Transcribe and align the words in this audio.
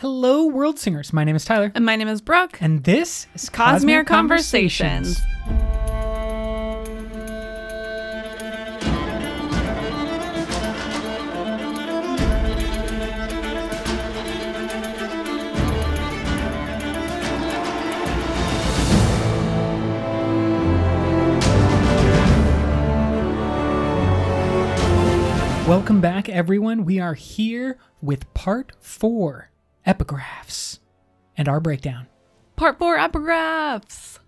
Hello, 0.00 0.46
world 0.46 0.78
singers. 0.78 1.12
My 1.12 1.24
name 1.24 1.34
is 1.34 1.44
Tyler, 1.44 1.72
And 1.74 1.84
my 1.84 1.96
name 1.96 2.06
is 2.06 2.20
Brooke. 2.20 2.58
and 2.62 2.84
this 2.84 3.26
is 3.34 3.50
Cosmere 3.50 4.06
Conversations. 4.06 5.20
Welcome 25.66 26.00
back, 26.00 26.28
everyone. 26.28 26.84
We 26.84 27.00
are 27.00 27.14
here 27.14 27.78
with 28.00 28.32
part 28.32 28.72
four 28.80 29.50
epigraphs 29.86 30.78
and 31.36 31.48
our 31.48 31.60
breakdown. 31.60 32.06
Part 32.56 32.78
4 32.78 32.98
epigraphs. 32.98 34.18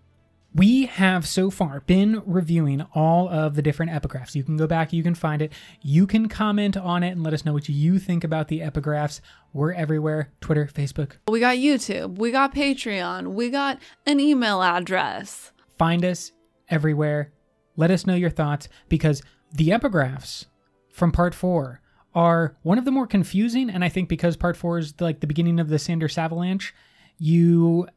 We 0.53 0.87
have 0.87 1.29
so 1.29 1.49
far 1.49 1.81
been 1.83 2.23
reviewing 2.27 2.85
all 2.93 3.29
of 3.29 3.55
the 3.55 3.63
different 3.63 3.93
epigraphs. 3.93 4.35
You 4.35 4.43
can 4.43 4.57
go 4.57 4.67
back, 4.67 4.93
you 4.93 5.03
can 5.03 5.15
find 5.15 5.43
it, 5.43 5.53
you 5.81 6.09
can 6.09 6.29
comment 6.29 6.77
on 6.77 7.05
it 7.05 7.11
and 7.11 7.23
let 7.23 7.33
us 7.33 7.45
know 7.45 7.53
what 7.53 7.69
you 7.69 8.01
think 8.01 8.25
about 8.25 8.49
the 8.49 8.61
epigraphs. 8.61 9.21
We're 9.53 9.73
everywhere 9.73 10.33
Twitter, 10.41 10.67
Facebook. 10.67 11.13
We 11.29 11.39
got 11.39 11.57
YouTube. 11.57 12.19
We 12.19 12.33
got 12.33 12.53
Patreon. 12.53 13.35
We 13.35 13.51
got 13.51 13.79
an 14.07 14.19
email 14.19 14.61
address. 14.61 15.53
Find 15.79 16.05
us 16.05 16.33
everywhere. 16.69 17.33
Let 17.77 17.93
us 17.93 18.05
know 18.05 18.15
your 18.15 18.31
thoughts 18.31 18.69
because 18.89 19.23
the 19.53 19.69
epigraphs 19.69 20.47
from 20.93 21.13
part 21.13 21.35
four 21.35 21.80
are 22.15 22.57
one 22.63 22.79
of 22.79 22.85
the 22.85 22.91
more 22.91 23.07
confusing. 23.07 23.71
And 23.71 23.85
I 23.85 23.89
think 23.89 24.09
because 24.09 24.37
part 24.37 24.57
four 24.57 24.79
is 24.79 24.95
like 25.01 25.21
the 25.21 25.27
beginning 25.27 25.61
of 25.61 25.69
the 25.69 25.79
Sanderson 25.79 26.25
Avalanche, 26.25 26.75
you 27.19 27.89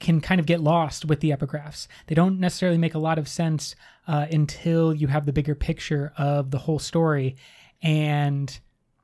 can 0.00 0.20
kind 0.20 0.40
of 0.40 0.46
get 0.46 0.60
lost 0.60 1.04
with 1.04 1.20
the 1.20 1.30
epigraphs. 1.30 1.86
They 2.06 2.14
don't 2.14 2.40
necessarily 2.40 2.78
make 2.78 2.94
a 2.94 2.98
lot 2.98 3.18
of 3.18 3.28
sense 3.28 3.76
uh, 4.08 4.26
until 4.32 4.94
you 4.94 5.08
have 5.08 5.26
the 5.26 5.32
bigger 5.32 5.54
picture 5.54 6.12
of 6.16 6.50
the 6.50 6.58
whole 6.58 6.78
story. 6.78 7.36
And 7.82 8.58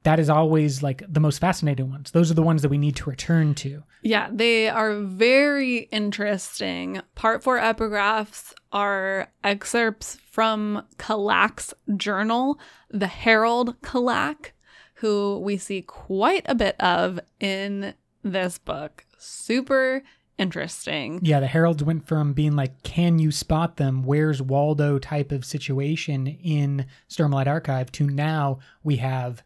that 0.07 0.21
is 0.21 0.31
always 0.31 0.85
like 0.85 1.03
the 1.09 1.21
most 1.21 1.39
fascinating 1.39 1.91
ones. 1.91 2.13
Those 2.13 2.31
are 2.31 2.35
the 2.35 2.43
ones 2.43 2.63
that 2.63 2.69
we 2.69 2.79
need 2.79 2.95
to 2.97 3.11
return 3.11 3.55
to. 3.57 3.83
Yeah, 4.03 4.29
they 4.33 4.69
are 4.69 5.01
very 5.01 5.79
interesting. 5.91 7.01
Part 7.17 7.43
4 7.43 7.59
epigraphs 7.59 8.55
are 8.73 9.29
excerpts 9.43 10.17
from 10.31 10.85
Kalak's 10.99 11.75
journal, 11.97 12.61
the 12.89 13.09
Herald 13.09 13.81
Kalak, 13.83 14.53
who 14.97 15.39
we 15.39 15.57
see 15.57 15.83
quite 15.83 16.45
a 16.47 16.55
bit 16.55 16.81
of 16.81 17.21
in 17.41 17.95
this 18.23 18.59
book. 18.59 19.05
Super 19.19 20.03
interesting. 20.39 21.21
Yeah, 21.23 21.41
the 21.41 21.47
Heralds 21.47 21.83
went 21.83 22.07
from 22.07 22.33
being 22.33 22.53
like, 22.53 22.83
can 22.83 23.19
you 23.19 23.31
spot 23.31 23.77
them? 23.77 24.03
Where's 24.03 24.43
Waldo 24.43 24.99
type 24.99 25.33
of 25.33 25.45
situation 25.45 26.27
in 26.27 26.87
Stormlight 27.09 27.47
Archive 27.47 27.91
to 27.93 28.07
now 28.07 28.59
we 28.83 28.97
have 28.97 29.43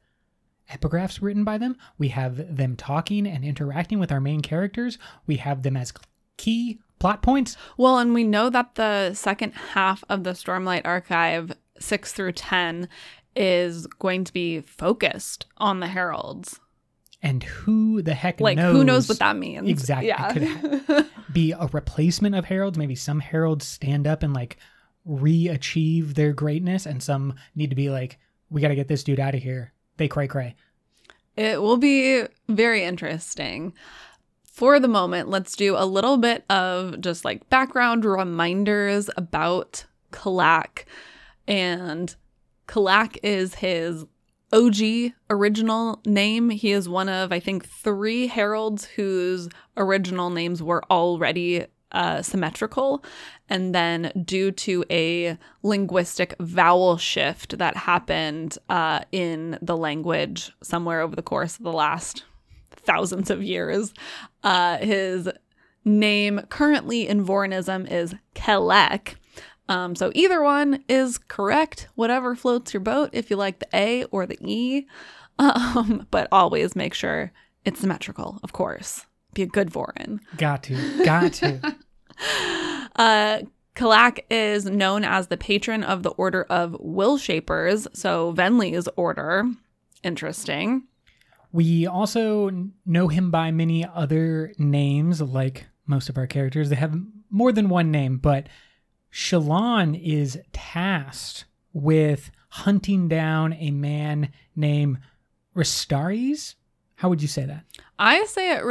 epigraphs 0.71 1.21
written 1.21 1.45
by 1.45 1.59
them. 1.59 1.77
We 1.99 2.09
have 2.09 2.57
them 2.57 2.77
talking 2.77 3.27
and 3.27 3.45
interacting 3.45 3.99
with 3.99 4.13
our 4.13 4.21
main 4.21 4.41
characters. 4.41 4.99
We 5.27 5.37
have 5.37 5.63
them 5.63 5.77
as 5.77 5.93
key 6.37 6.81
plot 6.99 7.23
points. 7.23 7.57
Well, 7.77 7.99
and 7.99 8.15
we 8.15 8.25
know 8.25 8.51
that 8.51 8.77
the 8.77 9.15
second 9.15 9.53
half 9.53 10.05
of 10.09 10.25
the 10.25 10.31
Stormlight 10.31 10.83
Archive, 10.85 11.53
6 11.79 12.13
through 12.13 12.33
10, 12.33 12.89
is 13.37 13.87
going 13.87 14.25
to 14.25 14.33
be 14.33 14.61
focused 14.61 15.47
on 15.59 15.81
the 15.81 15.87
heralds. 15.89 16.59
And 17.23 17.43
who 17.43 18.01
the 18.03 18.15
heck 18.15 18.41
Like, 18.41 18.57
knows? 18.57 18.75
who 18.75 18.83
knows 18.85 19.09
what 19.09 19.19
that 19.19 19.37
means? 19.37 19.69
Exactly. 19.69 20.09
Yeah. 20.09 20.33
It 20.35 20.87
could 20.87 21.07
be 21.33 21.53
a 21.53 21.67
replacement 21.73 22.35
of 22.35 22.47
heralds. 22.47 22.79
Maybe 22.79 22.95
some 22.95 23.21
heralds 23.21 23.67
stand 23.67 24.07
up 24.07 24.23
and 24.23 24.33
like 24.33 24.57
re-achieve 25.05 26.15
their 26.15 26.33
greatness, 26.33 26.87
and 26.87 27.03
some 27.03 27.35
need 27.55 27.71
to 27.71 27.77
be 27.77 27.91
like, 27.91 28.19
we 28.51 28.61
got 28.61 28.69
to 28.69 28.75
get 28.75 28.89
this 28.89 29.05
dude 29.05 29.21
out 29.21 29.35
of 29.35 29.43
here. 29.43 29.73
They 29.97 30.09
cray 30.09 30.29
cray. 30.29 30.55
It 31.37 31.61
will 31.61 31.77
be 31.77 32.25
very 32.49 32.83
interesting. 32.85 33.73
For 34.45 34.81
the 34.81 34.89
moment, 34.89 35.29
let's 35.29 35.57
do 35.57 35.75
a 35.77 35.87
little 35.87 36.17
bit 36.17 36.45
of 36.51 37.01
just 37.01 37.25
like 37.25 37.49
background 37.49 38.05
reminders 38.05 39.09
about 39.17 39.85
Kalak. 40.13 40.85
And 41.47 42.15
Kalak 42.71 43.19
is 43.25 43.57
his 43.57 44.07
OG 44.53 45.13
original 45.29 46.01
name. 46.07 46.51
He 46.51 46.71
is 46.71 46.89
one 46.89 47.09
of, 47.09 47.33
I 47.33 47.41
think, 47.41 47.67
three 47.67 48.29
heralds 48.29 48.85
whose 48.85 49.49
original 49.77 50.31
names 50.31 50.63
were 50.63 50.85
already 50.91 51.67
uh, 51.91 52.23
symmetrical. 52.23 53.05
And 53.49 53.75
then, 53.75 54.13
due 54.25 54.53
to 54.53 54.85
a 54.89 55.37
linguistic 55.65 56.37
vowel 56.39 56.97
shift 56.97 57.59
that 57.59 57.77
happened 57.77 58.57
uh, 58.69 59.01
in 59.11 59.59
the 59.61 59.77
language 59.77 60.53
somewhere 60.63 61.01
over 61.01 61.17
the 61.17 61.23
course 61.23 61.57
of 61.57 61.65
the 61.65 61.73
last 61.73 62.25
thousands 62.71 63.31
of 63.31 63.43
years, 63.43 63.93
uh, 64.45 64.79
his 64.79 65.29
name 65.85 66.43
currently 66.49 67.09
in 67.09 67.25
Vorinism 67.25 67.91
is 67.91 68.15
Kelek. 68.37 69.17
Um, 69.71 69.95
so 69.95 70.11
either 70.17 70.43
one 70.43 70.83
is 70.89 71.17
correct, 71.17 71.89
whatever 71.95 72.35
floats 72.35 72.75
your 72.75 72.81
boat, 72.81 73.11
if 73.13 73.31
you 73.31 73.37
like 73.37 73.61
the 73.61 73.69
A 73.73 74.05
or 74.05 74.27
the 74.27 74.39
E. 74.43 74.87
Um, 75.39 76.07
but 76.11 76.29
always 76.33 76.77
make 76.77 76.93
sure 76.93 77.33
it's 77.65 77.81
symmetrical, 77.81 78.39
of 78.43 78.53
course. 78.53 79.07
Be 79.33 79.41
a 79.41 79.47
good 79.47 79.71
Vorin. 79.71 80.19
Got 80.37 80.65
to. 80.65 81.05
Got 81.05 81.33
to. 81.35 81.77
Uh, 82.97 83.41
Kalak 83.75 84.19
is 84.29 84.67
known 84.67 85.05
as 85.05 85.29
the 85.29 85.39
patron 85.39 85.83
of 85.83 86.03
the 86.03 86.11
Order 86.11 86.43
of 86.51 86.77
Will 86.81 87.17
Shapers, 87.17 87.89
so 87.95 88.33
Venli's 88.33 88.87
order. 88.97 89.51
Interesting. 90.03 90.83
We 91.53 91.87
also 91.87 92.51
know 92.85 93.09
him 93.09 93.31
by 93.31 93.53
many 93.53 93.87
other 93.87 94.53
names, 94.59 95.23
like 95.23 95.65
most 95.87 96.11
of 96.11 96.19
our 96.19 96.27
characters. 96.27 96.69
They 96.69 96.77
have 96.77 96.95
more 97.31 97.53
than 97.53 97.71
one 97.71 97.91
name, 97.91 98.19
but 98.19 98.49
Shallan 99.13 100.01
is 100.01 100.39
tasked 100.53 101.45
with 101.73 102.31
hunting 102.51 103.09
down 103.09 103.53
a 103.55 103.71
man 103.71 104.31
named 104.57 104.99
Ristaris. 105.57 106.55
How 106.97 107.09
would 107.09 107.23
you 107.23 107.29
say 107.29 107.47
that? 107.47 107.65
I 107.99 108.25
say 108.27 108.53
it 108.53 108.63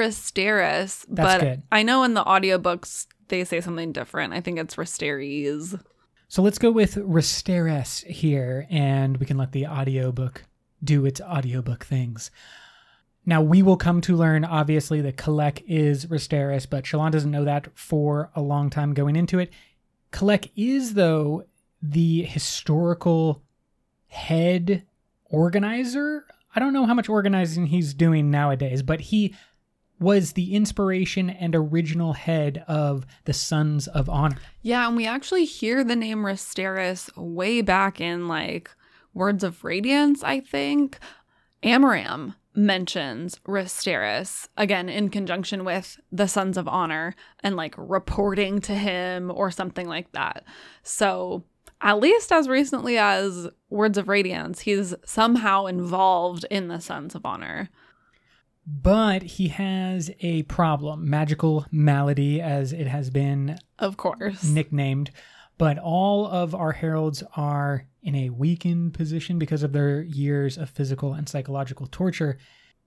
That's 1.07 1.07
but 1.09 1.41
good. 1.41 1.63
I 1.72 1.83
know 1.83 2.03
in 2.03 2.13
the 2.13 2.23
audiobooks 2.23 3.07
they 3.28 3.44
say 3.44 3.61
something 3.61 3.91
different. 3.91 4.33
I 4.33 4.41
think 4.41 4.59
it's 4.59 4.75
Risteres. 4.75 5.81
So 6.28 6.44
let's 6.44 6.59
go 6.59 6.72
with 6.72 6.95
Risteres 6.95 8.05
here, 8.05 8.67
and 8.69 9.17
we 9.17 9.25
can 9.25 9.38
let 9.38 9.51
the 9.51 9.66
audiobook 9.66 10.44
do 10.83 11.05
its 11.05 11.19
audiobook 11.22 11.83
things. 11.83 12.29
Now, 13.25 13.41
we 13.41 13.61
will 13.61 13.78
come 13.78 14.01
to 14.01 14.16
learn, 14.16 14.45
obviously, 14.45 15.01
that 15.01 15.17
Kalek 15.17 15.63
is 15.67 16.05
Risteris, 16.05 16.69
but 16.69 16.83
Shallan 16.83 17.11
doesn't 17.11 17.31
know 17.31 17.45
that 17.45 17.67
for 17.78 18.29
a 18.35 18.41
long 18.41 18.69
time 18.69 18.94
going 18.94 19.16
into 19.16 19.39
it. 19.39 19.51
Kalek 20.12 20.52
is, 20.56 20.94
though, 20.94 21.46
the 21.81 22.24
historical 22.24 23.42
head 24.08 24.84
organizer. 25.25 26.25
I 26.56 26.59
don't 26.59 26.74
know 26.74 26.86
how 26.86 26.94
much 26.94 27.09
organizing 27.09 27.68
he's 27.68 27.94
doing 27.94 28.31
nowadays, 28.31 28.81
but 28.81 29.00
he 29.00 29.36
was 30.00 30.34
the 30.34 30.56
inspiration 30.56 31.30
and 31.30 31.53
original 31.56 32.14
head 32.14 32.64
of 32.68 33.06
the 33.25 33.34
Sons 33.34 33.88
of 33.88 34.09
Honor. 34.09 34.38
Yeah, 34.62 34.88
and 34.88 34.96
we 34.96 35.06
actually 35.06 35.46
hear 35.46 35.84
the 35.84 35.96
name 35.96 36.20
Risteris 36.20 37.16
way 37.18 37.62
back 37.62 38.00
in 38.00 38.28
like 38.28 38.72
Words 39.14 39.44
of 39.44 39.64
Radiance, 39.64 40.24
I 40.24 40.40
think. 40.40 41.00
Amaram 41.64 42.36
mentions 42.55 43.39
Risteris 43.47 44.47
again 44.57 44.89
in 44.89 45.09
conjunction 45.09 45.63
with 45.63 45.99
the 46.11 46.28
Sons 46.28 46.57
of 46.57 46.67
Honor 46.67 47.16
and 47.41 47.55
like 47.55 47.75
reporting 47.78 48.59
to 48.61 48.73
him 48.73 49.31
or 49.34 49.51
something 49.51 49.87
like 49.87 50.11
that. 50.13 50.43
So, 50.84 51.43
at 51.81 51.99
least 51.99 52.31
as 52.31 52.49
recently 52.49 52.97
as 52.97 53.47
Words 53.69 53.97
of 53.97 54.09
Radiance, 54.09 54.61
he's 54.61 54.93
somehow 55.05 55.66
involved 55.66 56.46
in 56.51 56.67
the 56.67 56.81
Sons 56.81 57.16
of 57.16 57.25
Honor. 57.25 57.69
But 58.67 59.23
he 59.23 59.47
has 59.47 60.11
a 60.19 60.43
problem, 60.43 61.09
magical 61.09 61.66
malady, 61.72 62.41
as 62.41 62.73
it 62.73 62.87
has 62.87 63.09
been 63.09 63.57
Of 63.79 63.97
course. 63.97 64.43
nicknamed. 64.43 65.11
But 65.57 65.78
all 65.78 66.28
of 66.28 66.53
our 66.53 66.73
heralds 66.73 67.23
are 67.35 67.85
in 68.01 68.16
a 68.16 68.29
weakened 68.29 68.93
position 68.93 69.40
because 69.40 69.63
of 69.63 69.73
their 69.73 70.01
years 70.01 70.57
of 70.57 70.69
physical 70.69 71.13
and 71.13 71.28
psychological 71.28 71.87
torture. 71.87 72.37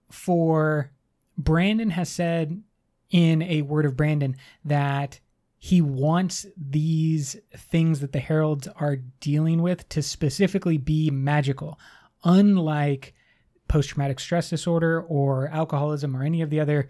For 0.09 0.91
Brandon 1.37 1.91
has 1.91 2.09
said 2.09 2.61
in 3.09 3.41
a 3.43 3.61
word 3.61 3.85
of 3.85 3.95
Brandon 3.95 4.35
that 4.65 5.19
he 5.57 5.81
wants 5.81 6.45
these 6.57 7.37
things 7.55 8.01
that 8.01 8.11
the 8.11 8.19
heralds 8.19 8.67
are 8.75 8.97
dealing 9.21 9.61
with 9.61 9.87
to 9.89 10.01
specifically 10.01 10.77
be 10.77 11.09
magical, 11.09 11.79
unlike 12.23 13.13
post 13.69 13.89
traumatic 13.89 14.19
stress 14.19 14.49
disorder 14.49 15.01
or 15.01 15.47
alcoholism 15.47 16.17
or 16.17 16.23
any 16.23 16.41
of 16.41 16.49
the 16.49 16.59
other 16.59 16.89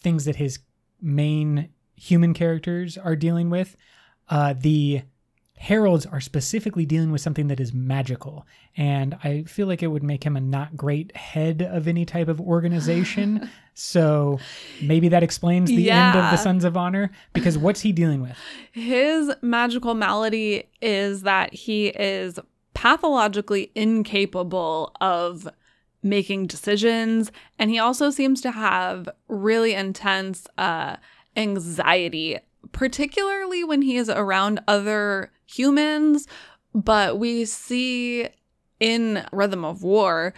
things 0.00 0.24
that 0.24 0.36
his 0.36 0.58
main 1.00 1.68
human 1.94 2.34
characters 2.34 2.98
are 2.98 3.14
dealing 3.14 3.48
with. 3.48 3.76
Uh, 4.28 4.54
the 4.58 5.02
heralds 5.56 6.04
are 6.06 6.20
specifically 6.20 6.84
dealing 6.84 7.12
with 7.12 7.20
something 7.20 7.48
that 7.48 7.60
is 7.60 7.72
magical, 7.72 8.46
and 8.76 9.16
I 9.24 9.44
feel 9.44 9.66
like 9.66 9.82
it 9.82 9.88
would 9.88 10.02
make 10.02 10.24
him 10.24 10.36
a 10.36 10.40
not 10.40 10.76
great 10.76 11.16
head 11.16 11.62
of 11.62 11.88
any 11.88 12.04
type 12.04 12.28
of 12.28 12.40
organization. 12.40 13.50
so 13.74 14.38
maybe 14.82 15.08
that 15.08 15.22
explains 15.22 15.68
the 15.68 15.90
end 15.90 16.16
of 16.16 16.30
the 16.30 16.36
Sons 16.36 16.64
of 16.64 16.76
Honor 16.76 17.10
because 17.32 17.56
what's 17.56 17.80
he 17.80 17.92
dealing 17.92 18.20
with? 18.22 18.36
His 18.72 19.32
magical 19.42 19.94
malady 19.94 20.68
is 20.80 21.22
that 21.22 21.54
he 21.54 21.88
is 21.88 22.38
pathologically 22.74 23.70
incapable 23.74 24.92
of 25.00 25.48
making 26.04 26.46
decisions. 26.46 27.32
And 27.58 27.70
he 27.70 27.78
also 27.78 28.10
seems 28.10 28.40
to 28.42 28.50
have 28.50 29.08
really 29.26 29.72
intense 29.72 30.46
uh, 30.58 30.96
anxiety, 31.36 32.38
particularly 32.72 33.64
when 33.64 33.82
he 33.82 33.96
is 33.96 34.08
around 34.08 34.60
other 34.68 35.32
humans. 35.46 36.26
But 36.74 37.18
we 37.18 37.44
see 37.44 38.28
in 38.80 39.24
Rhythm 39.32 39.64
of 39.64 39.82
War 39.82 40.34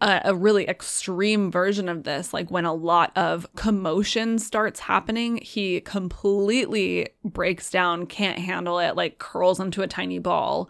a, 0.00 0.20
a 0.26 0.34
really 0.34 0.68
extreme 0.68 1.50
version 1.50 1.88
of 1.88 2.04
this 2.04 2.32
like 2.32 2.50
when 2.50 2.64
a 2.64 2.74
lot 2.74 3.12
of 3.16 3.46
commotion 3.56 4.38
starts 4.38 4.80
happening 4.80 5.38
he 5.38 5.80
completely 5.80 7.08
breaks 7.24 7.70
down 7.70 8.06
can't 8.06 8.38
handle 8.38 8.78
it 8.78 8.96
like 8.96 9.18
curls 9.18 9.60
into 9.60 9.82
a 9.82 9.86
tiny 9.88 10.18
ball 10.18 10.68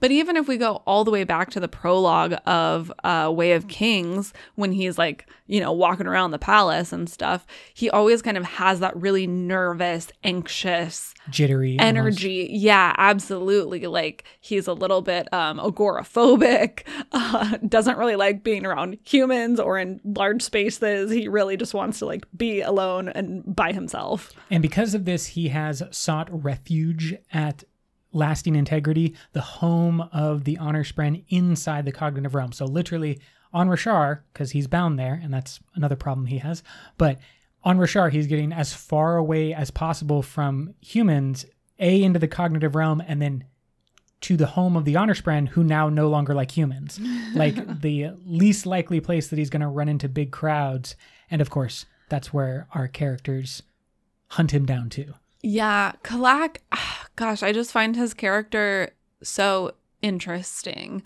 but 0.00 0.10
even 0.10 0.36
if 0.36 0.48
we 0.48 0.56
go 0.56 0.82
all 0.86 1.04
the 1.04 1.10
way 1.10 1.24
back 1.24 1.50
to 1.50 1.60
the 1.60 1.68
prologue 1.68 2.34
of 2.46 2.92
uh, 3.04 3.30
way 3.32 3.52
of 3.52 3.68
kings 3.68 4.32
when 4.56 4.72
he's 4.72 4.98
like 4.98 5.26
you 5.46 5.60
know 5.60 5.72
walking 5.72 6.06
around 6.06 6.30
the 6.30 6.38
palace 6.38 6.92
and 6.92 7.08
stuff 7.08 7.46
he 7.74 7.88
always 7.90 8.22
kind 8.22 8.36
of 8.36 8.44
has 8.44 8.80
that 8.80 8.96
really 8.96 9.26
nervous 9.26 10.10
anxious 10.24 11.14
Jittery 11.30 11.78
almost. 11.78 11.84
energy 11.84 12.48
yeah 12.50 12.94
absolutely. 12.98 13.86
Like 13.86 14.24
he's 14.40 14.66
a 14.66 14.72
little 14.72 15.02
bit 15.02 15.32
um 15.32 15.58
agoraphobic 15.58 16.86
uh, 17.12 17.56
doesn't 17.68 17.98
really 17.98 18.16
like 18.16 18.42
being 18.42 18.64
around 18.66 18.98
humans 19.04 19.60
or 19.60 19.78
in 19.78 20.00
large 20.04 20.42
spaces. 20.42 21.10
He 21.10 21.28
really 21.28 21.56
just 21.56 21.74
wants 21.74 21.98
to 22.00 22.06
like 22.06 22.24
be 22.36 22.60
alone 22.60 23.08
and 23.08 23.54
by 23.54 23.72
himself. 23.72 24.32
And 24.50 24.62
because 24.62 24.94
of 24.94 25.04
this, 25.04 25.26
he 25.26 25.48
has 25.48 25.82
sought 25.90 26.28
refuge 26.30 27.14
at 27.32 27.64
Lasting 28.12 28.56
Integrity, 28.56 29.14
the 29.32 29.40
home 29.40 30.00
of 30.12 30.44
the 30.44 30.58
Honor 30.58 30.84
Spren 30.84 31.24
inside 31.28 31.84
the 31.84 31.92
cognitive 31.92 32.34
realm. 32.34 32.52
So 32.52 32.64
literally 32.64 33.20
on 33.52 33.68
Roshar, 33.68 34.20
because 34.32 34.52
he's 34.52 34.66
bound 34.66 34.98
there, 34.98 35.20
and 35.22 35.32
that's 35.32 35.60
another 35.74 35.96
problem 35.96 36.26
he 36.26 36.38
has. 36.38 36.62
But 36.98 37.18
on 37.62 37.78
Roshar, 37.78 38.10
he's 38.10 38.26
getting 38.26 38.52
as 38.52 38.72
far 38.72 39.16
away 39.16 39.52
as 39.52 39.70
possible 39.70 40.22
from 40.22 40.74
humans, 40.80 41.44
A, 41.78 42.02
into 42.02 42.18
the 42.18 42.28
cognitive 42.28 42.74
realm, 42.74 43.02
and 43.06 43.20
then 43.20 43.44
to 44.22 44.36
the 44.36 44.46
home 44.46 44.76
of 44.76 44.84
the 44.84 44.96
Honor 44.96 45.14
Spren, 45.14 45.48
who 45.48 45.64
now 45.64 45.88
no 45.88 46.08
longer 46.08 46.34
like 46.34 46.56
humans. 46.56 47.00
like 47.34 47.80
the 47.80 48.10
least 48.24 48.66
likely 48.66 49.00
place 49.00 49.28
that 49.28 49.38
he's 49.38 49.50
going 49.50 49.60
to 49.62 49.68
run 49.68 49.88
into 49.88 50.08
big 50.08 50.30
crowds. 50.30 50.94
And 51.30 51.40
of 51.40 51.50
course, 51.50 51.86
that's 52.08 52.32
where 52.32 52.66
our 52.74 52.88
characters 52.88 53.62
hunt 54.28 54.52
him 54.52 54.66
down 54.66 54.90
to. 54.90 55.14
Yeah 55.42 55.92
kalak 56.02 56.58
gosh 57.16 57.42
i 57.42 57.52
just 57.52 57.72
find 57.72 57.96
his 57.96 58.14
character 58.14 58.90
so 59.22 59.72
interesting 60.02 61.02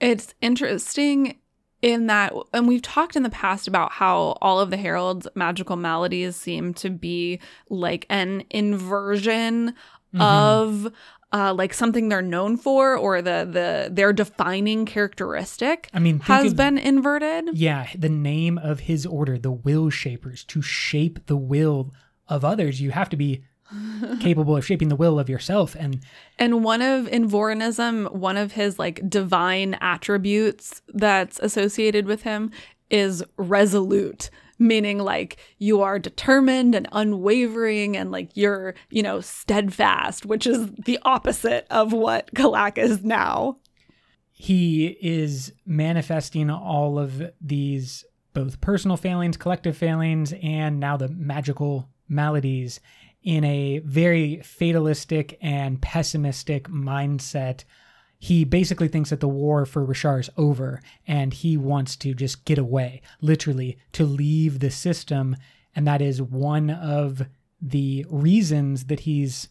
it's 0.00 0.34
interesting 0.40 1.38
in 1.82 2.06
that 2.06 2.32
and 2.52 2.66
we've 2.66 2.82
talked 2.82 3.14
in 3.16 3.22
the 3.22 3.30
past 3.30 3.68
about 3.68 3.92
how 3.92 4.36
all 4.40 4.58
of 4.60 4.70
the 4.70 4.76
herald's 4.76 5.26
magical 5.34 5.76
maladies 5.76 6.34
seem 6.36 6.72
to 6.74 6.90
be 6.90 7.38
like 7.68 8.06
an 8.08 8.44
inversion 8.50 9.74
Mm-hmm. 10.14 10.22
of 10.22 10.92
uh, 11.32 11.52
like 11.52 11.74
something 11.74 12.08
they're 12.08 12.22
known 12.22 12.56
for 12.56 12.96
or 12.96 13.20
the 13.20 13.48
the 13.50 13.88
their 13.92 14.12
defining 14.12 14.86
characteristic 14.86 15.90
I 15.92 15.98
mean, 15.98 16.20
has 16.20 16.52
of- 16.52 16.56
been 16.56 16.78
inverted. 16.78 17.58
Yeah, 17.58 17.88
the 17.98 18.08
name 18.08 18.56
of 18.56 18.78
his 18.78 19.04
order, 19.06 19.36
the 19.38 19.50
will 19.50 19.90
shapers, 19.90 20.44
to 20.44 20.62
shape 20.62 21.26
the 21.26 21.36
will 21.36 21.92
of 22.28 22.44
others, 22.44 22.80
you 22.80 22.90
have 22.90 23.08
to 23.10 23.16
be 23.16 23.44
capable 24.20 24.56
of 24.56 24.64
shaping 24.64 24.88
the 24.88 24.96
will 24.96 25.18
of 25.18 25.28
yourself. 25.28 25.74
And 25.78 26.00
And 26.38 26.64
one 26.64 26.82
of 26.82 27.08
in 27.08 27.28
Vorinism, 27.28 28.12
one 28.12 28.36
of 28.36 28.52
his 28.52 28.78
like 28.78 29.08
divine 29.08 29.74
attributes 29.80 30.82
that's 30.88 31.38
associated 31.40 32.06
with 32.06 32.22
him 32.22 32.50
is 32.90 33.24
resolute, 33.36 34.30
meaning 34.58 34.98
like 34.98 35.38
you 35.58 35.80
are 35.80 35.98
determined 35.98 36.74
and 36.74 36.86
unwavering 36.92 37.96
and 37.96 38.12
like 38.12 38.36
you're, 38.36 38.74
you 38.90 39.02
know, 39.02 39.20
steadfast, 39.20 40.26
which 40.26 40.46
is 40.46 40.70
the 40.84 40.98
opposite 41.02 41.66
of 41.70 41.92
what 41.92 42.32
Kalak 42.34 42.78
is 42.78 43.02
now. 43.02 43.58
he 44.36 44.98
is 45.00 45.52
manifesting 45.64 46.50
all 46.50 46.98
of 46.98 47.22
these 47.40 48.04
both 48.34 48.60
personal 48.60 48.96
failings, 48.96 49.36
collective 49.36 49.76
failings, 49.76 50.34
and 50.42 50.80
now 50.80 50.96
the 50.96 51.08
magical 51.08 51.88
maladies 52.08 52.80
in 53.22 53.42
a 53.44 53.78
very 53.80 54.40
fatalistic 54.42 55.38
and 55.40 55.80
pessimistic 55.80 56.68
mindset. 56.68 57.64
He 58.18 58.44
basically 58.44 58.88
thinks 58.88 59.10
that 59.10 59.20
the 59.20 59.28
war 59.28 59.66
for 59.66 59.84
Roshar 59.84 60.20
is 60.20 60.30
over 60.36 60.80
and 61.06 61.32
he 61.32 61.56
wants 61.56 61.96
to 61.96 62.14
just 62.14 62.44
get 62.44 62.58
away, 62.58 63.02
literally, 63.20 63.78
to 63.92 64.04
leave 64.04 64.60
the 64.60 64.70
system. 64.70 65.36
And 65.74 65.86
that 65.86 66.02
is 66.02 66.20
one 66.20 66.70
of 66.70 67.26
the 67.60 68.04
reasons 68.10 68.84
that 68.84 69.00
he's 69.00 69.48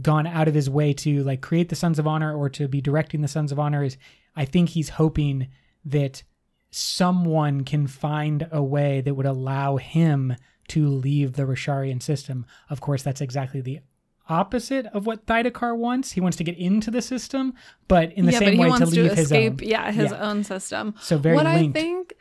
gone 0.00 0.26
out 0.26 0.48
of 0.48 0.54
his 0.54 0.70
way 0.70 0.92
to 0.94 1.22
like 1.24 1.40
create 1.40 1.68
the 1.68 1.76
Sons 1.76 1.98
of 1.98 2.06
Honor 2.06 2.34
or 2.34 2.48
to 2.50 2.68
be 2.68 2.80
directing 2.80 3.20
the 3.20 3.28
Sons 3.28 3.52
of 3.52 3.58
Honor 3.58 3.82
is 3.82 3.96
I 4.36 4.44
think 4.44 4.70
he's 4.70 4.90
hoping 4.90 5.48
that 5.84 6.22
someone 6.70 7.64
can 7.64 7.86
find 7.86 8.48
a 8.52 8.62
way 8.62 9.00
that 9.00 9.14
would 9.14 9.26
allow 9.26 9.76
him 9.76 10.36
to 10.70 10.88
leave 10.88 11.34
the 11.34 11.42
Rosharian 11.44 12.02
system. 12.02 12.46
Of 12.68 12.80
course, 12.80 13.02
that's 13.02 13.20
exactly 13.20 13.60
the 13.60 13.80
opposite 14.28 14.86
of 14.86 15.06
what 15.06 15.26
Thaidakar 15.26 15.76
wants. 15.76 16.12
He 16.12 16.20
wants 16.20 16.36
to 16.38 16.44
get 16.44 16.56
into 16.56 16.90
the 16.90 17.02
system, 17.02 17.54
but 17.88 18.12
in 18.12 18.26
the 18.26 18.32
yeah, 18.32 18.38
same 18.38 18.58
way 18.58 18.66
to 18.66 18.70
wants 18.70 18.90
to, 18.90 19.00
leave 19.02 19.10
his 19.12 19.26
escape, 19.26 19.60
own. 19.62 19.68
yeah, 19.68 19.90
his 19.90 20.10
Yeah. 20.12 20.28
own 20.28 20.44
system. 20.44 20.94
So 21.00 21.18
very 21.18 21.34
what 21.36 21.46
linked. 21.46 21.76
I 21.76 21.80
think 21.80 22.14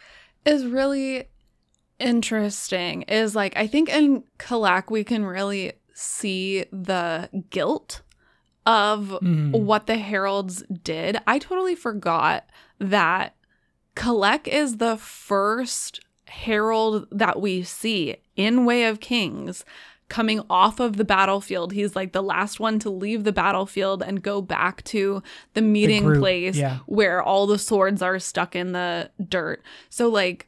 is 0.46 0.66
really 0.66 1.26
interesting 2.00 3.02
is 3.04 3.36
like 3.36 3.56
I 3.58 3.68
think 3.68 3.90
in 3.90 4.24
Kalak 4.38 4.90
we 4.90 5.04
can 5.04 5.26
really 5.26 5.74
see 5.94 6.66
the 6.72 7.30
guilt 7.50 8.02
of 8.66 9.18
Mhm. 9.22 9.52
what 9.64 9.86
the 9.88 9.98
heralds 9.98 10.64
did. 10.84 11.18
I 11.28 11.40
totally 11.40 11.76
forgot 11.76 12.46
that 12.80 13.36
Kalek 13.96 14.48
is 14.48 14.78
the 14.78 14.96
first 14.98 16.00
herald 16.30 17.08
that 17.12 17.42
we 17.42 17.64
see 17.64 18.18
in 18.36 18.66
Way 18.66 18.86
of 18.86 19.00
Kings 19.00 19.66
coming 20.10 20.42
off 20.50 20.80
of 20.80 20.98
the 20.98 21.06
battlefield. 21.06 21.72
He's 21.72 21.96
like 21.96 22.12
the 22.14 22.24
last 22.24 22.60
one 22.60 22.80
to 22.80 22.90
leave 22.90 23.24
the 23.24 23.32
battlefield 23.32 24.02
and 24.02 24.22
go 24.22 24.42
back 24.42 24.84
to 24.86 25.22
the 25.54 25.62
meeting 25.62 26.04
group, 26.04 26.20
place 26.20 26.58
yeah. 26.58 26.80
where 26.88 27.22
all 27.22 27.46
the 27.46 27.60
swords 27.60 28.02
are 28.02 28.18
stuck 28.20 28.56
in 28.56 28.72
the 28.72 29.12
dirt. 29.28 29.62
So 29.90 30.10
like 30.10 30.48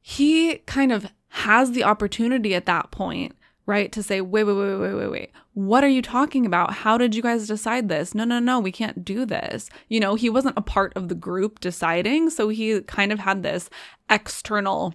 he 0.00 0.58
kind 0.58 0.92
of 0.92 1.10
has 1.30 1.72
the 1.72 1.84
opportunity 1.84 2.54
at 2.54 2.66
that 2.66 2.90
point, 2.90 3.36
right, 3.68 3.92
to 3.92 4.02
say, 4.02 4.20
wait, 4.20 4.42
wait, 4.44 4.54
wait, 4.54 4.76
wait, 4.76 4.94
wait, 4.94 5.10
wait. 5.10 5.30
What 5.54 5.84
are 5.84 5.88
you 5.88 6.02
talking 6.02 6.44
about? 6.46 6.72
How 6.72 6.98
did 6.98 7.14
you 7.14 7.22
guys 7.22 7.46
decide 7.46 7.88
this? 7.88 8.14
No, 8.14 8.24
no, 8.24 8.38
no, 8.40 8.58
we 8.58 8.72
can't 8.72 9.04
do 9.04 9.24
this. 9.26 9.68
You 9.88 10.00
know, 10.00 10.14
he 10.16 10.30
wasn't 10.30 10.56
a 10.56 10.62
part 10.62 10.92
of 10.96 11.08
the 11.08 11.14
group 11.14 11.60
deciding. 11.60 12.30
So 12.30 12.48
he 12.48 12.80
kind 12.82 13.12
of 13.12 13.18
had 13.20 13.42
this 13.42 13.68
external 14.10 14.94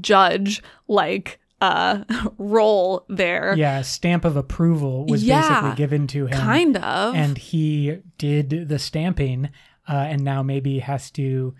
judge 0.00 0.62
like 0.88 1.38
uh 1.60 2.04
role 2.38 3.04
there. 3.08 3.54
Yeah, 3.56 3.80
stamp 3.82 4.24
of 4.26 4.36
approval 4.36 5.06
was 5.06 5.24
Yeah, 5.24 5.40
basically 5.48 5.76
given 5.76 6.06
to 6.08 6.26
him. 6.26 6.38
Kind 6.38 6.76
of. 6.76 7.14
and 7.14 7.38
he 7.38 7.98
did 8.18 8.68
the 8.68 8.78
stamping 8.78 9.48
uh, 9.88 9.92
and 9.92 10.22
now 10.22 10.42
maybe 10.42 10.80
has 10.80 11.10
to 11.12 11.54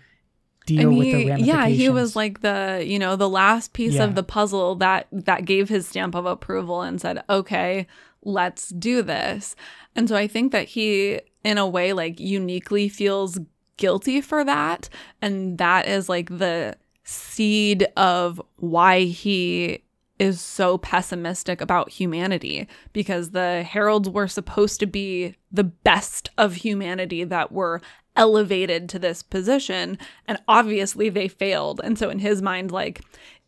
deal 0.67 0.81
and 0.89 0.97
with 0.97 1.05
the 1.05 1.17
he, 1.17 1.29
ramifications. 1.29 1.47
yeah, 1.47 1.67
he 1.67 1.89
was 1.89 2.15
like 2.15 2.41
the 2.41 2.83
you 2.85 2.99
know 2.99 3.15
the 3.15 3.27
last 3.29 3.73
piece 3.73 3.93
Yeah. 3.95 4.03
of 4.03 4.13
the 4.13 4.21
puzzle 4.23 4.75
that 4.75 5.07
that 5.11 5.45
gave 5.45 5.69
his 5.69 5.87
stamp 5.87 6.13
of 6.13 6.25
approval 6.27 6.83
and 6.83 7.01
said, 7.01 7.23
okay, 7.29 7.87
let's 8.23 8.69
do 8.69 9.01
this. 9.01 9.55
And 9.95 10.07
so 10.07 10.15
I 10.15 10.27
think 10.27 10.51
that 10.51 10.67
he, 10.67 11.19
in 11.43 11.57
a 11.57 11.67
way, 11.67 11.93
like 11.93 12.19
uniquely 12.19 12.87
feels 12.89 13.39
guilty 13.77 14.21
for 14.21 14.43
that, 14.43 14.89
and 15.21 15.57
that 15.57 15.87
is 15.87 16.07
like 16.09 16.29
the 16.37 16.75
seed 17.03 17.87
of 17.95 18.41
why 18.57 19.01
he 19.05 19.81
is 20.19 20.41
so 20.41 20.79
pessimistic 20.79 21.61
about 21.61 21.89
humanity 21.91 22.67
because 22.91 23.31
the 23.31 23.61
heralds 23.63 24.09
were 24.09 24.27
supposed 24.27 24.79
to 24.79 24.87
be 24.87 25.35
the 25.51 25.63
best 25.63 26.31
of 26.39 26.55
humanity 26.55 27.23
that 27.23 27.51
were 27.51 27.79
elevated 28.17 28.89
to 28.89 28.99
this 28.99 29.23
position 29.23 29.97
and 30.27 30.39
obviously 30.47 31.07
they 31.07 31.27
failed 31.27 31.79
and 31.83 31.97
so 31.97 32.09
in 32.09 32.19
his 32.19 32.41
mind 32.41 32.71
like 32.71 33.01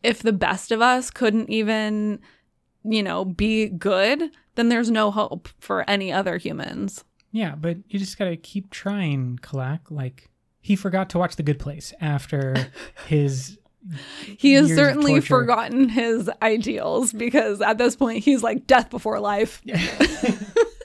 if 0.04 0.22
the 0.22 0.34
best 0.34 0.72
of 0.72 0.82
us 0.82 1.12
couldn't 1.12 1.50
even, 1.50 2.20
you 2.84 3.04
know, 3.04 3.26
be 3.26 3.68
good, 3.68 4.32
then 4.56 4.70
there's 4.70 4.92
no 4.92 5.12
hope 5.12 5.50
for 5.60 5.90
any 5.90 6.12
other 6.12 6.38
humans. 6.38 7.04
Yeah, 7.32 7.56
but 7.56 7.78
you 7.88 8.00
just 8.00 8.18
gotta 8.18 8.38
keep 8.38 8.70
trying, 8.72 9.40
Kalak. 9.42 9.92
Like 9.92 10.30
he 10.62 10.76
forgot 10.76 11.10
to 11.12 11.20
watch 11.20 11.36
The 11.36 11.44
Good 11.44 11.60
Place 11.60 11.94
after 12.02 12.56
his. 13.08 13.58
He 14.38 14.54
has 14.54 14.68
certainly 14.68 15.22
forgotten 15.22 15.90
his 15.90 16.30
ideals 16.42 17.14
because 17.14 17.62
at 17.62 17.78
this 17.78 17.96
point 17.96 18.24
he's 18.24 18.44
like 18.44 18.68
death 18.68 18.90
before 18.90 19.20
life. 19.20 19.62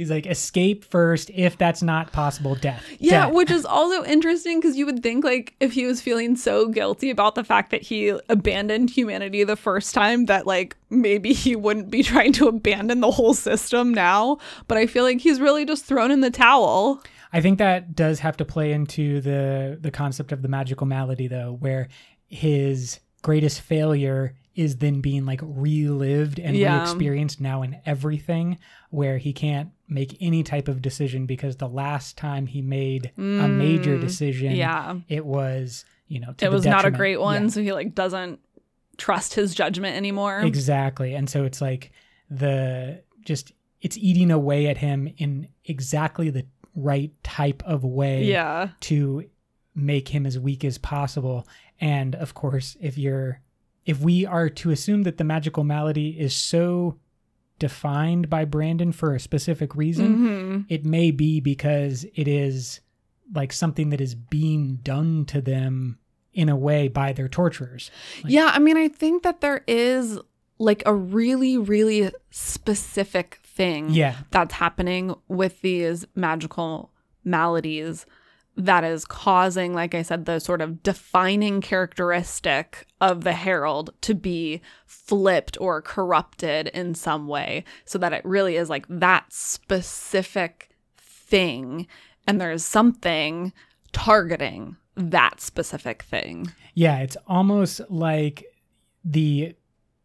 He's 0.00 0.10
like 0.10 0.24
escape 0.26 0.82
first. 0.84 1.30
If 1.34 1.58
that's 1.58 1.82
not 1.82 2.10
possible, 2.10 2.54
death. 2.54 2.82
Yeah, 2.98 3.26
Death. 3.26 3.34
which 3.34 3.50
is 3.50 3.66
also 3.66 4.02
interesting 4.04 4.58
because 4.58 4.74
you 4.76 4.86
would 4.86 5.02
think 5.02 5.24
like 5.24 5.54
if 5.60 5.72
he 5.74 5.84
was 5.84 6.00
feeling 6.00 6.36
so 6.36 6.68
guilty 6.68 7.10
about 7.10 7.34
the 7.34 7.44
fact 7.44 7.70
that 7.70 7.82
he 7.82 8.08
abandoned 8.30 8.88
humanity 8.88 9.44
the 9.44 9.56
first 9.56 9.92
time 9.94 10.24
that 10.24 10.46
like 10.46 10.74
maybe 10.88 11.34
he 11.34 11.54
wouldn't 11.54 11.90
be 11.90 12.02
trying 12.12 12.32
to 12.32 12.48
abandon 12.48 13.00
the 13.00 13.10
whole 13.10 13.34
system 13.34 13.92
now. 13.92 14.38
But 14.68 14.78
I 14.78 14.86
feel 14.86 15.04
like 15.04 15.20
he's 15.20 15.38
really 15.38 15.66
just 15.66 15.84
thrown 15.84 16.10
in 16.10 16.22
the 16.22 16.30
towel. 16.30 17.02
I 17.32 17.42
think 17.42 17.58
that 17.58 17.94
does 17.94 18.20
have 18.20 18.38
to 18.38 18.46
play 18.46 18.72
into 18.72 19.20
the 19.20 19.78
the 19.78 19.90
concept 19.90 20.32
of 20.32 20.40
the 20.40 20.48
magical 20.48 20.86
malady 20.86 21.28
though, 21.28 21.58
where 21.60 21.88
his 22.26 23.00
greatest 23.20 23.60
failure 23.60 24.34
is 24.56 24.76
then 24.78 25.00
being 25.00 25.24
like 25.24 25.40
relived 25.42 26.38
and 26.40 26.56
Yeah. 26.56 26.78
re-experienced 26.78 27.40
now 27.40 27.62
in 27.62 27.76
everything 27.86 28.58
where 28.90 29.18
he 29.18 29.32
can't 29.32 29.70
make 29.90 30.16
any 30.20 30.42
type 30.42 30.68
of 30.68 30.80
decision 30.80 31.26
because 31.26 31.56
the 31.56 31.68
last 31.68 32.16
time 32.16 32.46
he 32.46 32.62
made 32.62 33.10
a 33.18 33.20
major 33.48 33.98
decision 33.98 34.52
Mm, 34.52 34.56
Yeah. 34.56 34.96
it 35.08 35.26
was 35.26 35.84
you 36.08 36.20
know 36.20 36.34
It 36.40 36.50
was 36.50 36.64
not 36.64 36.84
a 36.86 36.90
great 36.90 37.20
one, 37.20 37.42
Yeah. 37.44 37.48
so 37.48 37.62
he 37.62 37.72
like 37.72 37.94
doesn't 37.94 38.40
trust 38.96 39.34
his 39.34 39.54
judgment 39.54 39.96
anymore. 39.96 40.40
Exactly. 40.40 41.14
And 41.14 41.28
so 41.28 41.44
it's 41.44 41.60
like 41.60 41.90
the 42.30 43.02
just 43.24 43.52
it's 43.80 43.96
eating 43.98 44.30
away 44.30 44.66
at 44.68 44.76
him 44.78 45.08
in 45.18 45.48
exactly 45.64 46.30
the 46.30 46.46
right 46.74 47.10
type 47.24 47.62
of 47.64 47.82
way 47.82 48.24
yeah. 48.24 48.68
to 48.80 49.24
make 49.74 50.08
him 50.08 50.26
as 50.26 50.38
weak 50.38 50.64
as 50.64 50.78
possible. 50.78 51.46
And 51.80 52.14
of 52.14 52.34
course, 52.34 52.76
if 52.80 52.96
you're 52.98 53.40
if 53.86 54.00
we 54.00 54.26
are 54.26 54.48
to 54.50 54.70
assume 54.70 55.02
that 55.04 55.16
the 55.16 55.24
magical 55.24 55.64
malady 55.64 56.10
is 56.20 56.36
so 56.36 56.98
defined 57.60 58.28
by 58.28 58.44
Brandon 58.44 58.90
for 58.90 59.14
a 59.14 59.20
specific 59.20 59.76
reason, 59.76 60.14
hmm 60.16 60.60
it 60.68 60.84
may 60.84 61.12
be 61.12 61.38
because 61.40 62.04
it 62.16 62.26
is 62.26 62.80
like 63.32 63.52
something 63.52 63.90
that 63.90 64.00
is 64.00 64.16
being 64.16 64.76
done 64.82 65.24
to 65.26 65.40
them 65.40 65.98
in 66.32 66.48
a 66.48 66.56
way 66.56 66.88
by 66.88 67.12
their 67.12 67.28
torturers. 67.28 67.90
Like- 68.24 68.32
yeah, 68.32 68.50
I 68.52 68.58
mean, 68.58 68.76
I 68.76 68.88
think 68.88 69.22
that 69.22 69.40
there 69.40 69.62
is 69.68 70.18
like 70.58 70.82
a 70.86 70.94
really, 70.94 71.56
really 71.56 72.10
specific 72.30 73.38
thing 73.44 73.90
Yeah. 73.90 74.16
that's 74.30 74.54
happening 74.54 75.14
with 75.28 75.60
these 75.62 76.04
magical 76.14 76.90
maladies 77.24 78.04
that 78.56 78.84
is 78.84 79.04
causing, 79.04 79.72
like 79.74 79.94
I 79.94 80.02
said, 80.02 80.24
the 80.26 80.38
sort 80.38 80.60
of 80.60 80.82
defining 80.82 81.60
characteristic 81.60 82.86
of 83.00 83.24
the 83.24 83.32
herald 83.32 83.90
to 84.02 84.14
be 84.14 84.60
flipped 84.86 85.56
or 85.60 85.80
corrupted 85.80 86.68
in 86.68 86.94
some 86.94 87.26
way, 87.26 87.64
so 87.84 87.98
that 87.98 88.12
it 88.12 88.24
really 88.24 88.56
is 88.56 88.68
like 88.68 88.86
that 88.88 89.32
specific 89.32 90.70
thing, 90.98 91.86
and 92.26 92.40
there's 92.40 92.64
something 92.64 93.52
targeting 93.92 94.76
that 94.96 95.40
specific 95.40 96.02
thing. 96.02 96.52
Yeah, 96.74 96.98
it's 96.98 97.16
almost 97.26 97.80
like 97.88 98.44
the 99.04 99.54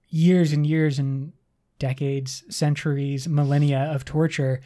years 0.10 0.54
and 0.54 0.66
years 0.66 0.98
and 1.00 1.34
decades, 1.80 2.44
centuries, 2.50 3.28
millennia 3.28 3.92
of 3.92 4.06
torture. 4.06 4.62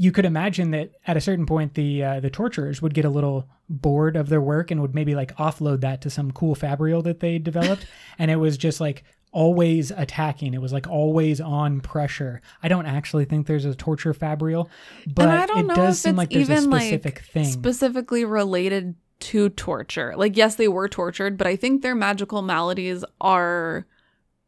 You 0.00 0.12
could 0.12 0.24
imagine 0.24 0.70
that 0.70 0.92
at 1.06 1.18
a 1.18 1.20
certain 1.20 1.44
point, 1.44 1.74
the 1.74 2.02
uh, 2.02 2.20
the 2.20 2.30
torturers 2.30 2.80
would 2.80 2.94
get 2.94 3.04
a 3.04 3.10
little 3.10 3.46
bored 3.68 4.16
of 4.16 4.30
their 4.30 4.40
work 4.40 4.70
and 4.70 4.80
would 4.80 4.94
maybe 4.94 5.14
like 5.14 5.36
offload 5.36 5.82
that 5.82 6.00
to 6.00 6.10
some 6.10 6.30
cool 6.30 6.54
fabrial 6.54 7.02
that 7.02 7.20
they 7.20 7.38
developed, 7.38 7.84
and 8.18 8.30
it 8.30 8.36
was 8.36 8.56
just 8.56 8.80
like 8.80 9.04
always 9.30 9.90
attacking. 9.90 10.54
It 10.54 10.62
was 10.62 10.72
like 10.72 10.88
always 10.88 11.38
on 11.38 11.82
pressure. 11.82 12.40
I 12.62 12.68
don't 12.68 12.86
actually 12.86 13.26
think 13.26 13.46
there's 13.46 13.66
a 13.66 13.74
torture 13.74 14.14
fabrial, 14.14 14.70
but 15.06 15.50
it 15.50 15.68
does 15.68 16.00
seem 16.00 16.16
like 16.16 16.30
there's 16.30 16.48
a 16.48 16.62
specific 16.62 17.16
like 17.16 17.24
thing. 17.24 17.44
specifically 17.44 18.24
related 18.24 18.94
to 19.20 19.50
torture. 19.50 20.14
Like, 20.16 20.34
yes, 20.36 20.54
they 20.54 20.68
were 20.68 20.88
tortured, 20.88 21.36
but 21.36 21.46
I 21.46 21.56
think 21.56 21.82
their 21.82 21.94
magical 21.94 22.40
maladies 22.40 23.04
are 23.20 23.86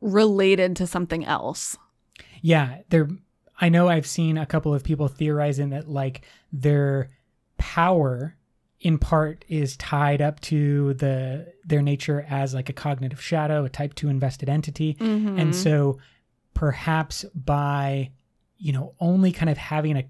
related 0.00 0.76
to 0.76 0.86
something 0.86 1.26
else. 1.26 1.76
Yeah, 2.40 2.78
there 2.88 3.08
I 3.62 3.68
know 3.68 3.88
I've 3.88 4.08
seen 4.08 4.36
a 4.36 4.44
couple 4.44 4.74
of 4.74 4.82
people 4.82 5.06
theorizing 5.06 5.70
that 5.70 5.88
like 5.88 6.22
their 6.52 7.10
power 7.58 8.36
in 8.80 8.98
part 8.98 9.44
is 9.48 9.76
tied 9.76 10.20
up 10.20 10.40
to 10.40 10.94
the 10.94 11.54
their 11.64 11.80
nature 11.80 12.26
as 12.28 12.54
like 12.54 12.68
a 12.68 12.72
cognitive 12.72 13.22
shadow, 13.22 13.64
a 13.64 13.68
type 13.68 13.94
2 13.94 14.08
invested 14.08 14.48
entity. 14.48 14.94
Mm-hmm. 14.94 15.38
And 15.38 15.54
so 15.54 15.98
perhaps 16.54 17.24
by 17.36 18.10
you 18.58 18.72
know 18.72 18.94
only 18.98 19.30
kind 19.30 19.48
of 19.48 19.56
having 19.56 19.96
a 19.96 20.04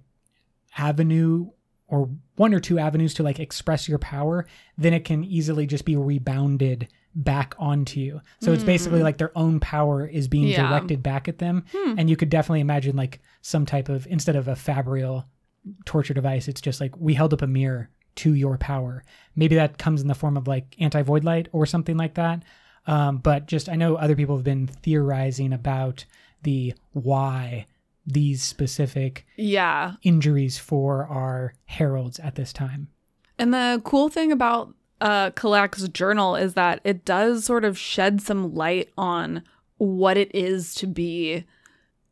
avenue 0.79 1.51
or 1.89 2.09
one 2.37 2.55
or 2.55 2.61
two 2.61 2.79
avenues 2.79 3.13
to 3.15 3.23
like 3.23 3.39
express 3.39 3.87
your 3.87 3.99
power, 3.99 4.47
then 4.79 4.95
it 4.95 5.05
can 5.05 5.25
easily 5.25 5.67
just 5.67 5.85
be 5.85 5.95
rebounded 5.95 6.89
back 7.15 7.55
onto 7.59 8.01
you. 8.01 8.21
So 8.41 8.53
it's 8.53 8.65
basically 8.65 9.03
like 9.03 9.19
their 9.19 9.37
own 9.37 9.61
power 9.61 10.07
is 10.07 10.29
being 10.29 10.49
Yeah. 10.49 10.69
directed 10.69 11.03
back 11.03 11.29
at 11.29 11.39
them. 11.39 11.65
Hmm. 11.73 11.99
And 11.99 12.09
you 12.11 12.17
could 12.17 12.31
definitely 12.31 12.61
imagine 12.61 12.97
like 12.97 13.21
some 13.43 13.67
type 13.67 13.89
of 13.89 14.07
instead 14.07 14.37
of 14.37 14.49
a 14.49 14.57
fabrial 14.57 15.27
torture 15.85 16.15
device, 16.15 16.49
it's 16.49 16.61
just 16.61 16.81
like 16.81 16.97
we 16.99 17.15
held 17.15 17.33
up 17.33 17.43
a 17.43 17.47
mirror 17.47 17.91
to 18.17 18.35
your 18.35 18.59
power. 18.59 19.05
Maybe 19.37 19.55
that 19.57 19.79
comes 19.79 20.01
in 20.03 20.09
the 20.09 20.15
form 20.15 20.37
of 20.37 20.49
like 20.49 20.75
anti 20.79 21.03
void 21.03 21.25
light 21.25 21.49
or 21.53 21.67
something 21.67 21.97
like 21.97 22.15
that. 22.15 22.43
Um, 22.87 23.19
but 23.19 23.47
just 23.47 23.69
I 23.69 23.77
know 23.77 23.97
other 23.97 24.17
people 24.17 24.37
have 24.37 24.45
been 24.45 24.67
theorizing 24.67 25.53
about 25.53 26.05
the 26.43 26.75
why 26.93 27.67
these 28.05 28.43
specific 28.43 29.25
yeah. 29.37 29.95
injuries 30.03 30.59
for 30.59 31.07
our 31.07 31.55
heralds 31.67 32.19
at 32.19 32.35
this 32.35 32.53
time. 32.53 32.89
And 33.39 33.55
the 33.55 33.81
cool 33.85 34.09
thing 34.09 34.33
about 34.33 34.75
uh, 35.03 35.31
Kalak's 35.33 35.89
journal 35.89 36.37
is 36.37 36.55
that 36.55 36.81
it 36.85 37.05
does 37.05 37.45
sort 37.45 37.65
of 37.65 37.77
shed 37.77 38.23
some 38.23 38.55
light 38.55 38.89
on 38.97 39.43
what 39.79 40.17
it 40.17 40.33
is 40.33 40.75
to 40.77 40.87
be 40.87 41.45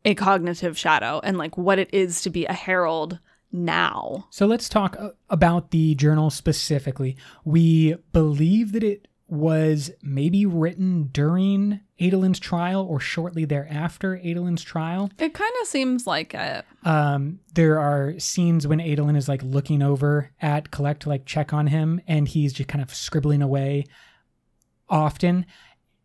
a 0.03 0.13
cognitive 0.13 0.77
shadow 0.77 1.21
and 1.23 1.37
like 1.37 1.57
what 1.57 1.79
it 1.79 1.89
is 1.93 2.21
to 2.21 2.29
be 2.29 2.45
a 2.45 2.53
herald 2.53 3.19
now. 3.49 4.27
So 4.29 4.45
let's 4.45 4.67
talk 4.67 4.97
uh, 4.99 5.11
about 5.29 5.71
the 5.71 5.95
journal 5.95 6.29
specifically. 6.29 7.15
We 7.45 7.95
believe 8.11 8.73
that 8.73 8.83
it 8.83 9.07
was 9.31 9.89
maybe 10.03 10.45
written 10.45 11.03
during 11.13 11.79
Adolin's 12.01 12.37
trial 12.37 12.85
or 12.85 12.99
shortly 12.99 13.45
thereafter 13.45 14.17
Adolin's 14.17 14.61
trial. 14.61 15.09
It 15.17 15.33
kind 15.33 15.53
of 15.61 15.67
seems 15.67 16.05
like 16.05 16.33
it. 16.33 16.65
Um, 16.83 17.39
there 17.53 17.79
are 17.79 18.19
scenes 18.19 18.67
when 18.67 18.79
Adolin 18.79 19.15
is 19.15 19.29
like 19.29 19.41
looking 19.41 19.81
over 19.81 20.31
at 20.41 20.69
Kalak 20.69 20.99
to 20.99 21.09
like 21.09 21.25
check 21.25 21.53
on 21.53 21.67
him, 21.67 22.01
and 22.07 22.27
he's 22.27 22.51
just 22.51 22.67
kind 22.67 22.81
of 22.81 22.93
scribbling 22.93 23.41
away 23.41 23.85
often. 24.89 25.45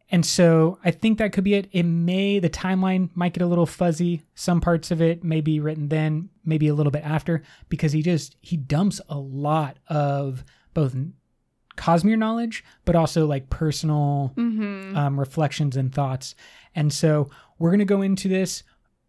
And 0.09 0.25
so 0.25 0.79
I 0.85 0.93
think 0.93 1.19
that 1.19 1.33
could 1.33 1.43
be 1.43 1.55
it. 1.55 1.69
It 1.73 1.83
may, 1.83 2.39
the 2.39 2.49
timeline 2.49 3.11
might 3.17 3.33
get 3.33 3.43
a 3.43 3.49
little 3.49 3.67
fuzzy. 3.67 4.23
Some 4.37 4.61
parts 4.61 4.93
of 4.93 5.03
it 5.03 5.25
may 5.25 5.41
be 5.41 5.59
written 5.59 5.89
then, 5.89 6.29
maybe 6.45 6.69
a 6.69 6.75
little 6.75 6.93
bit 6.93 7.05
after, 7.05 7.43
because 7.69 7.91
he 7.91 8.03
just, 8.03 8.37
he 8.41 8.57
dumps 8.57 9.01
a 9.09 9.19
lot 9.19 9.79
of 9.89 10.45
both 10.75 10.95
Cosmere 11.77 12.19
knowledge, 12.19 12.65
but 12.85 12.97
also 12.97 13.27
like 13.27 13.51
personal 13.51 14.33
Mm-hmm. 14.37 14.97
um, 14.97 15.21
reflections 15.21 15.77
and 15.77 15.95
thoughts. 15.95 16.35
And 16.75 16.93
so 16.93 17.31
we're 17.59 17.71
going 17.71 17.79
to 17.79 17.85
go 17.85 18.03
into 18.03 18.29
this 18.29 18.63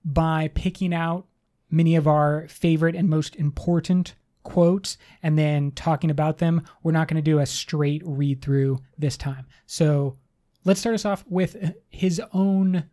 by 0.06 0.50
picking 0.54 0.94
out 0.94 1.26
many 1.70 1.96
of 1.96 2.08
our 2.08 2.48
favorite 2.48 2.96
and 2.96 3.10
most 3.10 3.36
important 3.36 4.16
quotes 4.44 4.98
and 5.22 5.38
then 5.38 5.72
talking 5.72 6.10
about 6.10 6.38
them. 6.38 6.64
We're 6.84 6.94
not 6.94 7.08
going 7.10 7.22
to 7.22 7.32
do 7.32 7.40
a 7.40 7.46
straight 7.46 8.02
read 8.06 8.42
through 8.42 8.80
this 8.98 9.18
time. 9.18 9.46
So 9.66 10.18
let's 10.64 10.80
start 10.80 10.96
us 10.96 11.04
off 11.06 11.26
with 11.28 11.74
his 11.90 12.22
own 12.34 12.86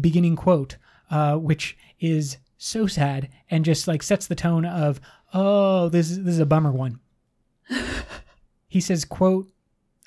beginning 0.00 0.36
quote, 0.36 0.76
uh, 1.10 1.36
which 1.36 1.76
is 2.00 2.38
so 2.56 2.86
sad 2.86 3.28
and 3.50 3.64
just 3.64 3.86
like 3.86 4.02
sets 4.02 4.26
the 4.26 4.34
tone 4.34 4.64
of, 4.64 5.00
oh, 5.34 5.88
this 5.90 6.10
is, 6.10 6.24
this 6.24 6.34
is 6.34 6.40
a 6.40 6.46
bummer 6.46 6.72
one. 6.72 7.00
He 8.68 8.80
says, 8.80 9.04
quote, 9.04 9.50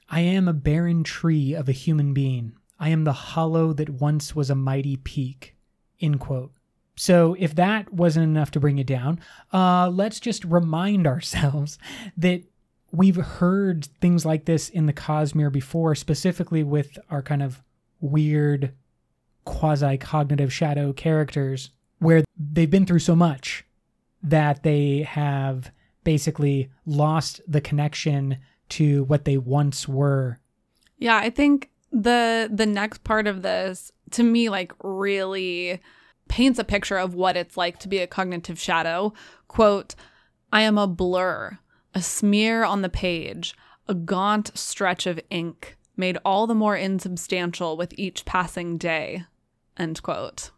I 0.09 0.21
am 0.21 0.47
a 0.47 0.53
barren 0.53 1.03
tree 1.03 1.53
of 1.53 1.67
a 1.67 1.73
human 1.73 2.13
being. 2.13 2.53
I 2.79 2.89
am 2.89 3.03
the 3.03 3.13
hollow 3.13 3.73
that 3.73 3.89
once 3.89 4.35
was 4.35 4.49
a 4.49 4.55
mighty 4.55 4.97
peak. 4.97 5.55
End 5.99 6.19
quote. 6.19 6.51
So 6.95 7.35
if 7.39 7.55
that 7.55 7.93
wasn't 7.93 8.25
enough 8.25 8.51
to 8.51 8.59
bring 8.59 8.77
it 8.77 8.87
down, 8.87 9.19
uh, 9.53 9.89
let's 9.89 10.19
just 10.19 10.43
remind 10.45 11.07
ourselves 11.07 11.79
that 12.17 12.43
we've 12.91 13.15
heard 13.15 13.85
things 14.01 14.25
like 14.25 14.45
this 14.45 14.69
in 14.69 14.85
the 14.85 14.93
Cosmere 14.93 15.51
before, 15.51 15.95
specifically 15.95 16.63
with 16.63 16.97
our 17.09 17.21
kind 17.21 17.41
of 17.41 17.63
weird 18.01 18.73
quasi 19.45 19.97
cognitive 19.97 20.53
shadow 20.53 20.91
characters, 20.91 21.71
where 21.99 22.23
they've 22.37 22.69
been 22.69 22.85
through 22.85 22.99
so 22.99 23.15
much 23.15 23.63
that 24.21 24.63
they 24.63 25.03
have 25.03 25.71
basically 26.03 26.69
lost 26.85 27.41
the 27.47 27.61
connection 27.61 28.37
to 28.71 29.03
what 29.03 29.25
they 29.25 29.37
once 29.37 29.87
were. 29.87 30.39
Yeah, 30.97 31.17
I 31.17 31.29
think 31.29 31.69
the 31.91 32.49
the 32.51 32.65
next 32.65 33.03
part 33.03 33.27
of 33.27 33.41
this 33.41 33.91
to 34.11 34.23
me 34.23 34.49
like 34.49 34.71
really 34.81 35.81
paints 36.27 36.59
a 36.59 36.63
picture 36.63 36.97
of 36.97 37.13
what 37.13 37.35
it's 37.35 37.57
like 37.57 37.79
to 37.79 37.89
be 37.89 37.99
a 37.99 38.07
cognitive 38.07 38.59
shadow. 38.59 39.13
Quote, 39.47 39.95
I 40.53 40.61
am 40.61 40.77
a 40.77 40.87
blur, 40.87 41.59
a 41.93 42.01
smear 42.01 42.63
on 42.63 42.81
the 42.81 42.89
page, 42.89 43.55
a 43.87 43.93
gaunt 43.93 44.57
stretch 44.57 45.05
of 45.05 45.19
ink, 45.29 45.77
made 45.97 46.17
all 46.23 46.47
the 46.47 46.55
more 46.55 46.77
insubstantial 46.77 47.75
with 47.75 47.93
each 47.97 48.23
passing 48.23 48.77
day. 48.77 49.25
End 49.75 50.01
quote. 50.01 50.51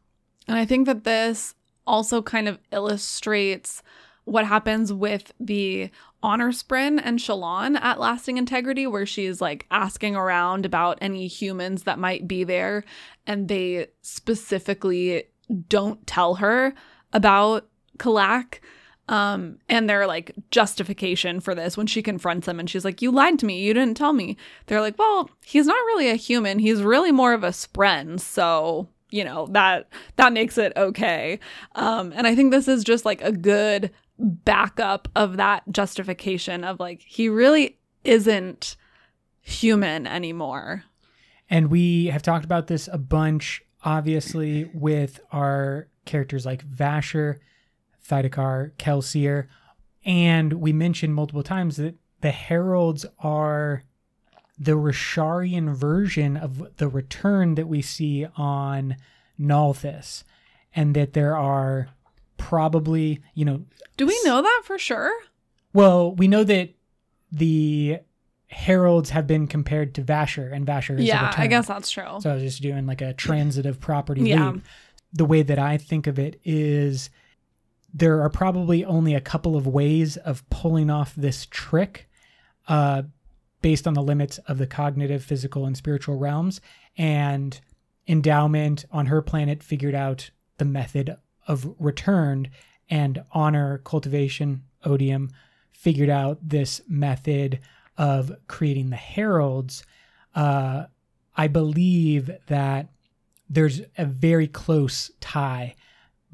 And 0.47 0.57
I 0.57 0.65
think 0.65 0.85
that 0.85 1.03
this 1.03 1.55
also 1.87 2.21
kind 2.21 2.47
of 2.47 2.59
illustrates 2.71 3.81
what 4.25 4.45
happens 4.45 4.93
with 4.93 5.33
the 5.39 5.89
honor 6.23 6.51
spren 6.51 6.99
and 7.03 7.19
Shallan 7.19 7.79
at 7.79 7.99
Lasting 7.99 8.37
Integrity, 8.37 8.87
where 8.87 9.05
she's 9.05 9.41
like 9.41 9.67
asking 9.69 10.15
around 10.15 10.65
about 10.65 10.97
any 11.01 11.27
humans 11.27 11.83
that 11.83 11.99
might 11.99 12.27
be 12.27 12.43
there, 12.43 12.83
and 13.27 13.47
they 13.47 13.87
specifically 14.01 15.25
don't 15.67 16.05
tell 16.07 16.35
her 16.35 16.73
about 17.11 17.67
Kalak. 17.97 18.59
Um, 19.09 19.57
and 19.67 19.89
their 19.89 20.07
like 20.07 20.31
justification 20.49 21.41
for 21.41 21.53
this 21.53 21.75
when 21.75 21.87
she 21.87 22.01
confronts 22.01 22.45
them 22.45 22.57
and 22.57 22.69
she's 22.69 22.85
like, 22.85 23.01
You 23.01 23.11
lied 23.11 23.37
to 23.39 23.45
me, 23.45 23.61
you 23.61 23.73
didn't 23.73 23.97
tell 23.97 24.13
me. 24.13 24.37
They're 24.67 24.79
like, 24.79 24.97
Well, 24.97 25.29
he's 25.43 25.65
not 25.65 25.75
really 25.87 26.09
a 26.09 26.15
human, 26.15 26.57
he's 26.57 26.81
really 26.81 27.11
more 27.11 27.33
of 27.33 27.43
a 27.43 27.49
spren, 27.49 28.17
so 28.17 28.87
you 29.13 29.23
know, 29.23 29.45
that 29.51 29.89
that 30.15 30.33
makes 30.33 30.57
it 30.57 30.73
okay. 30.75 31.39
Um, 31.75 32.11
and 32.15 32.25
I 32.25 32.33
think 32.33 32.51
this 32.51 32.67
is 32.67 32.83
just 32.83 33.05
like 33.05 33.21
a 33.21 33.31
good 33.31 33.91
backup 34.19 35.07
of 35.15 35.37
that 35.37 35.63
justification 35.71 36.63
of 36.63 36.79
like 36.79 37.01
he 37.05 37.29
really 37.29 37.77
isn't 38.03 38.75
human 39.41 40.07
anymore. 40.07 40.83
And 41.49 41.69
we 41.69 42.07
have 42.07 42.23
talked 42.23 42.45
about 42.45 42.67
this 42.67 42.89
a 42.91 42.97
bunch, 42.97 43.61
obviously, 43.83 44.69
with 44.73 45.19
our 45.31 45.87
characters 46.05 46.45
like 46.45 46.65
Vasher, 46.65 47.39
Thaidakar, 48.07 48.71
Kelsier. 48.77 49.47
And 50.05 50.53
we 50.53 50.73
mentioned 50.73 51.15
multiple 51.15 51.43
times 51.43 51.77
that 51.77 51.95
the 52.21 52.31
heralds 52.31 53.05
are 53.19 53.83
the 54.57 54.73
Rosharian 54.73 55.75
version 55.75 56.37
of 56.37 56.77
the 56.77 56.87
return 56.87 57.55
that 57.55 57.67
we 57.67 57.81
see 57.81 58.25
on 58.37 58.95
Nalthis. 59.39 60.23
And 60.75 60.95
that 60.95 61.13
there 61.13 61.37
are 61.37 61.89
probably, 62.37 63.21
you 63.33 63.45
know. 63.45 63.63
Do 63.97 64.05
we 64.05 64.19
know 64.23 64.41
that 64.41 64.61
for 64.65 64.77
sure? 64.77 65.11
Well, 65.73 66.13
we 66.15 66.27
know 66.27 66.43
that 66.43 66.69
the 67.31 67.99
heralds 68.47 69.09
have 69.09 69.25
been 69.25 69.47
compared 69.47 69.95
to 69.95 70.01
Vasher, 70.03 70.53
and 70.53 70.65
Vasher 70.65 70.99
is 70.99 71.05
yeah, 71.05 71.33
I 71.35 71.47
guess 71.47 71.67
that's 71.67 71.89
true. 71.89 72.19
So 72.19 72.31
I 72.31 72.35
was 72.35 72.43
just 72.43 72.61
doing 72.61 72.85
like 72.85 73.01
a 73.01 73.13
transitive 73.13 73.79
property 73.79 74.21
Yeah. 74.21 74.53
The 75.15 75.25
way 75.25 75.43
that 75.43 75.59
I 75.59 75.77
think 75.77 76.07
of 76.07 76.17
it 76.17 76.39
is 76.43 77.11
there 77.93 78.21
are 78.21 78.29
probably 78.29 78.83
only 78.83 79.13
a 79.13 79.21
couple 79.21 79.55
of 79.55 79.67
ways 79.67 80.17
of 80.17 80.47
pulling 80.49 80.89
off 80.89 81.13
this 81.15 81.45
trick 81.45 82.09
uh, 82.67 83.03
based 83.61 83.85
on 83.87 83.93
the 83.93 84.01
limits 84.01 84.39
of 84.47 84.57
the 84.57 84.65
cognitive, 84.65 85.23
physical, 85.23 85.67
and 85.67 85.77
spiritual 85.77 86.17
realms. 86.17 86.61
And 86.97 87.59
Endowment 88.05 88.83
on 88.91 89.05
her 89.05 89.21
planet 89.21 89.63
figured 89.63 89.95
out 89.95 90.31
the 90.57 90.65
method 90.65 91.15
of 91.47 91.73
returned, 91.79 92.49
and 92.89 93.23
Honor, 93.31 93.79
Cultivation, 93.79 94.63
Odium 94.83 95.29
figured 95.71 96.09
out 96.09 96.37
this 96.41 96.81
method 96.87 97.59
of 97.97 98.31
creating 98.47 98.89
the 98.89 98.95
heralds. 98.95 99.83
Uh, 100.35 100.85
I 101.35 101.47
believe 101.47 102.31
that 102.47 102.87
there's 103.49 103.81
a 103.97 104.05
very 104.05 104.47
close 104.47 105.11
tie. 105.19 105.75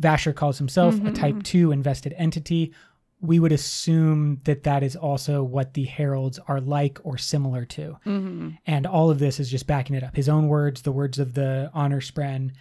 Vasher 0.01 0.33
calls 0.33 0.57
himself 0.57 0.95
a 1.03 1.11
type 1.11 1.43
2 1.43 1.71
invested 1.71 2.13
entity. 2.17 2.73
We 3.21 3.39
would 3.39 3.51
assume 3.51 4.39
that 4.45 4.63
that 4.63 4.83
is 4.83 4.95
also 4.95 5.43
what 5.43 5.73
the 5.73 5.83
heralds 5.83 6.39
are 6.47 6.61
like 6.61 6.99
or 7.03 7.17
similar 7.17 7.65
to. 7.65 7.97
hmm 8.03 8.49
And 8.65 8.85
all 8.87 9.09
of 9.09 9.19
this 9.19 9.39
is 9.39 9.51
just 9.51 9.67
backing 9.67 9.95
it 9.95 10.03
up. 10.03 10.15
His 10.15 10.29
own 10.29 10.47
words, 10.47 10.83
the 10.83 10.91
words 10.93 11.19
of 11.19 11.33
the 11.33 11.69
honor 11.73 11.99
spren, 11.99 12.51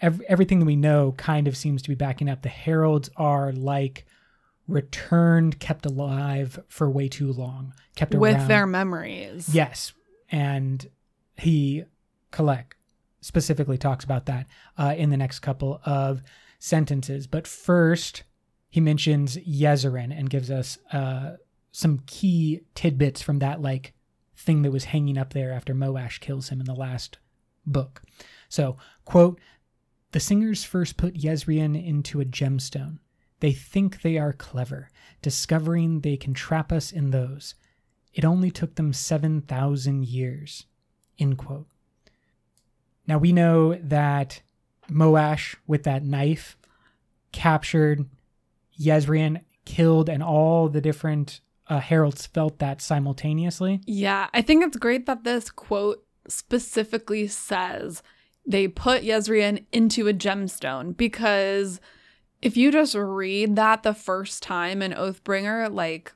everything 0.00 0.60
that 0.60 0.66
we 0.66 0.76
know 0.76 1.12
kind 1.16 1.48
of 1.48 1.56
seems 1.56 1.82
to 1.82 1.88
be 1.88 1.94
backing 1.94 2.28
up. 2.28 2.42
The 2.42 2.48
heralds 2.48 3.10
are 3.16 3.52
like 3.52 4.06
returned, 4.68 5.58
kept 5.60 5.86
alive 5.86 6.58
for 6.68 6.90
way 6.90 7.08
too 7.08 7.32
long, 7.32 7.72
kept 7.94 8.14
With 8.14 8.36
around. 8.36 8.48
their 8.48 8.66
memories. 8.66 9.48
Yes, 9.52 9.92
and 10.30 10.88
he 11.36 11.84
Kalak 12.32 12.72
specifically 13.20 13.78
talks 13.78 14.04
about 14.04 14.26
that 14.26 14.46
uh, 14.78 14.94
in 14.96 15.10
the 15.10 15.16
next 15.16 15.40
couple 15.40 15.80
of 15.84 16.22
sentences. 16.58 17.26
But 17.26 17.46
first, 17.46 18.22
he 18.70 18.80
mentions 18.80 19.36
Yezerin 19.38 20.16
and 20.16 20.30
gives 20.30 20.50
us 20.50 20.78
uh, 20.92 21.32
some 21.72 22.02
key 22.06 22.62
tidbits 22.74 23.22
from 23.22 23.38
that 23.40 23.60
like 23.60 23.92
thing 24.36 24.62
that 24.62 24.70
was 24.70 24.84
hanging 24.84 25.18
up 25.18 25.32
there 25.32 25.52
after 25.52 25.74
Moash 25.74 26.20
kills 26.20 26.48
him 26.50 26.60
in 26.60 26.66
the 26.66 26.74
last 26.74 27.18
book. 27.64 28.02
So, 28.48 28.76
quote, 29.04 29.40
the 30.16 30.20
singers 30.20 30.64
first 30.64 30.96
put 30.96 31.12
Yezrian 31.12 31.76
into 31.76 32.22
a 32.22 32.24
gemstone. 32.24 33.00
They 33.40 33.52
think 33.52 34.00
they 34.00 34.16
are 34.16 34.32
clever, 34.32 34.88
discovering 35.20 36.00
they 36.00 36.16
can 36.16 36.32
trap 36.32 36.72
us 36.72 36.90
in 36.90 37.10
those. 37.10 37.54
It 38.14 38.24
only 38.24 38.50
took 38.50 38.76
them 38.76 38.94
7,000 38.94 40.06
years. 40.06 40.64
End 41.18 41.36
quote. 41.36 41.66
Now 43.06 43.18
we 43.18 43.30
know 43.30 43.74
that 43.74 44.40
Moash, 44.90 45.54
with 45.66 45.82
that 45.82 46.02
knife, 46.02 46.56
captured 47.32 48.06
Yezrian, 48.80 49.42
killed, 49.66 50.08
and 50.08 50.22
all 50.22 50.70
the 50.70 50.80
different 50.80 51.42
uh, 51.68 51.80
heralds 51.80 52.24
felt 52.24 52.58
that 52.60 52.80
simultaneously. 52.80 53.82
Yeah, 53.84 54.30
I 54.32 54.40
think 54.40 54.64
it's 54.64 54.78
great 54.78 55.04
that 55.04 55.24
this 55.24 55.50
quote 55.50 56.02
specifically 56.26 57.26
says 57.26 58.02
they 58.46 58.68
put 58.68 59.02
Yezrian 59.02 59.64
into 59.72 60.08
a 60.08 60.14
gemstone 60.14 60.96
because 60.96 61.80
if 62.42 62.56
you 62.56 62.70
just 62.70 62.94
read 62.94 63.56
that 63.56 63.82
the 63.82 63.94
first 63.94 64.42
time 64.42 64.82
in 64.82 64.92
Oathbringer, 64.92 65.72
like 65.72 66.12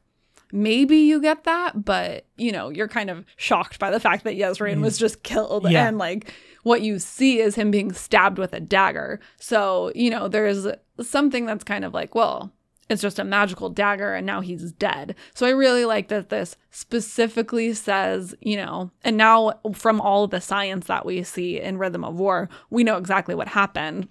maybe 0.53 0.99
you 0.99 1.21
get 1.21 1.45
that, 1.45 1.85
but 1.85 2.27
you 2.37 2.53
know, 2.53 2.69
you're 2.69 2.89
kind 2.89 3.11
of 3.11 3.25
shocked 3.37 3.79
by 3.79 3.91
the 3.91 4.01
fact 4.01 4.25
that 4.25 4.37
Yezrian 4.37 4.81
was 4.81 4.97
mm. 4.97 5.01
just 5.01 5.23
killed 5.23 5.71
Yeah. 5.71 5.89
and 5.89 5.99
like 5.99 6.33
what 6.63 6.83
you 6.83 6.99
see 6.99 7.41
is 7.41 7.55
him 7.55 7.71
being 7.71 7.93
stabbed 7.93 8.39
with 8.39 8.53
a 8.53 8.61
dagger. 8.61 9.19
So, 9.39 9.93
you 9.95 10.11
know, 10.11 10.29
there's 10.29 10.67
something 11.01 11.47
that's 11.47 11.65
kind 11.65 11.85
of 11.85 11.95
like, 11.95 12.15
well, 12.15 12.53
it's 12.91 13.01
just 13.01 13.21
a 13.21 13.25
magical 13.25 13.71
dagger 13.71 14.15
and 14.15 14.27
now 14.27 14.41
he's 14.41 14.73
dead. 14.73 15.15
So 15.35 15.47
I 15.47 15.51
really 15.51 15.85
like 15.85 16.09
that 16.09 16.29
this 16.29 16.57
specifically 16.71 17.73
says, 17.73 18.35
you 18.41 18.57
know, 18.57 18.91
and 19.03 19.17
now 19.17 19.61
from 19.73 20.01
all 20.01 20.27
the 20.27 20.41
science 20.41 20.89
that 20.89 21.07
we 21.07 21.23
see 21.23 21.61
in 21.61 21.79
Rhythm 21.79 22.05
of 22.05 22.17
War, 22.17 22.49
we 22.69 22.83
know 22.83 22.97
exactly 22.97 23.35
what 23.35 23.49
happened. 23.49 24.09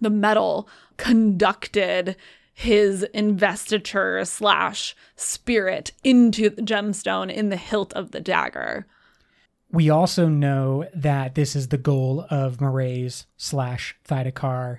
The 0.00 0.10
metal 0.10 0.68
conducted 0.96 2.16
his 2.54 3.02
investiture 3.14 4.24
slash 4.24 4.96
spirit 5.14 5.92
into 6.02 6.50
the 6.50 6.62
gemstone 6.62 7.32
in 7.32 7.50
the 7.50 7.56
hilt 7.56 7.92
of 7.92 8.10
the 8.10 8.20
dagger. 8.20 8.86
We 9.70 9.90
also 9.90 10.28
know 10.28 10.88
that 10.94 11.34
this 11.34 11.54
is 11.54 11.68
the 11.68 11.78
goal 11.78 12.26
of 12.30 12.56
Mraize 12.56 13.26
slash 13.36 13.96
Thaidakar, 14.08 14.78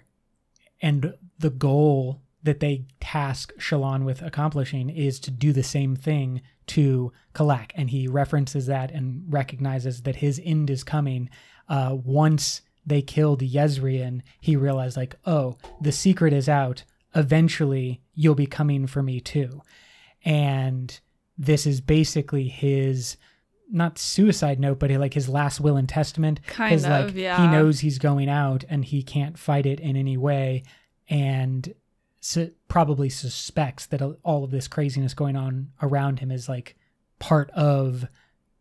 and 0.81 1.13
the 1.37 1.51
goal 1.51 2.21
that 2.43 2.59
they 2.59 2.85
task 2.99 3.53
Shallan 3.57 4.05
with 4.05 4.21
accomplishing 4.21 4.89
is 4.89 5.19
to 5.21 5.31
do 5.31 5.51
the 5.51 5.63
same 5.63 5.95
thing 5.95 6.41
to 6.67 7.11
Kalak. 7.33 7.71
And 7.75 7.89
he 7.89 8.07
references 8.07 8.67
that 8.67 8.91
and 8.91 9.23
recognizes 9.27 10.03
that 10.03 10.17
his 10.17 10.41
end 10.43 10.69
is 10.69 10.83
coming. 10.83 11.29
Uh, 11.67 11.97
once 12.03 12.61
they 12.85 13.01
killed 13.01 13.41
Yezrian, 13.41 14.21
he 14.39 14.55
realized, 14.55 14.95
like, 14.95 15.15
oh, 15.25 15.57
the 15.81 15.91
secret 15.91 16.33
is 16.33 16.47
out. 16.47 16.83
Eventually, 17.13 18.01
you'll 18.13 18.35
be 18.35 18.47
coming 18.47 18.87
for 18.87 19.03
me 19.03 19.19
too. 19.19 19.61
And 20.23 20.99
this 21.37 21.65
is 21.65 21.81
basically 21.81 22.47
his 22.47 23.17
not 23.71 23.99
suicide 23.99 24.59
note, 24.59 24.79
but 24.79 24.89
like 24.91 25.13
his 25.13 25.29
last 25.29 25.59
will 25.59 25.77
and 25.77 25.87
testament. 25.87 26.39
Kind 26.47 26.73
his, 26.73 26.85
of, 26.85 26.89
like, 26.89 27.15
yeah. 27.15 27.37
He 27.41 27.47
knows 27.47 27.79
he's 27.79 27.99
going 27.99 28.29
out 28.29 28.63
and 28.69 28.83
he 28.83 29.03
can't 29.03 29.37
fight 29.37 29.65
it 29.65 29.79
in 29.79 29.95
any 29.95 30.17
way, 30.17 30.63
and 31.09 31.73
su- 32.19 32.51
probably 32.67 33.09
suspects 33.09 33.85
that 33.87 34.01
all 34.23 34.43
of 34.43 34.51
this 34.51 34.67
craziness 34.67 35.13
going 35.13 35.35
on 35.35 35.69
around 35.81 36.19
him 36.19 36.31
is 36.31 36.49
like 36.49 36.75
part 37.19 37.49
of 37.51 38.07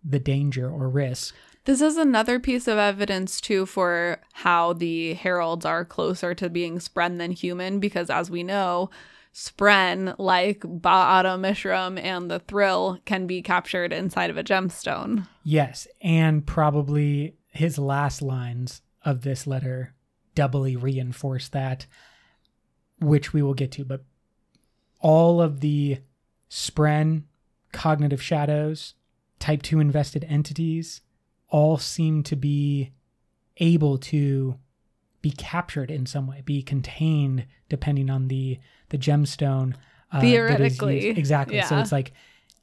the 0.05 0.19
danger 0.19 0.71
or 0.71 0.89
risk. 0.89 1.35
This 1.65 1.81
is 1.83 1.97
another 1.99 2.41
piece 2.41 2.67
of 2.67 2.79
evidence, 2.79 3.41
too, 3.41 3.67
for 3.67 4.21
how 4.33 4.73
the 4.73 5.15
heralds 5.15 5.67
are 5.67 5.85
closer 5.85 6.35
to 6.35 6.49
being 6.49 6.79
Spren 6.79 7.19
than 7.19 7.33
human, 7.33 7.79
because 7.79 8.09
as 8.09 8.31
we 8.31 8.43
know, 8.43 8.89
Spren, 9.35 10.15
like 10.19 10.61
Ba-Ado-Mishram 10.65 12.03
and 12.03 12.31
the 12.31 12.39
Thrill, 12.39 12.99
can 13.05 13.27
be 13.27 13.43
captured 13.43 13.93
inside 13.93 14.31
of 14.31 14.39
a 14.39 14.43
gemstone. 14.43 15.29
Yes, 15.45 15.87
and 16.01 16.47
probably 16.47 17.37
his 17.51 17.79
last 17.79 18.23
lines 18.23 18.81
of 19.05 19.21
this 19.21 19.47
letter 19.47 19.95
doubly 20.35 20.75
reinforce 20.75 21.49
that, 21.49 21.87
which 23.01 23.33
we 23.33 23.43
will 23.43 23.55
get 23.55 23.73
to. 23.73 23.85
But 23.85 24.05
all 25.01 25.41
of 25.41 25.61
the 25.61 25.99
Spren 26.51 27.25
cognitive 27.73 28.23
shadows, 28.23 28.95
type 29.39 29.63
2 29.63 29.81
invested 29.81 30.25
entities, 30.29 31.03
all 31.49 31.79
seem 31.79 32.23
to 32.25 32.37
be 32.37 32.93
able 33.59 33.99
to 33.99 34.59
be 35.21 35.31
captured 35.31 35.91
in 35.91 36.07
some 36.07 36.27
way, 36.27 36.43
be 36.45 36.63
contained 36.63 37.47
depending 37.69 38.09
on 38.09 38.29
the 38.29 38.59
the 38.91 38.99
gemstone. 38.99 39.75
Uh, 40.13 40.21
Theoretically, 40.21 41.09
exactly. 41.09 41.57
Yeah. 41.57 41.67
So 41.67 41.79
it's 41.79 41.93
like 41.93 42.13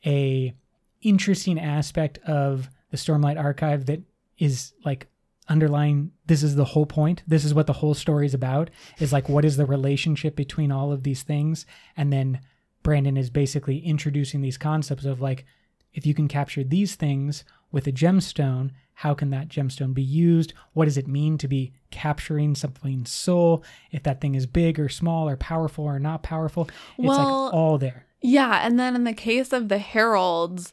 a 0.05 0.53
interesting 1.01 1.59
aspect 1.59 2.17
of 2.19 2.69
the 2.91 2.97
Stormlight 2.97 3.39
Archive 3.39 3.85
that 3.85 4.01
is 4.37 4.73
like 4.83 5.07
underlying. 5.47 6.11
This 6.25 6.43
is 6.43 6.55
the 6.55 6.65
whole 6.65 6.85
point. 6.85 7.23
This 7.27 7.45
is 7.45 7.53
what 7.53 7.67
the 7.67 7.73
whole 7.73 7.93
story 7.93 8.25
is 8.25 8.33
about. 8.33 8.69
Is 8.99 9.13
like 9.13 9.29
what 9.29 9.45
is 9.45 9.57
the 9.57 9.65
relationship 9.65 10.35
between 10.35 10.71
all 10.71 10.91
of 10.91 11.03
these 11.03 11.23
things, 11.23 11.65
and 11.95 12.11
then 12.11 12.39
Brandon 12.83 13.17
is 13.17 13.29
basically 13.29 13.79
introducing 13.79 14.41
these 14.41 14.57
concepts 14.57 15.05
of 15.05 15.21
like 15.21 15.45
if 15.93 16.05
you 16.05 16.13
can 16.13 16.27
capture 16.27 16.63
these 16.63 16.95
things 16.95 17.45
with 17.71 17.87
a 17.87 17.91
gemstone, 17.91 18.71
how 18.93 19.13
can 19.13 19.29
that 19.31 19.47
gemstone 19.47 19.93
be 19.93 20.03
used? 20.03 20.53
What 20.73 20.85
does 20.85 20.97
it 20.97 21.07
mean 21.07 21.37
to 21.39 21.47
be 21.47 21.73
capturing 21.89 22.53
something's 22.53 23.11
soul? 23.11 23.63
If 23.91 24.03
that 24.03 24.21
thing 24.21 24.35
is 24.35 24.45
big 24.45 24.79
or 24.79 24.89
small 24.89 25.27
or 25.27 25.37
powerful 25.37 25.85
or 25.85 25.99
not 25.99 26.21
powerful, 26.21 26.69
it's 26.97 27.07
well, 27.07 27.45
like 27.45 27.53
all 27.53 27.77
there. 27.77 28.05
Yeah. 28.21 28.59
And 28.65 28.79
then 28.79 28.95
in 28.95 29.03
the 29.03 29.13
case 29.13 29.51
of 29.53 29.69
the 29.69 29.77
heralds, 29.77 30.71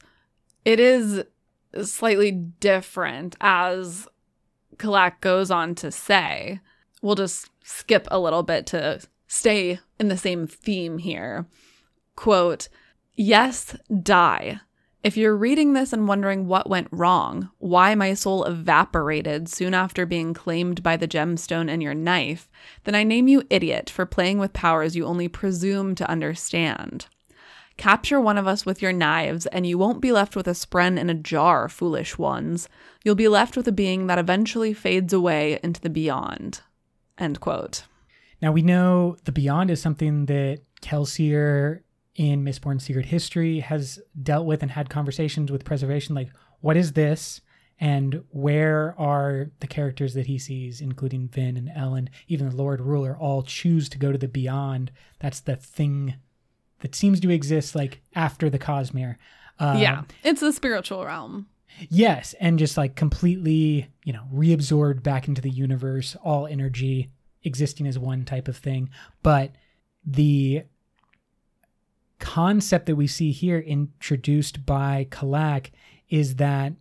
it 0.64 0.78
is 0.78 1.24
slightly 1.82 2.30
different 2.30 3.36
as 3.40 4.06
Kalak 4.78 5.20
goes 5.20 5.50
on 5.50 5.74
to 5.76 5.90
say. 5.90 6.60
We'll 7.00 7.14
just 7.14 7.50
skip 7.64 8.06
a 8.10 8.20
little 8.20 8.42
bit 8.42 8.66
to 8.66 9.00
stay 9.26 9.80
in 9.98 10.08
the 10.08 10.16
same 10.16 10.46
theme 10.46 10.98
here. 10.98 11.46
Quote, 12.16 12.68
Yes, 13.14 13.76
die. 14.02 14.60
If 15.02 15.16
you're 15.16 15.36
reading 15.36 15.72
this 15.72 15.92
and 15.92 16.06
wondering 16.06 16.46
what 16.46 16.70
went 16.70 16.86
wrong, 16.92 17.50
why 17.58 17.96
my 17.96 18.14
soul 18.14 18.44
evaporated 18.44 19.48
soon 19.48 19.74
after 19.74 20.06
being 20.06 20.32
claimed 20.32 20.82
by 20.82 20.96
the 20.96 21.08
gemstone 21.08 21.68
and 21.68 21.82
your 21.82 21.94
knife, 21.94 22.48
then 22.84 22.94
I 22.94 23.02
name 23.02 23.26
you 23.26 23.42
idiot 23.50 23.90
for 23.90 24.06
playing 24.06 24.38
with 24.38 24.52
powers 24.52 24.94
you 24.94 25.04
only 25.04 25.26
presume 25.26 25.96
to 25.96 26.08
understand. 26.08 27.06
Capture 27.76 28.20
one 28.20 28.38
of 28.38 28.46
us 28.46 28.66
with 28.66 28.82
your 28.82 28.92
knives, 28.92 29.46
and 29.46 29.66
you 29.66 29.78
won't 29.78 30.00
be 30.00 30.12
left 30.12 30.36
with 30.36 30.46
a 30.46 30.52
spren 30.52 30.98
in 30.98 31.10
a 31.10 31.14
jar, 31.14 31.68
foolish 31.68 32.18
ones. 32.18 32.68
You'll 33.04 33.14
be 33.14 33.28
left 33.28 33.56
with 33.56 33.66
a 33.66 33.72
being 33.72 34.06
that 34.06 34.18
eventually 34.18 34.72
fades 34.72 35.12
away 35.12 35.58
into 35.62 35.80
the 35.80 35.90
beyond. 35.90 36.60
End 37.18 37.40
quote. 37.40 37.84
Now 38.40 38.52
we 38.52 38.62
know 38.62 39.16
the 39.24 39.32
beyond 39.32 39.70
is 39.70 39.80
something 39.80 40.26
that 40.26 40.60
Kelsier 40.82 41.82
in 42.16 42.44
Mistborn 42.44 42.80
Secret 42.80 43.06
History 43.06 43.60
has 43.60 43.98
dealt 44.20 44.46
with 44.46 44.62
and 44.62 44.70
had 44.72 44.90
conversations 44.90 45.50
with 45.50 45.64
preservation 45.64 46.14
like 46.14 46.30
what 46.60 46.76
is 46.76 46.92
this 46.92 47.40
and 47.80 48.22
where 48.30 48.94
are 48.98 49.50
the 49.60 49.66
characters 49.66 50.14
that 50.14 50.26
he 50.26 50.38
sees 50.38 50.80
including 50.80 51.28
Vin 51.28 51.56
and 51.56 51.68
Elend, 51.68 52.08
even 52.28 52.48
the 52.48 52.56
Lord 52.56 52.80
Ruler 52.80 53.16
all 53.16 53.42
choose 53.42 53.88
to 53.88 53.98
go 53.98 54.12
to 54.12 54.18
the 54.18 54.28
beyond 54.28 54.90
that's 55.20 55.40
the 55.40 55.56
thing 55.56 56.14
that 56.82 56.94
seems 56.94 57.18
to 57.20 57.30
exist 57.30 57.74
like 57.74 58.00
after 58.14 58.48
the 58.48 58.58
Cosmere 58.58 59.16
uh, 59.58 59.76
yeah 59.78 60.02
it's 60.22 60.40
the 60.40 60.52
spiritual 60.52 61.04
realm 61.04 61.46
yes 61.88 62.34
and 62.38 62.58
just 62.58 62.76
like 62.76 62.94
completely 62.94 63.88
you 64.04 64.12
know 64.12 64.24
reabsorbed 64.32 65.02
back 65.02 65.26
into 65.26 65.40
the 65.40 65.50
universe 65.50 66.16
all 66.22 66.46
energy 66.46 67.08
existing 67.44 67.86
as 67.86 67.98
one 67.98 68.24
type 68.24 68.46
of 68.46 68.56
thing 68.56 68.90
but 69.22 69.52
the 70.04 70.62
concept 72.22 72.86
that 72.86 72.94
we 72.94 73.06
see 73.06 73.32
here 73.32 73.58
introduced 73.58 74.64
by 74.64 75.08
Kalak 75.10 75.70
is 76.08 76.36
that 76.36 76.72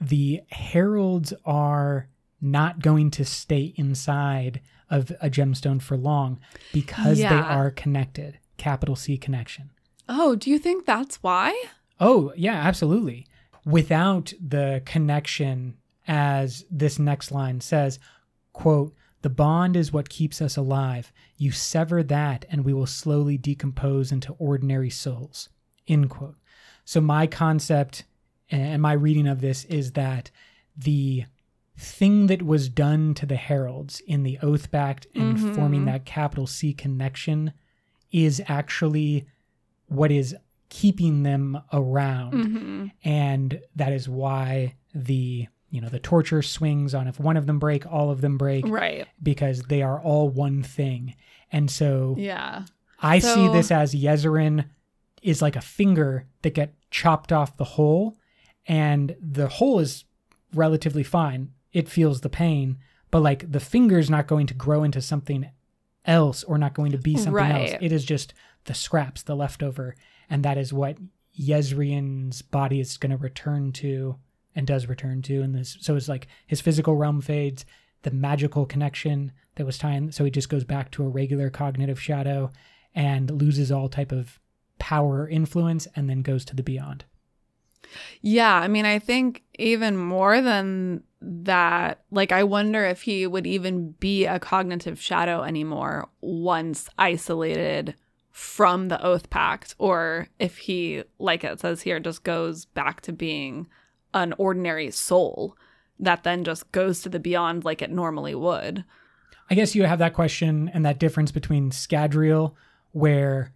the 0.00 0.42
heralds 0.50 1.32
are 1.44 2.08
not 2.40 2.80
going 2.80 3.10
to 3.12 3.24
stay 3.24 3.72
inside 3.76 4.60
of 4.90 5.12
a 5.20 5.30
gemstone 5.30 5.80
for 5.80 5.96
long 5.96 6.40
because 6.72 7.20
yeah. 7.20 7.28
they 7.28 7.48
are 7.48 7.70
connected. 7.70 8.38
Capital 8.58 8.96
C 8.96 9.16
connection. 9.16 9.70
Oh, 10.08 10.36
do 10.36 10.50
you 10.50 10.58
think 10.58 10.84
that's 10.84 11.16
why? 11.22 11.64
Oh, 12.00 12.32
yeah, 12.36 12.54
absolutely. 12.54 13.26
Without 13.64 14.32
the 14.40 14.82
connection, 14.84 15.76
as 16.06 16.64
this 16.70 16.98
next 16.98 17.30
line 17.30 17.60
says, 17.60 17.98
quote, 18.52 18.94
the 19.22 19.30
bond 19.30 19.76
is 19.76 19.92
what 19.92 20.08
keeps 20.08 20.40
us 20.40 20.56
alive. 20.56 21.12
You 21.36 21.50
sever 21.50 22.02
that, 22.04 22.44
and 22.50 22.64
we 22.64 22.72
will 22.72 22.86
slowly 22.86 23.36
decompose 23.36 24.12
into 24.12 24.34
ordinary 24.38 24.90
souls. 24.90 25.48
End 25.88 26.08
quote. 26.08 26.36
So, 26.84 27.00
my 27.00 27.26
concept 27.26 28.04
and 28.50 28.80
my 28.80 28.92
reading 28.92 29.26
of 29.26 29.40
this 29.40 29.64
is 29.64 29.92
that 29.92 30.30
the 30.76 31.24
thing 31.76 32.26
that 32.28 32.42
was 32.42 32.68
done 32.68 33.14
to 33.14 33.26
the 33.26 33.36
heralds 33.36 34.00
in 34.06 34.22
the 34.22 34.38
Oathpact 34.42 35.06
and 35.14 35.36
mm-hmm. 35.36 35.54
forming 35.54 35.84
that 35.84 36.04
capital 36.04 36.46
C 36.46 36.72
connection 36.72 37.52
is 38.12 38.42
actually 38.48 39.26
what 39.86 40.10
is 40.10 40.36
keeping 40.68 41.22
them 41.22 41.60
around. 41.72 42.32
Mm-hmm. 42.32 42.86
And 43.04 43.60
that 43.76 43.92
is 43.92 44.08
why 44.08 44.74
the 44.94 45.46
you 45.70 45.80
know 45.80 45.88
the 45.88 45.98
torture 45.98 46.42
swings 46.42 46.94
on 46.94 47.06
if 47.08 47.20
one 47.20 47.36
of 47.36 47.46
them 47.46 47.58
break 47.58 47.86
all 47.86 48.10
of 48.10 48.20
them 48.20 48.38
break 48.38 48.66
right 48.66 49.06
because 49.22 49.62
they 49.64 49.82
are 49.82 50.00
all 50.00 50.28
one 50.28 50.62
thing 50.62 51.14
and 51.52 51.70
so 51.70 52.14
yeah 52.18 52.64
i 53.00 53.18
so, 53.18 53.34
see 53.34 53.48
this 53.48 53.70
as 53.70 53.94
Yezerin 53.94 54.64
is 55.22 55.42
like 55.42 55.56
a 55.56 55.60
finger 55.60 56.26
that 56.42 56.54
get 56.54 56.74
chopped 56.90 57.32
off 57.32 57.56
the 57.56 57.64
hole 57.64 58.16
and 58.66 59.14
the 59.20 59.48
hole 59.48 59.78
is 59.78 60.04
relatively 60.54 61.02
fine 61.02 61.52
it 61.72 61.88
feels 61.88 62.22
the 62.22 62.30
pain 62.30 62.78
but 63.10 63.20
like 63.20 63.50
the 63.50 63.60
finger's 63.60 64.08
not 64.08 64.26
going 64.26 64.46
to 64.46 64.54
grow 64.54 64.82
into 64.82 65.02
something 65.02 65.50
else 66.08 66.42
or 66.44 66.58
not 66.58 66.74
going 66.74 66.90
to 66.90 66.98
be 66.98 67.14
something 67.16 67.34
right. 67.34 67.70
else 67.70 67.78
it 67.80 67.92
is 67.92 68.04
just 68.04 68.34
the 68.64 68.74
scraps 68.74 69.22
the 69.22 69.36
leftover 69.36 69.94
and 70.28 70.44
that 70.44 70.58
is 70.58 70.72
what 70.72 70.96
Yezerin's 71.38 72.42
body 72.42 72.80
is 72.80 72.96
going 72.96 73.10
to 73.10 73.16
return 73.16 73.70
to 73.72 74.16
and 74.56 74.66
does 74.66 74.88
return 74.88 75.22
to 75.22 75.42
And 75.42 75.54
this 75.54 75.76
so 75.80 75.94
it's 75.94 76.08
like 76.08 76.26
his 76.46 76.60
physical 76.60 76.96
realm 76.96 77.20
fades 77.20 77.64
the 78.02 78.10
magical 78.10 78.66
connection 78.66 79.32
that 79.54 79.66
was 79.66 79.78
tying 79.78 80.10
so 80.10 80.24
he 80.24 80.30
just 80.30 80.48
goes 80.48 80.64
back 80.64 80.90
to 80.92 81.04
a 81.04 81.08
regular 81.08 81.50
cognitive 81.50 82.00
shadow 82.00 82.50
and 82.94 83.30
loses 83.30 83.70
all 83.70 83.88
type 83.88 84.10
of 84.10 84.40
power 84.78 85.22
or 85.22 85.28
influence 85.28 85.86
and 85.94 86.08
then 86.08 86.22
goes 86.22 86.44
to 86.46 86.56
the 86.56 86.62
beyond 86.62 87.04
yeah 88.22 88.54
i 88.54 88.68
mean 88.68 88.84
i 88.84 88.98
think 88.98 89.42
even 89.58 89.96
more 89.96 90.40
than 90.40 91.02
that 91.20 92.02
like 92.10 92.32
i 92.32 92.42
wonder 92.44 92.84
if 92.84 93.02
he 93.02 93.26
would 93.26 93.46
even 93.46 93.90
be 93.92 94.24
a 94.24 94.38
cognitive 94.38 95.00
shadow 95.00 95.42
anymore 95.42 96.08
once 96.20 96.88
isolated 96.98 97.94
from 98.30 98.88
the 98.88 99.02
oath 99.02 99.30
pact 99.30 99.74
or 99.78 100.28
if 100.38 100.58
he 100.58 101.02
like 101.18 101.42
it 101.42 101.58
says 101.60 101.82
here 101.82 101.98
just 101.98 102.22
goes 102.22 102.66
back 102.66 103.00
to 103.00 103.12
being 103.12 103.66
an 104.14 104.32
ordinary 104.38 104.90
soul 104.90 105.56
that 106.00 106.24
then 106.24 106.44
just 106.44 106.70
goes 106.72 107.02
to 107.02 107.08
the 107.08 107.18
beyond 107.18 107.64
like 107.64 107.82
it 107.82 107.90
normally 107.90 108.34
would. 108.34 108.84
I 109.50 109.54
guess 109.54 109.74
you 109.74 109.84
have 109.84 109.98
that 109.98 110.14
question 110.14 110.70
and 110.72 110.84
that 110.84 110.98
difference 110.98 111.32
between 111.32 111.70
Scadrial, 111.70 112.54
where 112.92 113.52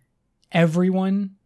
everyone 0.51 1.37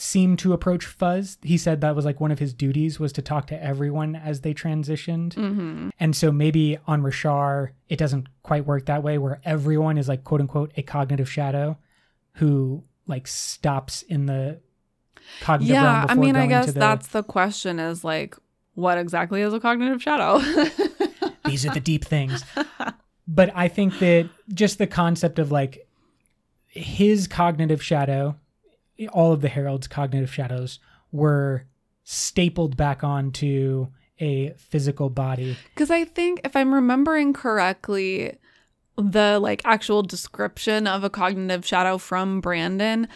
seemed 0.00 0.38
to 0.40 0.52
approach 0.52 0.86
Fuzz. 0.86 1.38
He 1.42 1.56
said 1.56 1.80
that 1.80 1.96
was 1.96 2.04
like 2.04 2.20
one 2.20 2.30
of 2.30 2.38
his 2.38 2.52
duties 2.52 2.98
was 2.98 3.12
to 3.14 3.22
talk 3.22 3.46
to 3.48 3.62
everyone 3.62 4.16
as 4.16 4.40
they 4.40 4.54
transitioned. 4.54 5.34
Mm-hmm. 5.34 5.90
And 5.98 6.16
so 6.16 6.32
maybe 6.32 6.78
on 6.86 7.02
Roshar, 7.02 7.70
it 7.88 7.98
doesn't 7.98 8.28
quite 8.42 8.66
work 8.66 8.86
that 8.86 9.02
way, 9.02 9.18
where 9.18 9.40
everyone 9.44 9.98
is 9.98 10.08
like 10.08 10.24
quote 10.24 10.40
unquote 10.40 10.72
a 10.76 10.82
cognitive 10.82 11.30
shadow 11.30 11.78
who 12.34 12.84
like 13.06 13.26
stops 13.26 14.02
in 14.02 14.26
the 14.26 14.60
cognitive 15.40 15.74
yeah, 15.74 16.06
I 16.08 16.14
mean, 16.14 16.36
I 16.36 16.46
guess 16.46 16.66
the... 16.66 16.80
that's 16.80 17.08
the 17.08 17.22
question 17.22 17.78
is 17.78 18.04
like, 18.04 18.36
what 18.74 18.98
exactly 18.98 19.42
is 19.42 19.52
a 19.52 19.60
cognitive 19.60 20.02
shadow? 20.02 20.38
These 21.44 21.66
are 21.66 21.72
the 21.72 21.80
deep 21.80 22.04
things. 22.04 22.44
But 23.26 23.50
I 23.54 23.68
think 23.68 23.98
that 23.98 24.30
just 24.54 24.78
the 24.78 24.86
concept 24.86 25.38
of 25.38 25.50
like 25.50 25.86
his 26.66 27.26
cognitive 27.26 27.82
shadow, 27.82 28.36
all 29.12 29.32
of 29.32 29.40
the 29.40 29.48
Herald's 29.48 29.86
cognitive 29.86 30.32
shadows 30.32 30.78
were 31.12 31.64
stapled 32.04 32.76
back 32.76 33.04
onto 33.04 33.88
a 34.20 34.50
physical 34.56 35.10
body. 35.10 35.56
Because 35.74 35.90
I 35.90 36.04
think 36.04 36.40
if 36.44 36.56
I'm 36.56 36.74
remembering 36.74 37.32
correctly, 37.32 38.36
the 38.96 39.38
like 39.38 39.62
actual 39.64 40.02
description 40.02 40.86
of 40.86 41.04
a 41.04 41.10
cognitive 41.10 41.64
shadow 41.64 41.98
from 41.98 42.40
Brandon 42.40 43.08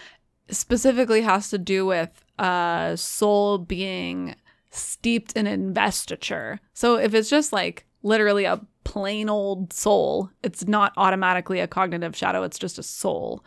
specifically 0.50 1.22
has 1.22 1.50
to 1.50 1.58
do 1.58 1.86
with 1.86 2.24
a 2.38 2.92
soul 2.96 3.58
being 3.58 4.36
steeped 4.70 5.32
in 5.32 5.46
investiture. 5.46 6.60
So 6.72 6.96
if 6.96 7.14
it's 7.14 7.30
just 7.30 7.52
like 7.52 7.86
literally 8.02 8.44
a 8.44 8.60
plain 8.84 9.28
old 9.28 9.72
soul, 9.72 10.30
it's 10.42 10.66
not 10.66 10.92
automatically 10.96 11.60
a 11.60 11.66
cognitive 11.66 12.16
shadow, 12.16 12.42
it's 12.42 12.58
just 12.58 12.78
a 12.78 12.82
soul. 12.82 13.44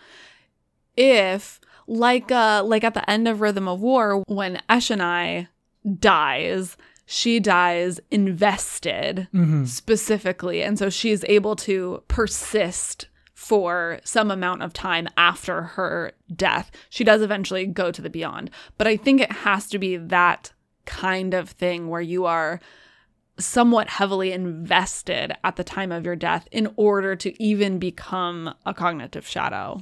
If 0.98 1.60
like 1.88 2.32
uh 2.32 2.64
like 2.66 2.84
at 2.84 2.94
the 2.94 3.08
end 3.10 3.28
of 3.28 3.42
Rhythm 3.42 3.68
of 3.68 3.80
War 3.80 4.24
when 4.28 4.62
Eshonai 4.70 5.48
dies, 6.00 6.78
she 7.06 7.40
dies 7.40 8.00
invested 8.12 9.28
Mhm. 9.34 9.68
specifically. 9.68 10.64
And 10.64 10.80
so 10.80 10.90
she's 10.90 11.24
able 11.26 11.56
to 11.58 12.04
persist 12.08 13.08
for 13.34 14.00
some 14.04 14.32
amount 14.32 14.64
of 14.64 14.74
time 14.74 15.08
after 15.18 15.62
her 15.62 16.14
death. 16.36 16.72
She 16.90 17.04
does 17.04 17.22
eventually 17.22 17.66
go 17.68 17.92
to 17.92 18.02
the 18.02 18.10
beyond. 18.10 18.50
But 18.78 18.88
I 18.88 18.98
think 18.98 19.22
it 19.22 19.32
has 19.32 19.68
to 19.70 19.78
be 19.78 19.98
that 19.98 20.54
kind 20.86 21.34
of 21.34 21.50
thing 21.50 21.90
where 21.90 22.02
you 22.02 22.26
are 22.26 22.60
somewhat 23.38 23.90
heavily 23.90 24.32
invested 24.32 25.34
at 25.44 25.58
the 25.58 25.64
time 25.64 25.92
of 25.92 26.06
your 26.06 26.16
death 26.16 26.48
in 26.52 26.72
order 26.78 27.16
to 27.18 27.44
even 27.44 27.78
become 27.78 28.54
a 28.66 28.74
cognitive 28.74 29.28
shadow. 29.28 29.82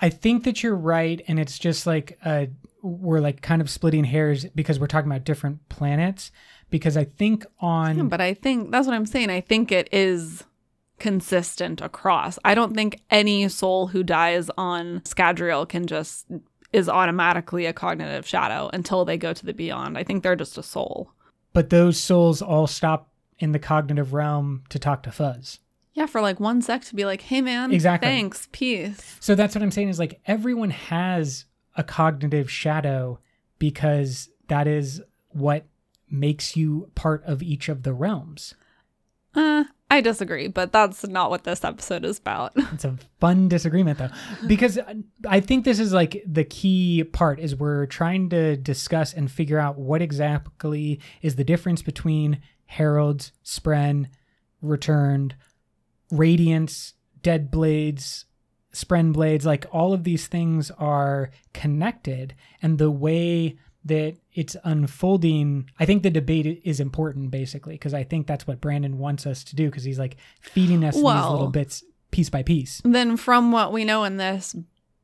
I 0.00 0.08
think 0.08 0.44
that 0.44 0.62
you're 0.62 0.76
right, 0.76 1.22
and 1.28 1.38
it's 1.38 1.58
just 1.58 1.86
like 1.86 2.18
uh, 2.24 2.46
we're 2.82 3.20
like 3.20 3.42
kind 3.42 3.60
of 3.60 3.68
splitting 3.70 4.04
hairs 4.04 4.46
because 4.54 4.80
we're 4.80 4.86
talking 4.86 5.10
about 5.10 5.24
different 5.24 5.68
planets. 5.68 6.30
Because 6.70 6.96
I 6.96 7.04
think 7.04 7.44
on 7.60 7.96
Yeah, 7.96 8.02
but 8.04 8.20
I 8.20 8.34
think 8.34 8.70
that's 8.70 8.86
what 8.86 8.94
I'm 8.94 9.06
saying. 9.06 9.30
I 9.30 9.40
think 9.40 9.72
it 9.72 9.88
is 9.92 10.44
consistent 10.98 11.80
across. 11.80 12.38
I 12.44 12.54
don't 12.54 12.74
think 12.74 13.00
any 13.10 13.48
soul 13.48 13.88
who 13.88 14.02
dies 14.02 14.50
on 14.56 15.00
Scadrial 15.00 15.68
can 15.68 15.86
just 15.86 16.26
is 16.72 16.88
automatically 16.88 17.66
a 17.66 17.72
cognitive 17.72 18.26
shadow 18.26 18.70
until 18.72 19.04
they 19.04 19.18
go 19.18 19.32
to 19.32 19.44
the 19.44 19.52
beyond. 19.52 19.98
I 19.98 20.04
think 20.04 20.22
they're 20.22 20.36
just 20.36 20.58
a 20.58 20.62
soul. 20.62 21.10
but 21.52 21.70
those 21.70 21.98
souls 21.98 22.40
all 22.40 22.68
stop 22.68 23.10
in 23.40 23.52
the 23.52 23.58
cognitive 23.58 24.12
realm 24.12 24.62
to 24.68 24.78
talk 24.78 25.02
to 25.02 25.10
Fuzz. 25.10 25.58
Yeah, 26.00 26.06
for 26.06 26.22
like 26.22 26.40
one 26.40 26.62
sec 26.62 26.82
to 26.86 26.94
be 26.94 27.04
like, 27.04 27.20
"Hey 27.20 27.42
man, 27.42 27.72
Exactly. 27.72 28.08
thanks, 28.08 28.48
peace." 28.52 29.18
So 29.20 29.34
that's 29.34 29.54
what 29.54 29.60
I'm 29.62 29.70
saying 29.70 29.90
is 29.90 29.98
like 29.98 30.18
everyone 30.24 30.70
has 30.70 31.44
a 31.76 31.84
cognitive 31.84 32.50
shadow 32.50 33.18
because 33.58 34.30
that 34.48 34.66
is 34.66 35.02
what 35.28 35.66
makes 36.10 36.56
you 36.56 36.90
part 36.94 37.22
of 37.24 37.42
each 37.42 37.68
of 37.68 37.82
the 37.82 37.92
realms. 37.92 38.54
Uh, 39.34 39.64
I 39.90 40.00
disagree, 40.00 40.48
but 40.48 40.72
that's 40.72 41.06
not 41.06 41.28
what 41.28 41.44
this 41.44 41.64
episode 41.64 42.06
is 42.06 42.18
about. 42.18 42.52
It's 42.72 42.86
a 42.86 42.96
fun 43.20 43.50
disagreement 43.50 43.98
though, 43.98 44.08
because 44.46 44.78
I 45.28 45.40
think 45.40 45.66
this 45.66 45.78
is 45.78 45.92
like 45.92 46.22
the 46.26 46.44
key 46.44 47.04
part 47.04 47.38
is 47.38 47.54
we're 47.54 47.84
trying 47.84 48.30
to 48.30 48.56
discuss 48.56 49.12
and 49.12 49.30
figure 49.30 49.58
out 49.58 49.78
what 49.78 50.00
exactly 50.00 50.98
is 51.20 51.36
the 51.36 51.44
difference 51.44 51.82
between 51.82 52.40
heralds, 52.64 53.32
spren, 53.44 54.06
returned, 54.62 55.34
radiance, 56.10 56.94
dead 57.22 57.50
blades, 57.50 58.26
spren 58.72 59.12
blades. 59.12 59.46
Like 59.46 59.66
all 59.72 59.92
of 59.92 60.04
these 60.04 60.26
things 60.26 60.70
are 60.72 61.30
connected, 61.52 62.34
and 62.62 62.78
the 62.78 62.90
way 62.90 63.58
that 63.82 64.14
it's 64.34 64.58
unfolding 64.62 65.64
i 65.78 65.86
think 65.86 66.02
the 66.02 66.10
debate 66.10 66.60
is 66.66 66.80
important 66.80 67.30
basically 67.30 67.72
because 67.72 67.94
i 67.94 68.04
think 68.04 68.26
that's 68.26 68.46
what 68.46 68.60
brandon 68.60 68.98
wants 68.98 69.26
us 69.26 69.42
to 69.42 69.56
do 69.56 69.70
because 69.70 69.84
he's 69.84 69.98
like 69.98 70.18
feeding 70.42 70.84
us 70.84 70.96
these 70.96 71.02
little 71.02 71.48
bits 71.48 71.82
piece 72.10 72.28
by 72.28 72.42
piece 72.42 72.82
then 72.84 73.16
from 73.16 73.52
what 73.52 73.72
we 73.72 73.82
know 73.86 74.04
in 74.04 74.18
this 74.18 74.54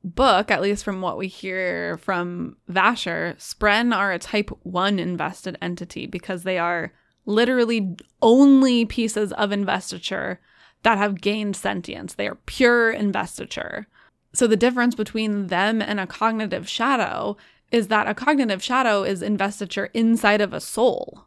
book, 0.06 0.50
at 0.50 0.62
least 0.62 0.84
from 0.84 1.00
what 1.00 1.18
we 1.18 1.26
hear 1.26 1.98
from 1.98 2.56
Vasher, 2.70 3.36
Spren 3.36 3.94
are 3.94 4.12
a 4.12 4.18
type 4.18 4.50
1 4.62 4.98
invested 4.98 5.58
entity 5.60 6.06
because 6.06 6.44
they 6.44 6.58
are 6.58 6.92
literally 7.26 7.96
only 8.22 8.84
pieces 8.84 9.32
of 9.32 9.50
investiture 9.50 10.40
that 10.86 10.98
have 10.98 11.20
gained 11.20 11.56
sentience. 11.56 12.14
They 12.14 12.28
are 12.28 12.38
pure 12.46 12.92
investiture. 12.92 13.88
So 14.32 14.46
the 14.46 14.56
difference 14.56 14.94
between 14.94 15.48
them 15.48 15.82
and 15.82 15.98
a 15.98 16.06
cognitive 16.06 16.68
shadow 16.68 17.36
is 17.72 17.88
that 17.88 18.06
a 18.06 18.14
cognitive 18.14 18.62
shadow 18.62 19.02
is 19.02 19.20
investiture 19.20 19.90
inside 19.94 20.40
of 20.40 20.52
a 20.52 20.60
soul. 20.60 21.24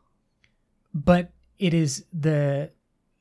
but 0.93 1.31
it 1.59 1.73
is 1.73 2.05
the 2.13 2.71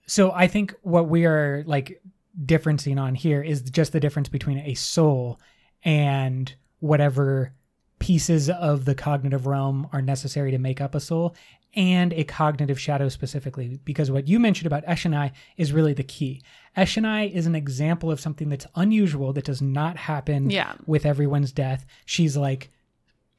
so 0.06 0.30
i 0.30 0.46
think 0.46 0.72
what 0.82 1.08
we 1.08 1.26
are 1.26 1.64
like 1.66 2.00
differencing 2.46 3.00
on 3.00 3.16
here 3.16 3.42
is 3.42 3.62
just 3.62 3.92
the 3.92 3.98
difference 3.98 4.28
between 4.28 4.58
a 4.58 4.74
soul 4.74 5.40
and 5.82 6.54
whatever 6.78 7.52
pieces 7.98 8.48
of 8.48 8.84
the 8.84 8.94
cognitive 8.94 9.44
realm 9.44 9.88
are 9.92 10.00
necessary 10.00 10.52
to 10.52 10.58
make 10.58 10.80
up 10.80 10.94
a 10.94 11.00
soul 11.00 11.34
and 11.74 12.12
a 12.14 12.24
cognitive 12.24 12.80
shadow 12.80 13.08
specifically 13.08 13.78
because 13.84 14.10
what 14.10 14.26
you 14.26 14.38
mentioned 14.40 14.66
about 14.66 14.84
Eshonai 14.86 15.32
is 15.56 15.72
really 15.72 15.92
the 15.92 16.02
key. 16.02 16.42
Eshonai 16.76 17.30
is 17.32 17.46
an 17.46 17.54
example 17.54 18.10
of 18.10 18.20
something 18.20 18.48
that's 18.48 18.66
unusual 18.74 19.32
that 19.34 19.44
does 19.44 19.60
not 19.60 19.96
happen 19.96 20.48
Yeah. 20.50 20.74
with 20.86 21.04
everyone's 21.04 21.52
death. 21.52 21.84
She's 22.06 22.36
like 22.36 22.70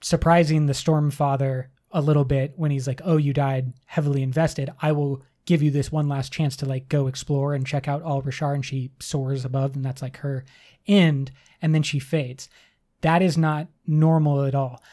surprising 0.01 0.65
the 0.65 0.73
Stormfather 0.73 1.65
a 1.91 2.01
little 2.01 2.23
bit 2.23 2.53
when 2.55 2.71
he's 2.71 2.87
like, 2.87 3.01
"Oh, 3.03 3.17
you 3.17 3.33
died 3.33 3.73
heavily 3.87 4.21
invested. 4.21 4.69
I 4.81 4.91
will 4.91 5.23
give 5.45 5.63
you 5.63 5.71
this 5.71 5.91
one 5.91 6.07
last 6.07 6.31
chance 6.31 6.55
to 6.57 6.65
like 6.67 6.87
go 6.87 7.07
explore 7.07 7.55
and 7.55 7.65
check 7.65 7.87
out 7.87 8.03
all 8.03 8.21
Roshar." 8.21 8.53
And 8.53 8.65
she 8.65 8.91
soars 8.99 9.43
above, 9.43 9.75
and 9.75 9.83
that's 9.83 10.01
like 10.01 10.17
her 10.17 10.45
end, 10.87 11.31
and 11.61 11.73
then 11.73 11.81
she 11.83 11.99
fades. 11.99 12.47
That 13.01 13.21
is 13.21 13.37
not 13.37 13.67
normal 13.87 14.43
at 14.43 14.53
all. 14.55 14.83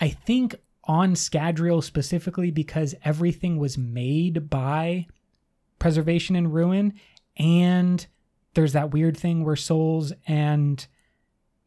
I 0.00 0.10
think 0.10 0.54
on 0.86 1.14
Scadrial 1.14 1.82
specifically 1.82 2.50
because 2.50 2.94
everything 3.04 3.58
was 3.58 3.76
made 3.76 4.48
by 4.48 5.06
preservation 5.78 6.36
and 6.36 6.54
ruin, 6.54 6.94
and 7.36 8.06
there's 8.54 8.72
that 8.72 8.92
weird 8.92 9.16
thing 9.16 9.44
where 9.44 9.56
souls 9.56 10.12
and 10.26 10.86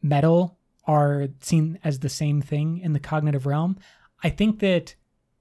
metal 0.01 0.57
are 0.85 1.27
seen 1.41 1.77
as 1.83 1.99
the 1.99 2.09
same 2.09 2.41
thing 2.41 2.79
in 2.79 2.93
the 2.93 2.99
cognitive 2.99 3.45
realm. 3.45 3.77
I 4.23 4.29
think 4.29 4.59
that 4.59 4.95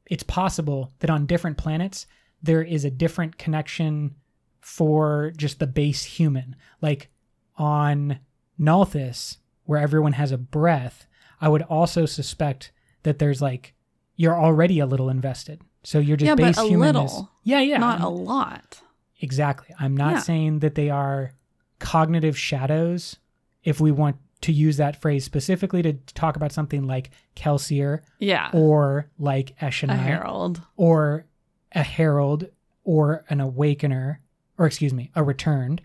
it's 0.06 0.22
possible 0.22 0.92
that 0.98 1.10
on 1.10 1.26
different 1.26 1.56
planets 1.56 2.06
there 2.42 2.62
is 2.62 2.84
a 2.84 2.90
different 2.90 3.38
connection 3.38 4.14
for 4.60 5.32
just 5.36 5.58
the 5.58 5.66
base 5.66 6.04
human. 6.04 6.54
Like 6.80 7.08
on 7.56 8.18
Nalthis, 8.60 9.38
where 9.64 9.80
everyone 9.80 10.12
has 10.12 10.32
a 10.32 10.38
breath, 10.38 11.06
I 11.40 11.48
would 11.48 11.62
also 11.62 12.06
suspect 12.06 12.72
that 13.02 13.18
there's 13.18 13.40
like 13.42 13.74
you're 14.16 14.38
already 14.38 14.80
a 14.80 14.86
little 14.86 15.08
invested. 15.08 15.60
So 15.84 15.98
you're 16.00 16.16
just 16.16 16.26
Yeah, 16.28 16.34
but 16.34 16.58
a 16.58 16.62
human. 16.66 16.96
is- 16.96 17.12
little, 17.12 17.30
yeah, 17.44 17.60
yeah. 17.60 17.78
Not 17.78 18.00
a 18.00 18.08
lot. 18.08 18.82
Exactly. 19.20 19.74
I'm 19.78 19.96
not 19.96 20.12
Yeah. 20.14 20.18
saying 20.20 20.58
that 20.60 20.74
they 20.74 20.90
are 20.90 21.32
cognitive 21.78 22.36
shadows 22.36 23.16
if 23.62 23.80
we 23.80 23.92
want 23.92 24.16
to 24.40 24.52
use 24.52 24.76
that 24.76 25.00
phrase 25.00 25.24
specifically 25.24 25.82
to 25.82 25.92
talk 26.14 26.36
about 26.36 26.52
something 26.52 26.86
like 26.86 27.10
Kelsier 27.36 28.02
Yeah. 28.18 28.50
or 28.52 29.08
like 29.18 29.50
a 29.60 29.66
Eshonai 29.66 29.96
herald. 29.98 30.62
or 30.76 31.26
a 31.72 31.82
herald 31.82 32.46
or 32.84 33.24
an 33.28 33.40
awakener 33.40 34.20
or 34.56 34.66
excuse 34.66 34.92
me, 34.92 35.10
a 35.14 35.22
returned. 35.22 35.80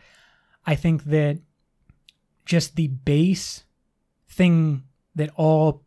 I 0.66 0.74
think 0.76 1.04
that 1.06 1.40
just 2.46 2.76
the 2.76 2.88
base 2.88 3.64
thing 4.28 4.84
that 5.16 5.30
all 5.36 5.83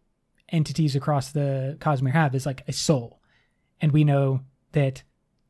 entities 0.50 0.96
across 0.96 1.32
the 1.32 1.76
Cosmere 1.80 2.12
have 2.12 2.34
is 2.34 2.46
like 2.46 2.62
a 2.68 2.72
soul. 2.72 3.20
And 3.80 3.92
we 3.92 4.04
know 4.04 4.40
that 4.72 5.02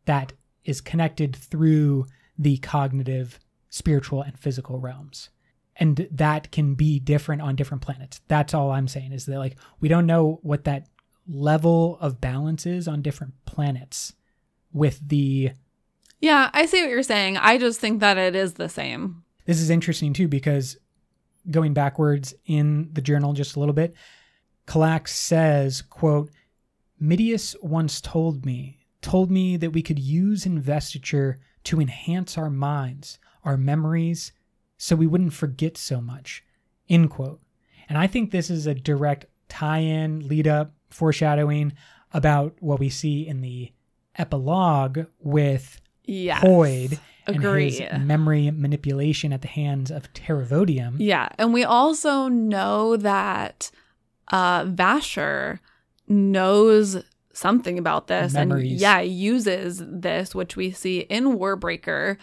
that 0.07 0.33
is 0.65 0.81
connected 0.81 1.35
through 1.37 2.07
the 2.39 2.59
cognitive, 2.59 3.39
spiritual, 3.69 4.23
and 4.23 4.39
physical 4.39 4.79
realms. 4.79 5.31
And 5.77 6.09
that 6.11 6.51
can 6.51 6.75
be 6.75 6.99
different 6.99 7.43
on 7.43 7.55
different 7.55 7.83
planets. 7.83 8.21
That's 8.29 8.55
all 8.55 8.71
I'm 8.71 8.89
saying 8.89 9.13
is 9.13 9.27
that, 9.27 9.39
like, 9.39 9.57
we 9.81 9.89
don't 9.89 10.07
know 10.07 10.41
what 10.43 10.65
that 10.65 10.89
level 11.29 11.99
of 12.01 12.21
balance 12.21 12.67
is 12.67 12.89
on 12.89 13.03
different 13.03 13.35
planets 13.45 14.15
with 14.73 15.01
the. 15.07 15.51
Yeah, 16.21 16.51
I 16.53 16.67
see 16.67 16.81
what 16.81 16.91
you're 16.91 17.03
saying. 17.03 17.37
I 17.37 17.59
just 17.59 17.79
think 17.79 18.01
that 18.01 18.17
it 18.17 18.35
is 18.35 18.55
the 18.55 18.69
same. 18.69 19.23
This 19.45 19.61
is 19.61 19.71
interesting 19.71 20.13
too 20.13 20.29
because 20.29 20.79
going 21.51 21.75
backwards 21.75 22.35
in 22.47 22.89
the 22.93 23.03
journal 23.03 23.33
just 23.33 23.57
a 23.57 23.61
little 23.61 23.75
bit, 23.75 23.95
Kalak 24.67 25.09
says, 25.09 25.83
quote, 25.83 26.31
Midius 27.01 27.55
once 27.63 28.01
told 28.01 28.45
me, 28.45 28.87
told 29.03 29.31
me 29.31 29.57
that 29.57 29.71
we 29.71 29.83
could 29.83 29.99
use 29.99 30.47
investiture 30.47 31.39
to 31.65 31.81
enhance 31.81 32.37
our 32.39 32.51
minds, 32.51 33.19
our 33.45 33.57
memories, 33.57 34.33
so 34.79 34.97
we 34.97 35.07
wouldn't 35.07 35.33
forget 35.33 35.77
so 35.77 36.01
much. 36.01 36.45
End 36.89 37.11
quote. 37.11 37.41
And 37.89 37.97
I 37.99 38.07
think 38.07 38.31
this 38.31 38.51
is 38.51 38.67
a 38.67 38.75
direct 38.75 39.27
tie-in, 39.49 40.27
lead 40.27 40.47
up, 40.49 40.73
foreshadowing 40.91 41.73
about 42.13 42.55
what 42.61 42.81
we 42.81 42.89
see 42.89 43.27
in 43.27 43.41
the 43.41 43.73
epilogue 44.17 45.07
with 45.21 45.81
Yes. 46.05 46.43
Hoid 46.43 46.99
Agree. 47.27 47.81
and 47.81 47.99
his 47.99 48.07
memory 48.07 48.51
manipulation 48.53 49.33
at 49.33 49.43
the 49.43 49.49
hands 49.49 49.91
of 49.91 50.13
Terravodium. 50.13 50.97
Yeah, 50.99 51.29
and 51.39 51.53
we 51.53 51.65
also 51.65 52.29
know 52.29 52.97
that 52.97 53.71
uh 54.29 54.65
Vasher 54.65 55.59
knows 56.09 57.03
something 57.33 57.79
about 57.79 58.07
this 58.07 58.33
Memories. 58.35 58.73
and 58.73 58.81
yeah, 58.81 59.01
uses 59.01 59.83
this 59.85 60.35
which 60.35 60.57
we 60.57 60.71
see 60.71 61.01
in 61.01 61.37
Warbreaker, 61.39 62.17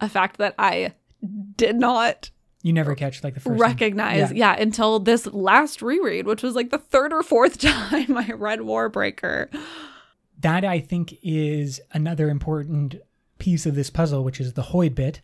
a 0.00 0.08
fact 0.08 0.38
that 0.38 0.54
I 0.58 0.92
did 1.56 1.76
not 1.76 2.30
You 2.62 2.72
never 2.72 2.94
catch 2.94 3.24
like 3.24 3.34
the 3.34 3.40
first 3.40 3.60
recognize 3.60 4.30
Yeah. 4.32 4.54
yeah. 4.54 4.62
until 4.62 4.98
this 5.00 5.26
last 5.26 5.82
reread, 5.82 6.26
which 6.26 6.42
was 6.42 6.54
like 6.54 6.70
the 6.70 6.78
third 6.78 7.12
or 7.12 7.22
fourth 7.22 7.58
time 7.60 8.16
I 8.16 8.30
read 8.32 8.60
Warbreaker. 8.60 9.48
that 10.40 10.64
I 10.64 10.78
think 10.80 11.14
is 11.22 11.80
another 11.92 12.28
important 12.28 12.96
piece 13.38 13.66
of 13.66 13.74
this 13.74 13.90
puzzle, 13.90 14.22
which 14.22 14.40
is 14.40 14.52
the 14.52 14.62
Hoid 14.62 14.94
bit 14.94 15.20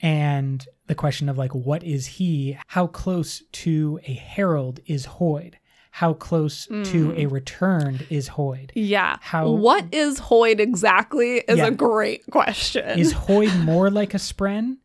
and 0.00 0.66
the 0.88 0.94
question 0.96 1.28
of 1.28 1.38
like, 1.38 1.54
what 1.54 1.84
is 1.84 2.06
he? 2.06 2.58
How 2.68 2.88
close 2.88 3.42
to 3.52 4.00
a 4.04 4.12
herald 4.14 4.80
is 4.86 5.06
Hoid? 5.06 5.54
How 5.94 6.14
close 6.14 6.64
to 6.66 6.72
mm. 6.72 7.18
a 7.18 7.26
returned 7.26 8.06
is 8.08 8.30
Hoid? 8.30 8.70
Yeah. 8.74 9.18
How- 9.20 9.50
what 9.50 9.84
is 9.92 10.18
Hoid 10.18 10.58
exactly 10.58 11.40
is 11.46 11.58
Yeah. 11.58 11.66
a 11.66 11.70
great 11.70 12.24
question. 12.30 12.98
Is 12.98 13.12
Hoid 13.12 13.62
more 13.64 13.90
like 13.90 14.14
a 14.14 14.16
Spren 14.16 14.78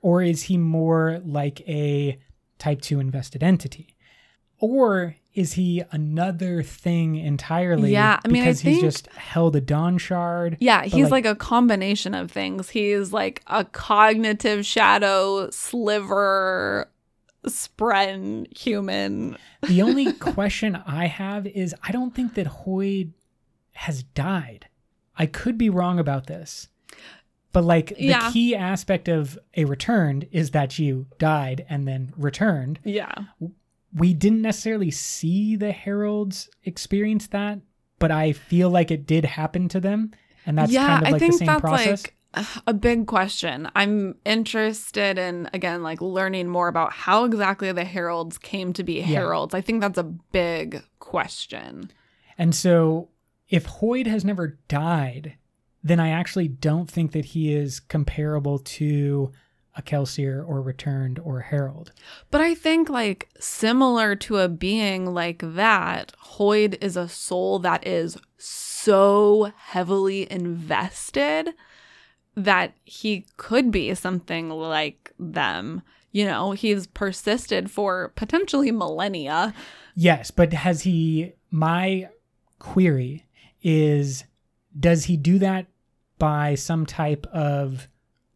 or 0.00 0.20
is 0.20 0.42
he 0.42 0.58
more 0.58 1.20
like 1.24 1.60
a 1.68 2.18
type 2.58 2.80
2 2.80 2.98
invested 2.98 3.44
entity? 3.44 3.96
Or 4.58 5.14
is 5.32 5.52
he 5.52 5.84
another 5.92 6.62
thing 6.64 7.14
entirely? 7.14 7.92
Yeah, 7.92 8.18
I 8.24 8.28
mean, 8.28 8.42
I 8.42 8.46
because 8.46 8.60
he's 8.62 8.80
just 8.80 9.06
held 9.12 9.54
a 9.54 9.60
Dawn 9.60 9.96
Shard. 9.96 10.56
Yeah, 10.58 10.82
he's 10.82 11.04
like- 11.04 11.24
like, 11.24 11.26
a 11.26 11.36
combination 11.36 12.14
of 12.14 12.32
things. 12.32 12.70
He's 12.70 13.12
like 13.12 13.42
a 13.46 13.64
cognitive 13.64 14.66
shadow 14.66 15.50
sliver 15.50 16.88
spren 17.46 18.46
human. 18.56 19.36
The 19.66 19.82
only 19.82 20.12
question 20.12 20.76
I 20.86 21.06
have 21.06 21.46
is 21.46 21.74
I 21.82 21.92
don't 21.92 22.14
think 22.14 22.34
that 22.34 22.46
Hoid 22.46 23.12
has 23.72 24.02
died. 24.02 24.66
I 25.16 25.26
could 25.26 25.58
be 25.58 25.70
wrong 25.70 25.98
about 25.98 26.26
this. 26.26 26.68
But 27.52 27.64
like 27.64 27.88
the 27.96 28.04
Yeah. 28.06 28.30
key 28.32 28.54
aspect 28.56 29.08
of 29.08 29.38
a 29.56 29.64
returned 29.66 30.26
is 30.32 30.52
that 30.52 30.78
you 30.78 31.06
died 31.18 31.66
and 31.68 31.86
then 31.86 32.12
returned. 32.16 32.78
Yeah. 32.84 33.12
We 33.94 34.14
didn't 34.14 34.40
necessarily 34.40 34.90
see 34.90 35.56
the 35.56 35.72
heralds 35.72 36.48
experience 36.64 37.26
that, 37.28 37.58
but 37.98 38.10
I 38.10 38.32
feel 38.32 38.70
like 38.70 38.90
it 38.90 39.06
did 39.06 39.24
happen 39.26 39.68
to 39.68 39.80
them. 39.80 40.12
And 40.46 40.56
that's 40.56 40.72
yeah, 40.72 40.86
kind 40.86 41.02
of 41.02 41.08
I 41.08 41.10
like 41.12 41.20
think 41.20 41.32
the 41.32 41.38
same 41.38 41.46
that's 41.46 41.60
process. 41.60 42.02
like 42.04 42.14
a 42.66 42.74
big 42.74 43.06
question. 43.06 43.68
I'm 43.74 44.16
interested 44.24 45.18
in 45.18 45.48
again 45.52 45.82
like 45.82 46.00
learning 46.00 46.48
more 46.48 46.68
about 46.68 46.92
how 46.92 47.24
exactly 47.24 47.72
the 47.72 47.84
heralds 47.84 48.38
came 48.38 48.72
to 48.74 48.84
be 48.84 49.00
heralds. 49.00 49.54
I 49.54 49.60
think 49.60 49.80
that's 49.80 49.98
a 49.98 50.04
big 50.04 50.82
question. 50.98 51.90
And 52.38 52.54
so 52.54 53.08
if 53.48 53.66
Hoid 53.66 54.06
has 54.06 54.24
never 54.24 54.58
died, 54.68 55.36
then 55.84 56.00
I 56.00 56.10
actually 56.10 56.48
don't 56.48 56.90
think 56.90 57.12
that 57.12 57.26
he 57.26 57.52
is 57.52 57.80
comparable 57.80 58.58
to 58.58 59.32
a 59.74 59.82
Kelsier 59.82 60.46
or 60.46 60.60
Returned 60.60 61.18
or 61.18 61.40
Herald. 61.40 61.92
But 62.30 62.40
I 62.40 62.54
think, 62.54 62.88
like, 62.88 63.30
similar 63.38 64.14
to 64.16 64.38
a 64.38 64.48
being 64.48 65.14
like 65.14 65.42
that, 65.42 66.12
Hoid 66.36 66.82
is 66.82 66.96
a 66.96 67.08
soul 67.08 67.58
that 67.60 67.86
is 67.86 68.18
so 68.36 69.52
heavily 69.56 70.30
invested 70.30 71.54
that 72.34 72.74
he 72.84 73.26
could 73.36 73.70
be 73.70 73.94
something 73.94 74.50
like 74.50 75.12
them. 75.18 75.82
You 76.10 76.24
know, 76.26 76.52
he's 76.52 76.86
persisted 76.86 77.70
for 77.70 78.12
potentially 78.16 78.70
millennia. 78.70 79.54
Yes, 79.94 80.30
but 80.30 80.52
has 80.52 80.82
he 80.82 81.32
my 81.50 82.08
query 82.58 83.26
is 83.62 84.24
does 84.78 85.04
he 85.04 85.16
do 85.16 85.38
that 85.38 85.66
by 86.18 86.54
some 86.54 86.86
type 86.86 87.26
of 87.32 87.88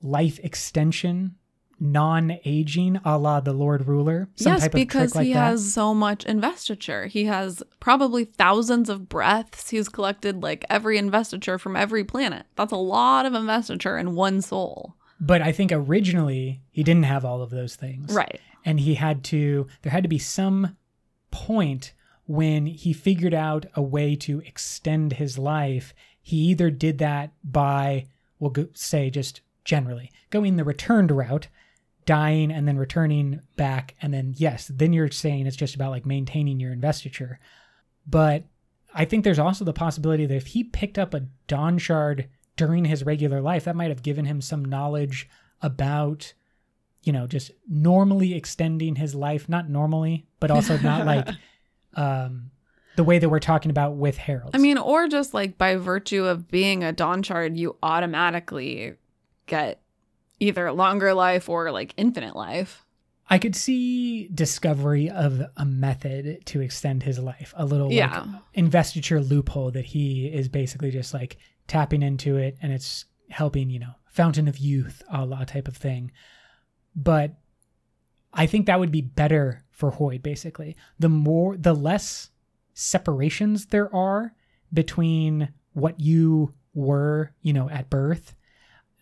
life 0.02 0.38
extension, 0.42 1.36
non-aging, 1.78 3.00
a 3.04 3.18
la 3.18 3.40
the 3.40 3.52
Lord 3.52 3.86
Ruler? 3.86 4.28
Some 4.36 4.52
yes, 4.52 4.60
type 4.62 4.70
of 4.70 4.74
because 4.74 5.12
trick 5.12 5.14
like 5.16 5.26
he 5.26 5.32
that? 5.34 5.46
has 5.46 5.72
so 5.72 5.92
much 5.94 6.24
investiture. 6.24 7.06
He 7.06 7.24
has 7.24 7.62
probably 7.80 8.24
thousands 8.24 8.88
of 8.88 9.08
breaths. 9.08 9.70
He's 9.70 9.88
collected 9.88 10.42
like 10.42 10.64
every 10.70 10.96
investiture 10.98 11.58
from 11.58 11.76
every 11.76 12.04
planet. 12.04 12.46
That's 12.56 12.72
a 12.72 12.76
lot 12.76 13.26
of 13.26 13.34
investiture 13.34 13.98
in 13.98 14.14
one 14.14 14.40
soul. 14.40 14.94
But 15.20 15.40
I 15.42 15.52
think 15.52 15.72
originally 15.72 16.62
he 16.70 16.82
didn't 16.82 17.04
have 17.04 17.24
all 17.24 17.42
of 17.42 17.50
those 17.50 17.74
things. 17.76 18.12
Right. 18.12 18.40
and 18.64 18.80
he 18.80 18.94
had 18.94 19.22
to 19.24 19.66
there 19.82 19.92
had 19.92 20.02
to 20.02 20.08
be 20.08 20.18
some 20.18 20.76
point 21.30 21.92
when 22.26 22.66
he 22.66 22.92
figured 22.92 23.32
out 23.34 23.66
a 23.74 23.82
way 23.82 24.16
to 24.16 24.40
extend 24.40 25.14
his 25.14 25.38
life 25.38 25.94
he 26.20 26.36
either 26.38 26.70
did 26.70 26.98
that 26.98 27.30
by 27.44 28.06
we'll 28.38 28.50
go, 28.50 28.66
say 28.74 29.08
just 29.10 29.40
generally 29.64 30.10
going 30.30 30.56
the 30.56 30.64
returned 30.64 31.10
route 31.10 31.48
dying 32.06 32.50
and 32.50 32.66
then 32.66 32.78
returning 32.78 33.40
back. 33.56 33.94
And 34.00 34.14
then 34.14 34.34
yes 34.36 34.70
then 34.72 34.92
you're 34.92 35.10
saying 35.10 35.46
it's 35.46 35.56
just 35.56 35.74
about 35.74 35.90
like 35.90 36.06
maintaining 36.06 36.58
your 36.60 36.72
investiture. 36.72 37.38
But 38.06 38.44
i 38.96 39.04
think 39.04 39.22
there's 39.22 39.38
also 39.38 39.64
the 39.64 39.72
possibility 39.72 40.26
that 40.26 40.34
if 40.34 40.48
he 40.48 40.64
picked 40.64 40.98
up 40.98 41.14
a 41.14 41.26
Dawn 41.46 41.78
Shard 41.78 42.28
during 42.56 42.86
his 42.86 43.04
regular 43.04 43.40
life 43.40 43.64
that 43.64 43.76
might 43.76 43.90
have 43.90 44.02
given 44.02 44.24
him 44.24 44.40
some 44.40 44.64
knowledge 44.64 45.28
about 45.62 46.32
you 47.02 47.12
know 47.12 47.26
just 47.26 47.52
normally 47.68 48.34
extending 48.34 48.96
his 48.96 49.14
life 49.14 49.48
not 49.48 49.68
normally 49.68 50.26
but 50.40 50.50
also 50.50 50.78
not 50.78 51.06
like 51.12 51.28
um 51.94 52.50
the 52.96 53.04
way 53.04 53.18
that 53.18 53.28
we're 53.28 53.38
talking 53.38 53.70
about 53.70 53.96
with 53.96 54.16
heralds 54.16 54.52
I 54.54 54.58
mean, 54.58 54.78
or 54.78 55.06
just 55.06 55.34
like 55.34 55.58
by 55.58 55.76
virtue 55.76 56.24
of 56.24 56.48
being 56.48 56.82
a 56.82 56.92
Dawn 56.92 57.22
Shard, 57.22 57.54
you 57.54 57.76
automatically 57.82 58.94
get 59.44 59.82
either 60.40 60.70
longer 60.72 61.14
life 61.14 61.48
or 61.48 61.70
like 61.70 61.94
infinite 61.96 62.36
life. 62.36 62.84
i 63.28 63.38
could 63.38 63.56
see 63.56 64.28
discovery 64.28 65.08
of 65.10 65.42
a 65.56 65.64
method 65.64 66.44
to 66.46 66.60
extend 66.60 67.02
his 67.02 67.18
life 67.18 67.52
a 67.56 67.64
little 67.64 67.90
Yeah. 67.92 68.20
like 68.20 68.42
investiture 68.54 69.20
loophole 69.20 69.70
that 69.72 69.84
he 69.86 70.26
is 70.26 70.48
basically 70.48 70.90
just 70.90 71.12
like 71.14 71.36
tapping 71.66 72.02
into 72.02 72.36
it 72.36 72.56
and 72.62 72.72
it's 72.72 73.04
helping 73.30 73.70
you 73.70 73.78
know 73.80 73.94
fountain 74.06 74.46
of 74.48 74.58
youth 74.58 75.02
a 75.12 75.24
la 75.24 75.44
type 75.44 75.66
of 75.68 75.76
thing 75.76 76.12
but 76.94 77.34
i 78.32 78.46
think 78.46 78.66
that 78.66 78.78
would 78.78 78.92
be 78.92 79.00
better 79.02 79.64
for 79.70 79.92
hoid 79.92 80.22
basically 80.22 80.76
the 80.98 81.08
more 81.08 81.56
the 81.56 81.74
less 81.74 82.30
separations 82.74 83.66
there 83.66 83.92
are 83.94 84.32
between 84.72 85.48
what 85.72 85.98
you 86.00 86.54
were 86.74 87.32
you 87.42 87.52
know 87.52 87.68
at 87.70 87.90
birth 87.90 88.34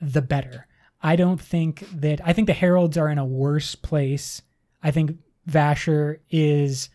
the 0.01 0.23
better 0.23 0.67
i 1.05 1.15
don't 1.15 1.41
think 1.41 1.85
that 1.93 2.21
i 2.25 2.33
think 2.33 2.47
the 2.49 2.53
heralds 2.53 2.97
are 2.99 3.09
in 3.09 3.19
a 3.19 3.25
worse 3.25 3.75
place 3.77 4.43
i 4.83 4.91
think 4.91 5.17
vasher 5.49 6.19
is 6.31 6.89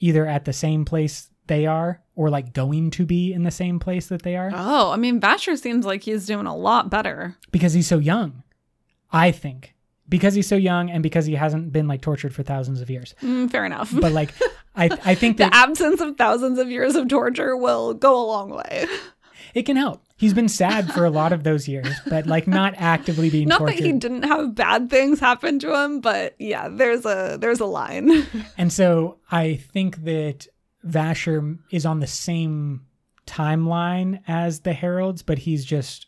either 0.00 0.26
at 0.26 0.44
the 0.44 0.52
same 0.52 0.84
place 0.84 1.28
they 1.46 1.66
are 1.66 2.00
or 2.16 2.30
like 2.30 2.52
going 2.52 2.90
to 2.90 3.04
be 3.06 3.32
in 3.32 3.42
the 3.44 3.50
same 3.50 3.78
place 3.78 4.06
that 4.08 4.22
they 4.22 4.36
are 4.36 4.50
Oh, 4.54 4.90
I 4.90 4.96
mean, 4.96 5.20
Vasher 5.20 5.56
seems 5.58 5.84
like 5.86 6.02
he's 6.02 6.26
doing 6.26 6.46
a 6.46 6.54
lot 6.56 6.88
better. 6.90 7.36
because 7.50 7.72
he's 7.72 7.86
so 7.86 7.98
young. 7.98 8.42
I 9.12 9.30
think 9.32 9.74
because 10.08 10.34
he's 10.34 10.46
so 10.46 10.56
young 10.56 10.90
and 10.90 11.02
because 11.02 11.26
he 11.26 11.34
hasn't 11.34 11.72
been 11.72 11.88
like 11.88 12.00
tortured 12.00 12.34
for 12.34 12.42
thousands 12.42 12.80
of 12.80 12.90
years. 12.90 13.14
Mm, 13.22 13.50
fair 13.50 13.64
enough. 13.64 13.92
But 13.98 14.12
like 14.12 14.32
I 14.76 14.86
I 15.04 15.14
think 15.14 15.36
the 15.38 15.44
that 15.44 15.54
absence 15.54 16.00
of 16.00 16.16
thousands 16.16 16.58
of 16.58 16.70
years 16.70 16.94
of 16.96 17.08
torture 17.08 17.56
will 17.56 17.92
go 17.94 18.14
a 18.22 18.26
long 18.26 18.50
way. 18.50 18.86
it 19.54 19.62
can 19.64 19.76
help. 19.76 20.02
He's 20.22 20.32
been 20.34 20.48
sad 20.48 20.90
for 20.92 21.04
a 21.04 21.10
lot 21.10 21.32
of 21.32 21.42
those 21.42 21.66
years, 21.66 21.88
but 22.08 22.26
like 22.26 22.46
not 22.46 22.74
actively 22.76 23.28
being 23.28 23.48
Not 23.48 23.58
tortured. 23.58 23.78
that 23.78 23.84
he 23.84 23.92
didn't 23.92 24.22
have 24.22 24.54
bad 24.54 24.88
things 24.88 25.18
happen 25.18 25.58
to 25.58 25.74
him, 25.84 26.00
but 26.00 26.36
yeah, 26.38 26.68
there's 26.68 27.04
a 27.04 27.36
there's 27.40 27.58
a 27.60 27.66
line. 27.66 28.24
And 28.56 28.72
so 28.72 29.18
I 29.30 29.56
think 29.56 30.04
that 30.04 30.46
Vasher 30.86 31.58
is 31.72 31.84
on 31.84 31.98
the 32.00 32.06
same 32.06 32.86
timeline 33.26 34.20
as 34.28 34.60
the 34.60 34.72
Heralds, 34.72 35.22
but 35.22 35.38
he's 35.38 35.64
just 35.64 36.06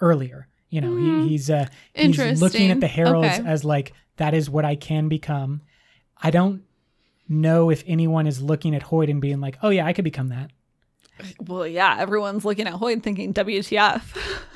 earlier. 0.00 0.48
You 0.70 0.80
know, 0.82 0.96
he, 0.96 1.30
he's 1.30 1.50
uh 1.50 1.66
he's 1.94 2.40
looking 2.40 2.66
Hmm. 2.66 2.72
At 2.72 2.80
the 2.80 2.86
Heralds 2.88 3.38
Okay. 3.40 3.48
as 3.48 3.64
like 3.64 3.92
that 4.18 4.34
is 4.34 4.48
what 4.48 4.64
I 4.64 4.76
can 4.76 5.08
become. 5.08 5.62
I 6.22 6.30
don't 6.30 6.62
know 7.28 7.70
if 7.70 7.82
anyone 7.86 8.26
is 8.26 8.40
looking 8.42 8.74
at 8.74 8.82
Hoid 8.84 9.10
and 9.10 9.20
being 9.20 9.40
like, 9.40 9.58
"Oh 9.62 9.70
yeah, 9.70 9.86
I 9.86 9.92
could 9.92 10.04
become 10.04 10.28
that." 10.28 10.50
Well, 11.46 11.66
yeah, 11.66 11.96
everyone's 11.98 12.44
looking 12.44 12.66
at 12.66 12.74
Hoid 12.74 13.02
thinking 13.02 13.34
WTF. 13.34 14.02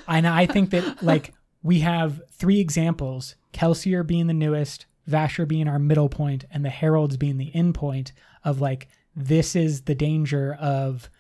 And 0.09 0.27
I 0.27 0.47
think 0.47 0.71
that 0.71 1.03
like 1.03 1.35
we 1.63 1.81
have 1.81 2.21
three 2.31 2.61
examples: 2.61 3.37
Kelsier 3.53 4.07
being 4.07 4.27
the 4.27 4.35
newest, 4.35 4.87
Vasher 5.09 5.47
being 5.47 5.69
our 5.69 5.79
middle 5.79 6.09
point, 6.09 6.45
and 6.51 6.65
the 6.65 6.71
Heralds 6.71 7.17
being 7.17 7.39
the 7.39 7.55
end 7.55 7.75
point 7.75 8.13
of 8.45 8.61
like 8.61 8.89
this 9.15 9.55
is 9.55 9.83
the 9.83 9.95
danger 9.95 10.55
of 10.55 11.11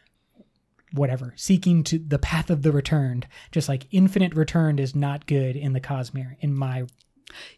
whatever, 0.92 1.32
seeking 1.36 1.82
to 1.84 1.98
the 1.98 2.18
path 2.18 2.50
of 2.50 2.62
the 2.62 2.72
returned. 2.72 3.26
Just 3.50 3.68
like 3.68 3.86
infinite 3.90 4.34
returned 4.34 4.80
is 4.80 4.94
not 4.94 5.26
good 5.26 5.56
in 5.56 5.72
the 5.72 5.80
Cosmere, 5.80 6.36
in 6.40 6.54
my 6.54 6.84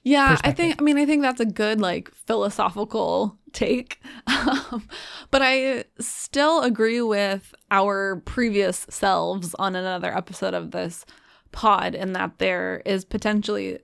Yeah, 0.03 0.39
I 0.45 0.53
think 0.53 0.81
I 0.81 0.85
mean 0.85 0.99
I 0.99 1.07
think 1.07 1.23
that's 1.23 1.41
a 1.41 1.45
good 1.47 1.81
like 1.81 2.11
philosophical 2.13 3.39
take. 3.53 4.01
Um, 4.27 4.89
but 5.31 5.41
I 5.43 5.85
still 6.01 6.63
agree 6.63 7.01
with 7.01 7.55
our 7.71 8.21
previous 8.27 8.87
selves 8.91 9.55
on 9.59 9.75
another 9.77 10.15
episode 10.17 10.53
of 10.55 10.71
this 10.73 11.07
pod 11.53 11.95
in 11.95 12.13
that 12.13 12.39
there 12.39 12.83
is 12.85 13.05
potentially 13.05 13.79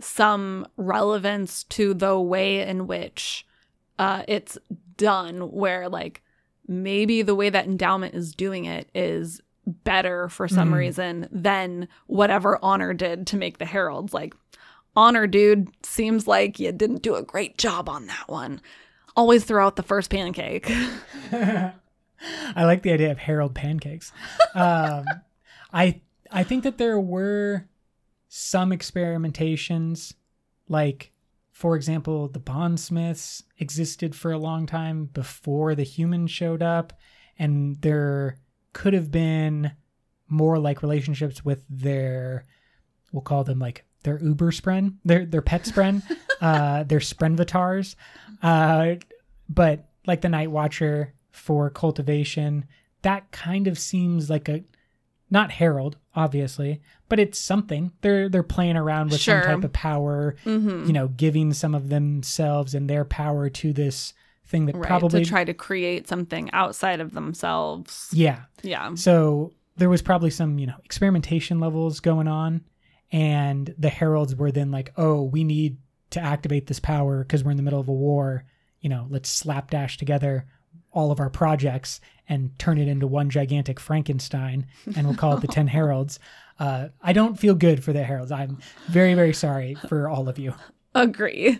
some 0.00 0.66
relevance 0.76 1.64
to 1.64 1.94
the 1.94 2.18
way 2.18 2.62
in 2.66 2.86
which 2.86 3.46
uh, 3.98 4.22
it's 4.26 4.58
done 4.96 5.52
where 5.52 5.88
like 5.88 6.22
maybe 6.66 7.22
the 7.22 7.34
way 7.34 7.50
that 7.50 7.66
endowment 7.66 8.14
is 8.14 8.34
doing 8.34 8.64
it 8.64 8.88
is 8.94 9.40
better 9.66 10.28
for 10.28 10.48
some 10.48 10.70
Mhm. 10.70 10.76
reason 10.76 11.28
than 11.30 11.86
whatever 12.06 12.58
honor 12.62 12.94
did 12.94 13.26
to 13.28 13.36
make 13.36 13.58
the 13.58 13.66
heralds 13.66 14.12
like 14.14 14.34
honor 14.96 15.26
dude 15.26 15.68
seems 15.84 16.26
like 16.26 16.58
you 16.58 16.72
didn't 16.72 17.02
do 17.02 17.14
a 17.14 17.22
great 17.22 17.56
job 17.58 17.88
on 17.88 18.06
that 18.06 18.28
one 18.28 18.60
always 19.16 19.44
throw 19.44 19.66
out 19.66 19.76
the 19.76 19.82
first 19.82 20.10
pancake 20.10 20.70
I 22.54 22.64
like 22.64 22.82
the 22.82 22.92
idea 22.92 23.10
of 23.10 23.18
Harold 23.18 23.54
pancakes. 23.54 24.12
Um, 24.54 25.04
I 25.72 26.00
I 26.30 26.44
think 26.44 26.64
that 26.64 26.78
there 26.78 27.00
were 27.00 27.68
some 28.28 28.70
experimentations, 28.70 30.14
like 30.68 31.12
for 31.50 31.76
example, 31.76 32.28
the 32.28 32.38
bondsmiths 32.38 33.42
existed 33.58 34.14
for 34.14 34.32
a 34.32 34.38
long 34.38 34.66
time 34.66 35.06
before 35.06 35.74
the 35.74 35.82
humans 35.82 36.30
showed 36.30 36.62
up, 36.62 36.92
and 37.38 37.80
there 37.82 38.38
could 38.72 38.94
have 38.94 39.10
been 39.10 39.72
more 40.28 40.58
like 40.58 40.82
relationships 40.82 41.44
with 41.44 41.64
their, 41.68 42.44
we'll 43.12 43.20
call 43.20 43.42
them 43.42 43.58
like 43.58 43.84
their 44.02 44.18
Uber 44.22 44.50
spren, 44.50 44.94
their 45.04 45.26
their 45.26 45.42
pet 45.42 45.64
spren, 45.64 46.02
uh, 46.40 46.84
their 46.84 47.00
sprenvatars, 47.00 47.94
uh, 48.42 48.94
but 49.48 49.88
like 50.06 50.20
the 50.20 50.28
Night 50.28 50.50
Watcher 50.50 51.14
for 51.30 51.70
cultivation, 51.70 52.64
that 53.02 53.30
kind 53.32 53.66
of 53.66 53.78
seems 53.78 54.30
like 54.30 54.48
a 54.48 54.64
not 55.30 55.52
Herald, 55.52 55.96
obviously, 56.14 56.80
but 57.08 57.20
it's 57.20 57.38
something. 57.38 57.92
They're 58.00 58.28
they're 58.28 58.42
playing 58.42 58.76
around 58.76 59.10
with 59.10 59.20
Sure. 59.20 59.42
some 59.42 59.54
type 59.56 59.64
of 59.64 59.72
power, 59.72 60.34
mm-hmm. 60.44 60.86
you 60.86 60.92
know, 60.92 61.08
giving 61.08 61.52
some 61.52 61.74
of 61.74 61.88
themselves 61.88 62.74
and 62.74 62.90
their 62.90 63.04
power 63.04 63.48
to 63.48 63.72
this 63.72 64.12
thing 64.50 64.66
that 64.66 64.74
right 64.74 64.86
probably 64.86 65.22
to 65.24 65.30
try 65.30 65.44
to 65.44 65.54
create 65.54 66.08
something 66.08 66.50
outside 66.52 67.00
of 67.00 67.12
themselves 67.12 68.08
yeah. 68.12 68.40
yeah 68.62 68.92
So 68.94 69.52
there 69.76 69.88
was 69.88 70.02
probably 70.02 70.30
some, 70.30 70.58
you 70.58 70.66
know, 70.66 70.74
experimentation 70.84 71.60
levels 71.60 72.00
going 72.00 72.26
on 72.26 72.62
and 73.12 73.74
the 73.78 73.88
heralds 73.88 74.34
were 74.34 74.52
then 74.52 74.70
like, 74.70 74.92
"Oh, 74.96 75.22
we 75.22 75.44
need 75.44 75.78
to 76.10 76.20
activate 76.20 76.66
this 76.66 76.80
power 76.80 77.22
because 77.22 77.44
we're 77.44 77.50
in 77.50 77.56
the 77.56 77.62
middle 77.62 77.80
of 77.80 77.88
a 77.88 77.92
war. 77.92 78.44
You 78.80 78.90
know, 78.90 79.06
let's 79.10 79.28
slapdash 79.28 79.96
together 79.96 80.46
all 80.92 81.12
of 81.12 81.20
our 81.20 81.30
projects 81.30 82.00
and 82.28 82.56
turn 82.58 82.78
it 82.78 82.88
into 82.88 83.06
one 83.06 83.30
gigantic 83.30 83.78
Frankenstein 83.78 84.66
and 84.96 85.06
we'll 85.06 85.16
call 85.16 85.36
it 85.36 85.40
the 85.40 85.48
10 85.48 85.66
heralds." 85.78 86.18
Uh, 86.58 86.88
I 87.00 87.14
don't 87.14 87.38
feel 87.38 87.54
good 87.54 87.82
for 87.82 87.92
the 87.92 88.04
heralds. 88.04 88.32
I'm 88.32 88.58
very 88.88 89.14
very 89.14 89.32
sorry 89.32 89.74
for 89.88 90.08
all 90.08 90.28
of 90.28 90.38
you. 90.38 90.54
agree 90.94 91.58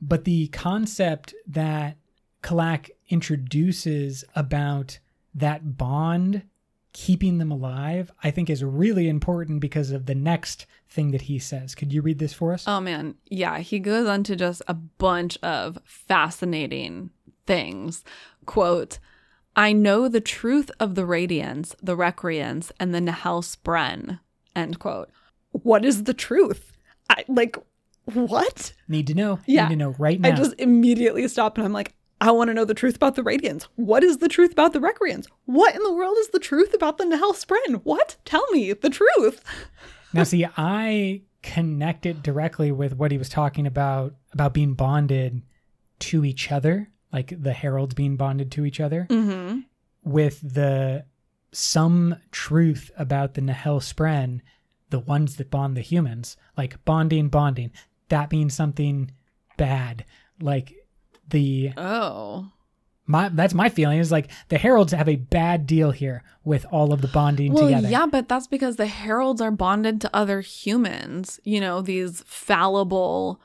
but 0.00 0.24
the 0.24 0.48
concept 0.48 1.34
that 1.46 1.96
Kalak 2.42 2.90
introduces 3.08 4.24
about 4.34 4.98
that 5.34 5.76
bond 5.76 6.42
keeping 6.96 7.36
them 7.36 7.52
alive, 7.52 8.10
I 8.24 8.30
think 8.30 8.48
is 8.48 8.64
really 8.64 9.06
important 9.06 9.60
because 9.60 9.90
of 9.90 10.06
the 10.06 10.14
next 10.14 10.64
thing 10.88 11.10
that 11.10 11.20
he 11.20 11.38
says. 11.38 11.74
Could 11.74 11.92
you 11.92 12.00
read 12.00 12.18
this 12.18 12.32
for 12.32 12.54
us? 12.54 12.64
Oh 12.66 12.80
man, 12.80 13.16
yeah, 13.26 13.58
he 13.58 13.78
goes 13.78 14.08
on 14.08 14.22
to 14.24 14.34
just 14.34 14.62
a 14.66 14.72
bunch 14.72 15.36
of 15.42 15.76
fascinating 15.84 17.10
things. 17.46 18.02
Quote, 18.46 18.98
I 19.54 19.74
know 19.74 20.08
the 20.08 20.22
truth 20.22 20.70
of 20.80 20.94
the 20.94 21.04
Radiance, 21.04 21.76
the 21.82 21.96
Recreants, 21.96 22.72
and 22.80 22.94
the 22.94 23.00
Nahel 23.00 23.42
Spren. 23.42 24.20
End 24.54 24.78
quote. 24.78 25.10
What 25.50 25.84
is 25.84 26.04
the 26.04 26.14
truth? 26.14 26.72
I 27.10 27.26
like 27.28 27.58
what? 28.04 28.72
Need 28.88 29.08
to 29.08 29.14
know. 29.14 29.40
Yeah. 29.44 29.64
Need 29.64 29.74
to 29.74 29.76
know 29.76 29.94
right 29.98 30.18
now. 30.18 30.30
I 30.30 30.32
just 30.32 30.54
immediately 30.58 31.28
stop 31.28 31.58
and 31.58 31.66
I'm 31.66 31.74
like, 31.74 31.94
I 32.20 32.30
want 32.30 32.48
to 32.48 32.54
know 32.54 32.64
the 32.64 32.74
truth 32.74 32.96
about 32.96 33.14
the 33.14 33.22
Radiants. 33.22 33.66
What 33.76 34.02
is 34.02 34.18
the 34.18 34.28
truth 34.28 34.52
about 34.52 34.72
the 34.72 34.80
Recreants? 34.80 35.26
What 35.44 35.74
in 35.74 35.82
the 35.82 35.92
world 35.92 36.16
is 36.18 36.28
the 36.28 36.38
truth 36.38 36.72
about 36.72 36.98
the 36.98 37.04
Nahel 37.04 37.34
Spren? 37.34 37.82
What? 37.84 38.16
Tell 38.24 38.44
me 38.52 38.72
the 38.72 38.90
truth. 38.90 39.42
now 40.12 40.24
see, 40.24 40.46
I 40.56 41.22
connect 41.42 42.06
it 42.06 42.22
directly 42.22 42.72
with 42.72 42.94
what 42.94 43.12
he 43.12 43.18
was 43.18 43.28
talking 43.28 43.66
about 43.66 44.14
about 44.32 44.54
being 44.54 44.74
bonded 44.74 45.42
to 45.98 46.24
each 46.24 46.50
other, 46.50 46.90
like 47.12 47.34
the 47.40 47.52
heralds 47.52 47.94
being 47.94 48.16
bonded 48.16 48.50
to 48.52 48.64
each 48.64 48.80
other. 48.80 49.06
Mm-hmm. 49.10 49.60
with 50.04 50.40
the 50.54 51.04
some 51.52 52.16
truth 52.32 52.90
about 52.98 53.34
the 53.34 53.40
Nahel 53.40 53.80
Spren, 53.80 54.40
the 54.90 54.98
ones 55.00 55.36
that 55.36 55.50
bond 55.50 55.76
the 55.76 55.80
humans, 55.80 56.36
like 56.56 56.82
bonding, 56.84 57.28
bonding, 57.28 57.72
that 58.08 58.30
means 58.30 58.54
something 58.54 59.10
bad. 59.56 60.04
Like 60.40 60.74
the 61.30 61.72
Oh. 61.76 62.48
my 63.06 63.28
that's 63.28 63.54
my 63.54 63.68
feeling 63.68 63.98
is 63.98 64.10
like 64.12 64.28
the 64.48 64.58
heralds 64.58 64.92
have 64.92 65.08
a 65.08 65.16
bad 65.16 65.66
deal 65.66 65.90
here 65.90 66.22
with 66.44 66.66
all 66.70 66.92
of 66.92 67.00
the 67.02 67.08
bonding 67.08 67.52
Well, 67.52 67.66
together. 67.66 67.88
yeah, 67.88 68.06
but 68.06 68.28
that's 68.28 68.46
because 68.46 68.76
the 68.76 68.86
heralds 68.86 69.40
are 69.40 69.50
bonded 69.50 70.00
to 70.02 70.16
other 70.16 70.40
humans, 70.40 71.40
you 71.44 71.60
know, 71.60 71.80
these 71.82 72.22
fallible 72.26 73.40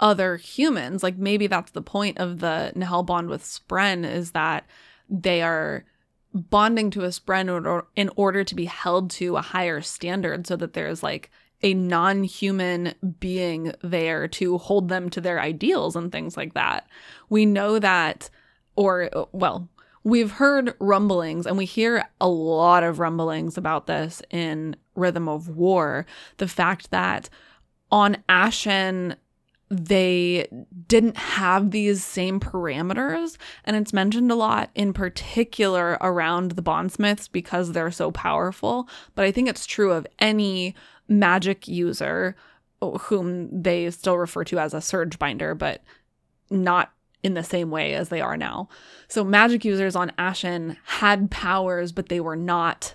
other 0.00 0.36
humans. 0.36 1.02
Like 1.02 1.16
maybe 1.16 1.46
that's 1.46 1.72
the 1.72 1.82
point 1.82 2.18
of 2.18 2.40
the 2.40 2.72
Nahel 2.74 3.04
bond 3.06 3.28
with 3.28 3.42
Spren 3.44 4.04
is 4.10 4.30
that 4.32 4.64
they 5.08 5.42
are 5.42 5.84
bonding 6.32 6.90
to 6.92 7.02
a 7.04 7.08
Spren 7.08 7.42
in 7.42 7.50
order, 7.50 7.86
in 7.96 8.10
order 8.16 8.44
to 8.44 8.54
be 8.54 8.64
held 8.66 9.10
to 9.10 9.36
a 9.36 9.42
higher 9.42 9.80
standard 9.80 10.46
so 10.46 10.56
that 10.56 10.72
there's 10.74 11.02
like 11.02 11.30
a 11.62 11.74
non-human 11.74 12.94
being 13.18 13.72
there 13.82 14.26
to 14.28 14.58
hold 14.58 14.88
them 14.88 15.10
to 15.10 15.20
their 15.20 15.40
ideals 15.40 15.96
and 15.96 16.10
things 16.10 16.36
like 16.36 16.54
that. 16.54 16.86
We 17.28 17.46
know 17.46 17.78
that 17.78 18.30
or 18.76 19.10
well, 19.32 19.68
we've 20.04 20.32
heard 20.32 20.74
rumblings 20.78 21.46
and 21.46 21.58
we 21.58 21.66
hear 21.66 22.04
a 22.20 22.28
lot 22.28 22.82
of 22.82 22.98
rumblings 22.98 23.58
about 23.58 23.86
this 23.86 24.22
in 24.30 24.76
Rhythm 24.94 25.28
of 25.28 25.48
War, 25.48 26.06
the 26.38 26.48
fact 26.48 26.90
that 26.90 27.28
on 27.90 28.16
Ashyn 28.28 29.16
they 29.72 30.48
didn't 30.88 31.16
have 31.16 31.70
these 31.70 32.04
same 32.04 32.40
parameters 32.40 33.36
and 33.64 33.76
it's 33.76 33.92
mentioned 33.92 34.30
a 34.32 34.34
lot 34.34 34.68
in 34.74 34.92
particular 34.92 35.96
around 36.00 36.52
the 36.52 36.62
bondsmiths 36.62 37.28
because 37.28 37.70
they're 37.70 37.92
so 37.92 38.10
powerful 38.10 38.88
but 39.14 39.24
i 39.24 39.30
think 39.30 39.48
it's 39.48 39.66
true 39.66 39.92
of 39.92 40.08
any 40.18 40.74
magic 41.10 41.68
user 41.68 42.34
whom 42.80 43.62
they 43.62 43.90
still 43.90 44.16
refer 44.16 44.42
to 44.44 44.58
as 44.58 44.72
a 44.72 44.80
surge 44.80 45.18
binder 45.18 45.54
but 45.54 45.82
not 46.48 46.92
in 47.22 47.34
the 47.34 47.42
same 47.44 47.70
way 47.70 47.92
as 47.94 48.08
they 48.08 48.22
are 48.22 48.36
now 48.38 48.66
so 49.08 49.22
magic 49.22 49.62
users 49.64 49.94
on 49.94 50.10
ashyn 50.18 50.76
had 50.84 51.30
powers 51.30 51.92
but 51.92 52.08
they 52.08 52.20
were 52.20 52.36
not 52.36 52.94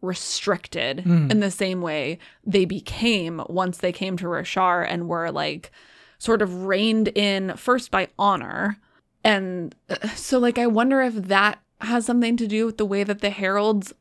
restricted 0.00 0.98
Mm. 1.04 1.30
in 1.30 1.40
the 1.40 1.50
same 1.50 1.82
way 1.82 2.18
they 2.44 2.64
became 2.64 3.42
once 3.48 3.78
they 3.78 3.92
came 3.92 4.16
to 4.18 4.26
Roshar 4.26 4.86
and 4.88 5.08
were 5.08 5.30
like 5.30 5.70
sort 6.18 6.40
of 6.42 6.64
reined 6.64 7.08
in 7.08 7.56
first 7.56 7.90
by 7.90 8.08
honor. 8.18 8.78
And 9.24 9.74
uh, 9.90 10.08
so 10.14 10.38
like 10.38 10.58
I 10.58 10.66
wonder 10.66 11.00
if 11.02 11.14
that 11.14 11.58
has 11.80 12.06
something 12.06 12.36
to 12.38 12.46
do 12.46 12.66
with 12.66 12.78
the 12.78 12.86
way 12.86 13.04
that 13.04 13.20
the 13.20 13.30
heralds 13.30 13.92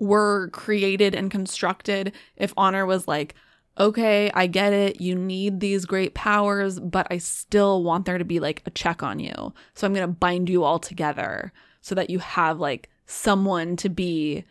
were 0.00 0.48
created 0.48 1.14
and 1.14 1.30
constructed 1.30 2.12
if 2.36 2.52
honor 2.56 2.84
was 2.86 3.06
like 3.06 3.34
okay, 3.78 4.30
I 4.34 4.46
get 4.46 4.74
it. 4.74 5.00
You 5.00 5.14
need 5.14 5.60
these 5.60 5.86
great 5.86 6.12
powers, 6.12 6.78
but 6.78 7.06
I 7.08 7.16
still 7.16 7.82
want 7.82 8.04
there 8.04 8.18
to 8.18 8.24
be 8.26 8.38
like 8.38 8.62
a 8.66 8.70
check 8.70 9.02
on 9.02 9.18
you. 9.20 9.54
So 9.74 9.86
I'm 9.86 9.94
going 9.94 10.06
to 10.06 10.12
bind 10.12 10.50
you 10.50 10.64
all 10.64 10.78
together 10.78 11.50
so 11.80 11.94
that 11.94 12.10
you 12.10 12.18
have 12.18 12.60
like 12.60 12.90
someone 13.06 13.76
to 13.76 13.88
be 13.88 14.44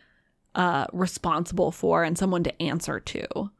uh 0.56 0.86
responsible 0.92 1.70
for 1.70 2.02
and 2.02 2.18
someone 2.18 2.42
to 2.42 2.62
answer 2.62 2.98
to. 2.98 3.50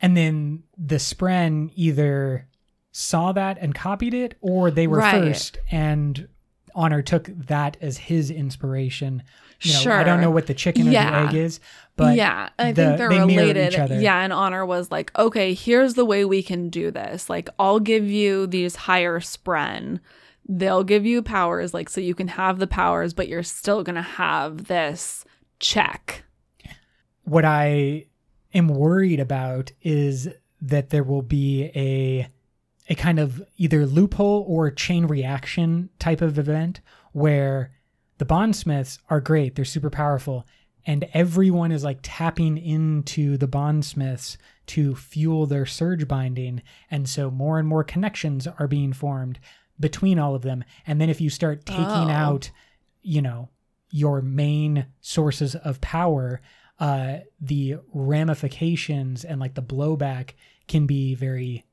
And 0.00 0.16
then 0.16 0.62
the 0.76 0.96
Spren 0.96 1.72
either 1.74 2.46
saw 2.92 3.32
that 3.32 3.58
and 3.60 3.74
copied 3.74 4.14
it, 4.14 4.36
or 4.40 4.70
they 4.70 4.86
were 4.86 4.98
Right. 4.98 5.10
first 5.28 5.58
and 5.72 6.28
Honor 6.74 7.02
took 7.02 7.24
that 7.26 7.76
as 7.80 7.96
his 7.98 8.30
inspiration. 8.30 9.24
You 9.60 9.84
know, 9.84 9.92
I 9.92 10.04
don't 10.04 10.20
know 10.20 10.30
what 10.30 10.46
the 10.46 10.54
chicken 10.54 10.86
or 10.88 10.90
Yeah. 10.92 11.10
the 11.24 11.28
egg 11.30 11.34
is, 11.34 11.60
but 11.96 12.16
yeah, 12.16 12.50
I 12.58 12.72
the- 12.72 12.84
think 12.84 12.98
they're 12.98 13.08
they 13.08 13.18
related. 13.18 13.72
each 13.72 13.78
other. 13.78 14.00
Yeah, 14.00 14.20
and 14.20 14.32
Honor 14.32 14.64
was 14.64 14.90
like, 14.92 15.10
okay, 15.18 15.52
here's 15.54 15.94
the 15.94 16.04
way 16.04 16.24
we 16.24 16.42
can 16.44 16.68
do 16.70 16.90
this. 16.92 17.28
Like, 17.28 17.48
I'll 17.58 17.80
give 17.80 18.08
you 18.08 18.46
these 18.46 18.76
higher 18.76 19.20
spren 19.20 20.00
they'll 20.50 20.82
give 20.82 21.04
you 21.04 21.20
powers, 21.20 21.74
like, 21.74 21.90
so 21.90 22.00
you 22.00 22.14
can 22.14 22.28
have 22.28 22.58
the 22.58 22.66
powers, 22.66 23.12
but 23.12 23.28
you're 23.28 23.42
still 23.42 23.82
going 23.84 23.96
to 23.96 24.00
have 24.00 24.64
this 24.64 25.26
check. 25.60 26.24
What 27.24 27.44
I 27.44 28.06
am 28.54 28.68
worried 28.68 29.20
about 29.20 29.72
is 29.82 30.28
that 30.62 30.88
there 30.88 31.04
will 31.04 31.20
be 31.20 31.64
a 31.76 32.28
a 32.90 32.94
kind 32.94 33.18
of 33.20 33.42
either 33.58 33.84
loophole 33.84 34.46
or 34.48 34.70
chain 34.70 35.04
reaction 35.04 35.90
type 35.98 36.22
of 36.22 36.38
event 36.38 36.80
where 37.12 37.70
the 38.18 38.24
bondsmiths 38.24 38.98
are 39.08 39.20
great, 39.20 39.54
they're 39.54 39.64
super 39.64 39.90
powerful, 39.90 40.46
and 40.86 41.08
everyone 41.12 41.72
is 41.72 41.84
like 41.84 41.98
tapping 42.02 42.58
into 42.58 43.36
the 43.36 43.46
bondsmiths 43.48 44.38
to 44.66 44.94
fuel 44.94 45.46
their 45.46 45.66
surge 45.66 46.06
binding. 46.08 46.62
And 46.90 47.08
so 47.08 47.30
more 47.30 47.58
and 47.58 47.66
more 47.68 47.84
connections 47.84 48.46
are 48.46 48.68
being 48.68 48.92
formed 48.92 49.38
between 49.80 50.18
all 50.18 50.34
of 50.34 50.42
them. 50.42 50.64
And 50.86 51.00
then 51.00 51.10
if 51.10 51.20
you 51.20 51.30
start 51.30 51.66
taking 51.66 51.84
Oh. 51.84 52.10
out, 52.10 52.50
you 53.02 53.22
know, 53.22 53.48
your 53.90 54.20
main 54.20 54.86
sources 55.00 55.54
of 55.54 55.80
power, 55.80 56.40
uh, 56.80 57.18
the 57.40 57.76
ramifications 57.92 59.24
and 59.24 59.40
like 59.40 59.54
the 59.54 59.62
blowback 59.62 60.30
can 60.68 60.86
be 60.86 61.14
very 61.14 61.64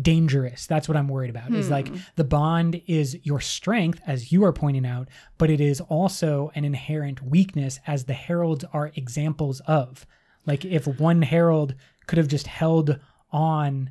dangerous. 0.00 0.66
That's 0.66 0.88
what 0.88 0.96
I'm 0.96 1.08
worried 1.08 1.30
about. 1.30 1.52
Is 1.52 1.70
like 1.70 1.88
Hmm. 1.88 1.96
the 2.16 2.24
bond 2.24 2.80
is 2.86 3.18
your 3.24 3.40
strength, 3.40 4.00
as 4.06 4.30
you 4.32 4.44
are 4.44 4.52
pointing 4.52 4.86
out, 4.86 5.08
but 5.38 5.50
it 5.50 5.60
is 5.60 5.80
also 5.80 6.52
an 6.54 6.64
inherent 6.64 7.22
weakness, 7.22 7.80
as 7.86 8.04
the 8.04 8.12
heralds 8.14 8.64
are 8.72 8.92
examples 8.94 9.60
of. 9.60 10.06
Like 10.46 10.64
if 10.64 10.86
one 10.86 11.22
herald 11.22 11.74
could 12.06 12.18
have 12.18 12.28
just 12.28 12.46
held 12.46 12.98
on 13.32 13.90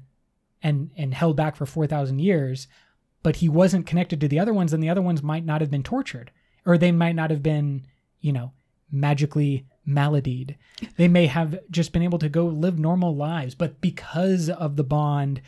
and 0.64 0.89
and 0.97 1.14
held 1.14 1.36
back 1.36 1.56
for 1.56 1.66
four 1.66 1.86
thousand 1.88 2.20
years, 2.20 2.68
but 3.24 3.38
he 3.38 3.50
wasn't 3.50 3.86
connected 3.86 4.22
to 4.22 4.28
the 4.28 4.39
other 4.39 4.54
ones, 4.54 4.72
and 4.74 4.82
the 4.82 4.89
other 4.89 5.02
ones 5.02 5.22
might 5.22 5.45
not 5.45 5.60
have 5.62 5.70
been 5.72 5.84
tortured, 5.84 6.32
or 6.66 6.78
they 6.78 6.91
might 6.93 7.16
not 7.16 7.30
have 7.30 7.43
been, 7.43 7.86
you 8.22 8.32
know, 8.32 8.54
magically 8.91 9.66
maladied. 9.86 10.56
They 10.97 11.08
may 11.08 11.26
have 11.28 11.60
just 11.72 11.91
been 11.91 12.04
able 12.04 12.20
to 12.20 12.30
go 12.30 12.45
live 12.45 12.80
normal 12.80 13.16
lives, 13.16 13.56
but 13.56 13.82
because 13.82 14.50
of 14.50 14.76
the 14.76 14.84
bond, 14.84 15.41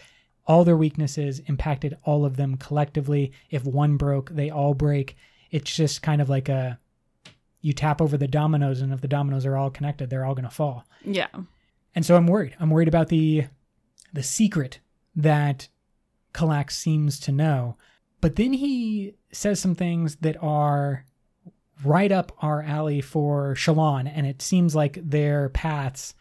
all 0.48 0.64
their 0.64 0.78
weaknesses 0.78 1.40
impacted 1.48 1.98
all 2.04 2.26
of 2.26 2.38
them 2.38 2.58
collectively. 2.58 3.32
If 3.50 3.64
one 3.66 3.98
broke, 3.98 4.30
they 4.32 4.50
all 4.50 4.74
break. 4.74 5.16
It's 5.52 5.76
just 5.76 6.02
kind 6.02 6.22
of 6.22 6.30
like 6.30 6.50
a 6.50 6.80
you 7.62 7.74
tap 7.74 8.02
over 8.02 8.18
the 8.18 8.28
dominoes, 8.28 8.82
and 8.82 8.92
if 8.92 9.02
the 9.02 9.08
dominoes 9.08 9.46
are 9.46 9.56
all 9.56 9.70
connected, 9.70 10.10
they're 10.10 10.26
all 10.26 10.34
going 10.34 10.50
to 10.50 10.56
fall. 10.56 10.86
Yeah. 11.04 11.28
And 11.94 12.06
so 12.06 12.16
I'm 12.16 12.28
worried. 12.28 12.56
I'm 12.60 12.70
worried 12.70 12.88
about 12.88 13.10
the 13.10 13.46
the 14.14 14.24
secret 14.24 14.80
that 15.16 15.68
Kalak 16.34 16.72
seems 16.72 17.20
to 17.22 17.32
know. 17.32 17.78
But 18.20 18.36
then 18.36 18.54
he 18.54 19.16
says 19.32 19.60
some 19.60 19.76
things 19.76 20.18
that 20.18 20.42
are 20.42 21.06
right 21.84 22.12
up 22.12 22.32
our 22.40 22.62
alley 22.62 23.02
for 23.02 23.56
Shallan, 23.56 24.12
and 24.14 24.26
it 24.28 24.42
seems 24.42 24.76
like 24.76 25.00
their 25.02 25.50
paths 25.50 26.14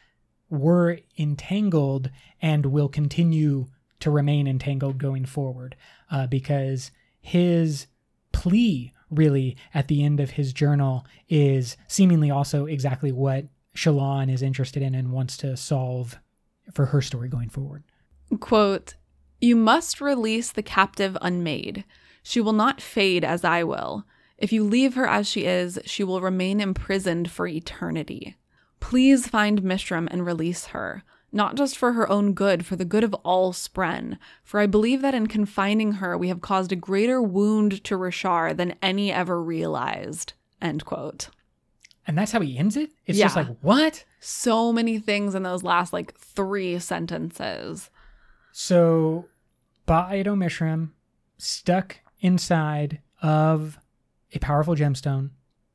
were 0.48 0.98
entangled 1.18 2.10
and 2.42 2.66
will 2.66 2.88
continue 2.88 3.66
to 4.00 4.10
remain 4.10 4.46
entangled 4.46 4.98
going 4.98 5.24
forward 5.24 5.76
uh, 6.10 6.26
because 6.26 6.90
his 7.20 7.86
plea 8.32 8.92
really 9.10 9.56
at 9.74 9.88
the 9.88 10.04
end 10.04 10.20
of 10.20 10.30
his 10.30 10.52
journal 10.52 11.04
is 11.28 11.76
seemingly 11.88 12.30
also 12.30 12.66
exactly 12.66 13.12
what 13.12 13.46
Shallan 13.74 14.32
is 14.32 14.42
interested 14.42 14.82
in 14.82 14.94
and 14.94 15.12
wants 15.12 15.36
to 15.38 15.56
solve 15.56 16.18
for 16.72 16.86
her 16.86 17.02
story 17.02 17.28
going 17.28 17.48
forward. 17.48 17.82
Quote, 18.38 18.94
You 19.40 19.56
must 19.56 20.00
release 20.00 20.52
the 20.52 20.62
captive 20.62 21.16
unmade. 21.20 21.84
She 22.22 22.40
will 22.40 22.52
not 22.52 22.80
fade 22.80 23.24
as 23.24 23.44
I 23.44 23.64
will. 23.64 24.04
If 24.38 24.52
you 24.52 24.64
leave 24.64 24.94
her 24.94 25.06
as 25.06 25.28
she 25.28 25.44
is, 25.44 25.78
she 25.84 26.04
will 26.04 26.20
remain 26.20 26.60
imprisoned 26.60 27.30
for 27.30 27.46
eternity. 27.46 28.36
Please 28.78 29.26
find 29.26 29.62
Mishram 29.62 30.08
and 30.10 30.24
release 30.24 30.66
her, 30.66 31.02
not 31.32 31.54
just 31.54 31.78
for 31.78 31.92
her 31.92 32.08
own 32.10 32.32
good, 32.32 32.66
for 32.66 32.76
the 32.76 32.84
good 32.84 33.04
of 33.04 33.14
all 33.24 33.52
Spren. 33.52 34.18
For 34.42 34.60
I 34.60 34.66
believe 34.66 35.02
that 35.02 35.14
in 35.14 35.26
confining 35.26 35.92
her, 35.92 36.16
we 36.18 36.28
have 36.28 36.40
caused 36.40 36.72
a 36.72 36.76
greater 36.76 37.22
wound 37.22 37.84
to 37.84 37.96
Roshar 37.96 38.56
than 38.56 38.74
any 38.82 39.12
ever 39.12 39.42
realized. 39.42 40.32
End 40.60 40.84
quote. 40.84 41.28
And 42.06 42.18
that's 42.18 42.32
how 42.32 42.40
he 42.40 42.58
ends 42.58 42.76
it? 42.76 42.90
It's 43.06 43.18
just 43.18 43.36
like, 43.36 43.46
what? 43.60 44.04
So 44.18 44.72
many 44.72 44.98
things 44.98 45.34
in 45.34 45.44
those 45.44 45.62
last 45.62 45.92
like 45.92 46.14
three 46.16 46.78
sentences. 46.78 47.90
So 48.52 49.26
Ba-Ado-Mishram 49.86 50.90
stuck 51.38 52.00
inside 52.20 53.00
of 53.22 53.78
a 54.32 54.38
powerful 54.40 54.74
gemstone, 54.74 55.30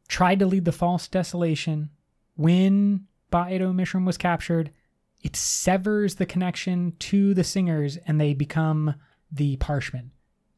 tried 0.08 0.40
to 0.40 0.46
lead 0.46 0.66
the 0.66 0.72
false 0.72 1.08
desolation. 1.08 1.90
When 2.36 3.08
Ba-Ado-Mishram 3.32 4.06
was 4.06 4.18
captured, 4.18 4.72
it 5.26 5.36
severs 5.36 6.16
the 6.16 6.26
connection 6.28 6.94
to 7.00 7.34
the 7.34 7.44
singers 7.44 7.98
and 8.06 8.22
they 8.22 8.36
become 8.36 8.94
the 9.32 9.58
Parshmen. 9.58 10.12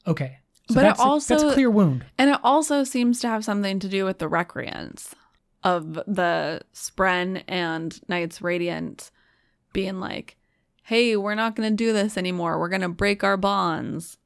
Okay. 0.06 0.40
So 0.70 0.76
But 0.76 0.82
it 0.82 0.84
that's, 0.88 1.00
also- 1.00 1.38
that's 1.40 1.54
clear 1.54 1.72
wound. 1.72 2.06
And 2.18 2.30
it 2.30 2.40
also 2.44 2.84
seems 2.84 3.22
to 3.22 3.30
have 3.30 3.46
something 3.46 3.80
to 3.80 3.88
do 3.88 4.04
with 4.04 4.20
the 4.20 4.28
recreants 4.28 5.16
of 5.64 5.94
the 6.06 6.60
Spren 6.74 7.44
and 7.48 7.98
Knights 8.10 8.42
Radiant 8.42 9.10
being 9.72 10.02
like, 10.02 10.36
hey, 10.84 11.16
we're 11.16 11.34
not 11.36 11.56
going 11.56 11.70
to 11.70 11.76
do 11.76 11.94
this 11.94 12.18
anymore. 12.18 12.60
We're 12.60 12.68
going 12.68 12.82
to 12.82 12.90
break 12.90 13.24
our 13.24 13.38
bonds 13.38 14.18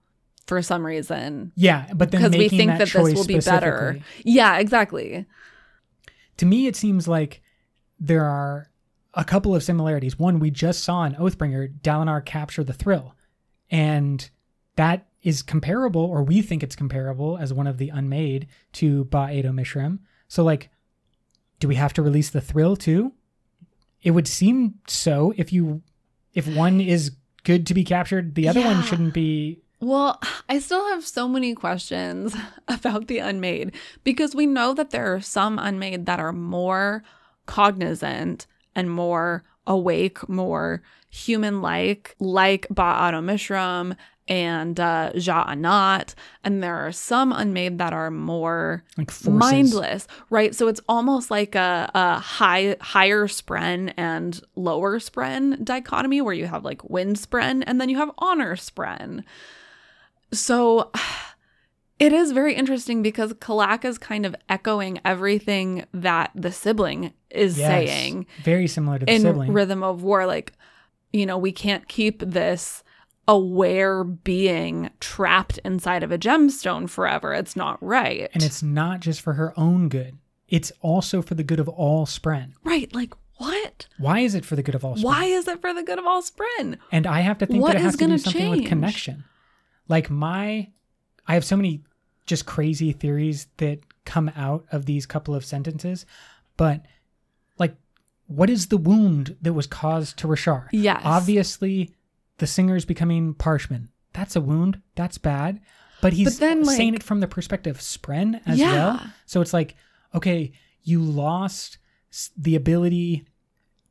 for 0.47 0.63
some 0.63 0.83
reason. 0.83 1.51
Yeah, 1.55 1.85
but 1.93 2.09
then 2.09 2.21
Because 2.21 2.35
we 2.35 2.49
think 2.49 2.71
that, 2.71 2.79
that 2.79 2.91
this 2.91 3.13
will 3.15 3.27
be 3.27 3.39
better. 3.39 3.99
Yeah, 4.23 4.57
exactly. 4.57 5.27
to 6.37 6.45
me 6.47 6.65
it 6.65 6.75
seems 6.75 7.07
like 7.07 7.43
there 7.99 8.25
are 8.25 8.70
a 9.13 9.23
couple 9.23 9.55
of 9.55 9.63
similarities. 9.63 10.17
One 10.17 10.39
we 10.39 10.51
just 10.51 10.83
saw 10.83 11.03
in 11.03 11.15
oathbringer 11.15 11.79
dalinar 11.81 12.23
capture 12.23 12.63
the 12.63 12.73
thrill. 12.73 13.15
And 13.69 14.29
that 14.75 15.07
is 15.23 15.41
comparable 15.41 16.01
or 16.01 16.23
we 16.23 16.41
think 16.41 16.63
it's 16.63 16.75
comparable 16.75 17.37
as 17.37 17.53
one 17.53 17.67
of 17.67 17.77
the 17.77 17.89
unmade 17.89 18.47
to 18.73 19.03
ba-ado-mishram 19.05 19.99
so 20.27 20.43
like 20.43 20.69
do 21.59 21.67
we 21.67 21.75
have 21.75 21.93
to 21.93 22.01
release 22.01 22.31
the 22.31 22.41
thrill 22.41 22.75
too? 22.75 23.11
It 24.01 24.11
would 24.11 24.27
seem 24.27 24.79
so 24.87 25.33
if 25.37 25.53
you 25.53 25.83
if 26.33 26.47
one 26.47 26.81
is 26.81 27.11
good 27.43 27.67
to 27.67 27.73
be 27.73 27.83
captured 27.83 28.33
the 28.33 28.47
other 28.47 28.61
one 28.61 28.81
shouldn't 28.83 29.13
be. 29.13 29.61
Well, 29.79 30.21
I 30.47 30.59
still 30.59 30.87
have 30.89 31.05
so 31.05 31.27
many 31.27 31.53
questions 31.53 32.35
about 32.67 33.07
the 33.07 33.19
unmade 33.19 33.75
because 34.03 34.33
we 34.33 34.45
know 34.45 34.73
that 34.73 34.91
there 34.91 35.13
are 35.13 35.21
some 35.21 35.59
unmade 35.59 36.05
that 36.05 36.19
are 36.19 36.33
more 36.33 37.03
cognizant 37.45 38.47
and 38.75 38.89
more 38.89 39.43
awake, 39.67 40.27
more 40.27 40.81
human 41.09 41.61
like, 41.61 42.15
like 42.19 42.67
Ba-Ado-Mishram 42.69 43.95
and 44.27 44.79
uh, 44.79 45.11
Sja-anat. 45.13 46.15
And 46.43 46.63
there 46.63 46.77
are 46.77 46.91
some 46.91 47.33
unmade 47.33 47.79
that 47.79 47.91
are 47.91 48.09
more 48.09 48.83
like 48.97 49.11
forces. 49.11 49.39
mindless, 49.39 50.07
right? 50.29 50.55
So 50.55 50.67
it's 50.67 50.79
almost 50.87 51.29
like 51.29 51.55
a, 51.55 51.91
a 51.93 52.19
high 52.19 52.77
higher 52.79 53.27
spren 53.27 53.93
and 53.97 54.39
lower 54.55 54.99
spren 54.99 55.63
dichotomy 55.65 56.21
where 56.21 56.33
you 56.33 56.45
have 56.47 56.63
like 56.63 56.89
wind 56.89 57.17
spren 57.17 57.63
and 57.67 57.81
then 57.81 57.89
you 57.89 57.97
have 57.97 58.11
honor 58.19 58.55
spren. 58.55 59.23
So 60.31 60.91
it 62.01 62.11
is 62.13 62.31
very 62.31 62.55
interesting 62.55 63.01
because 63.01 63.31
Kalak 63.33 63.85
is 63.85 63.97
kind 63.97 64.25
of 64.25 64.35
echoing 64.49 64.99
everything 65.05 65.85
that 65.93 66.31
the 66.33 66.51
sibling 66.51 67.13
is 67.29 67.57
Yes. 67.57 67.67
saying 67.67 68.25
very 68.43 68.67
similar 68.67 68.99
to 68.99 69.05
the 69.05 69.13
in 69.13 69.21
sibling. 69.21 69.53
Rhythm 69.53 69.83
of 69.83 70.01
war 70.03 70.25
like 70.25 70.53
you 71.13 71.25
know 71.25 71.37
we 71.37 71.51
can't 71.51 71.87
keep 71.87 72.19
this 72.19 72.83
aware 73.27 74.03
being 74.03 74.89
trapped 74.99 75.59
inside 75.63 76.03
of 76.03 76.11
a 76.11 76.17
gemstone 76.17 76.89
forever. 76.89 77.33
It's 77.33 77.55
not 77.55 77.81
right. 77.81 78.29
And 78.33 78.43
it's 78.43 78.63
not 78.63 78.99
just 78.99 79.21
for 79.21 79.33
her 79.33 79.53
own 79.57 79.87
good. 79.87 80.17
It's 80.49 80.71
also 80.81 81.21
for 81.21 81.35
the 81.35 81.43
good 81.43 81.59
of 81.59 81.69
all 81.69 82.05
spren. 82.05 82.53
Right 82.63 82.93
like 82.93 83.13
what? 83.37 83.87
Why 83.97 84.19
is 84.19 84.35
it 84.35 84.43
for 84.45 84.55
the 84.55 84.63
good 84.63 84.75
of 84.75 84.83
all 84.83 84.95
spren? 84.95 85.03
why 85.03 85.25
is 85.25 85.47
it 85.47 85.61
for 85.61 85.73
the 85.73 85.83
good 85.83 85.97
of 85.99 86.05
all 86.05 86.21
spren? 86.21 86.77
And 86.91 87.07
I 87.07 87.21
have 87.21 87.37
to 87.39 87.45
think 87.45 87.61
What 87.61 87.73
that 87.73 87.77
it 87.77 87.83
has 87.83 87.95
to 87.97 88.07
do 88.07 88.17
something 88.17 88.49
with 88.49 88.65
connection. 88.65 89.23
Like 89.87 90.09
my, 90.09 90.69
I 91.27 91.33
have 91.33 91.45
so 91.45 91.55
many 91.55 91.83
just 92.31 92.45
crazy 92.47 92.91
theories 92.93 93.47
that 93.57 93.79
come 94.05 94.31
out 94.35 94.65
of 94.71 94.85
these 94.85 95.05
couple 95.05 95.35
of 95.35 95.45
sentences, 95.45 96.05
but 96.57 96.83
like, 97.59 97.75
what 98.27 98.49
is 98.49 98.67
the 98.67 98.77
wound 98.77 99.35
that 99.41 99.53
was 99.53 99.67
caused 99.67 100.17
to 100.19 100.27
Roshar? 100.27 100.67
Yes. 100.71 101.01
Obviously, 101.03 101.91
the 102.37 102.47
singer's 102.47 102.85
becoming 102.85 103.35
Parshman. 103.35 103.89
That's 104.13 104.35
a 104.35 104.41
wound. 104.41 104.81
That's 104.95 105.17
bad. 105.19 105.59
But 106.01 106.13
he's 106.13 106.35
But 106.35 106.39
then, 106.39 106.63
like- 106.63 106.77
saying 106.77 106.95
it 106.95 107.03
from 107.03 107.19
the 107.19 107.27
perspective 107.27 107.75
of 107.75 107.81
Spren 107.81 108.41
as 108.45 108.57
Yeah. 108.57 108.71
well. 108.73 109.01
So 109.25 109.41
it's 109.41 109.53
like, 109.53 109.75
okay, 110.15 110.51
you 110.83 111.01
lost 111.03 111.77
the 112.35 112.55
ability 112.55 113.25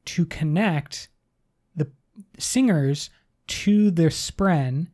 to 0.06 0.24
connect 0.26 1.08
the 1.76 1.88
singers 2.38 3.10
to 3.46 3.90
the 3.90 4.04
spren 4.10 4.88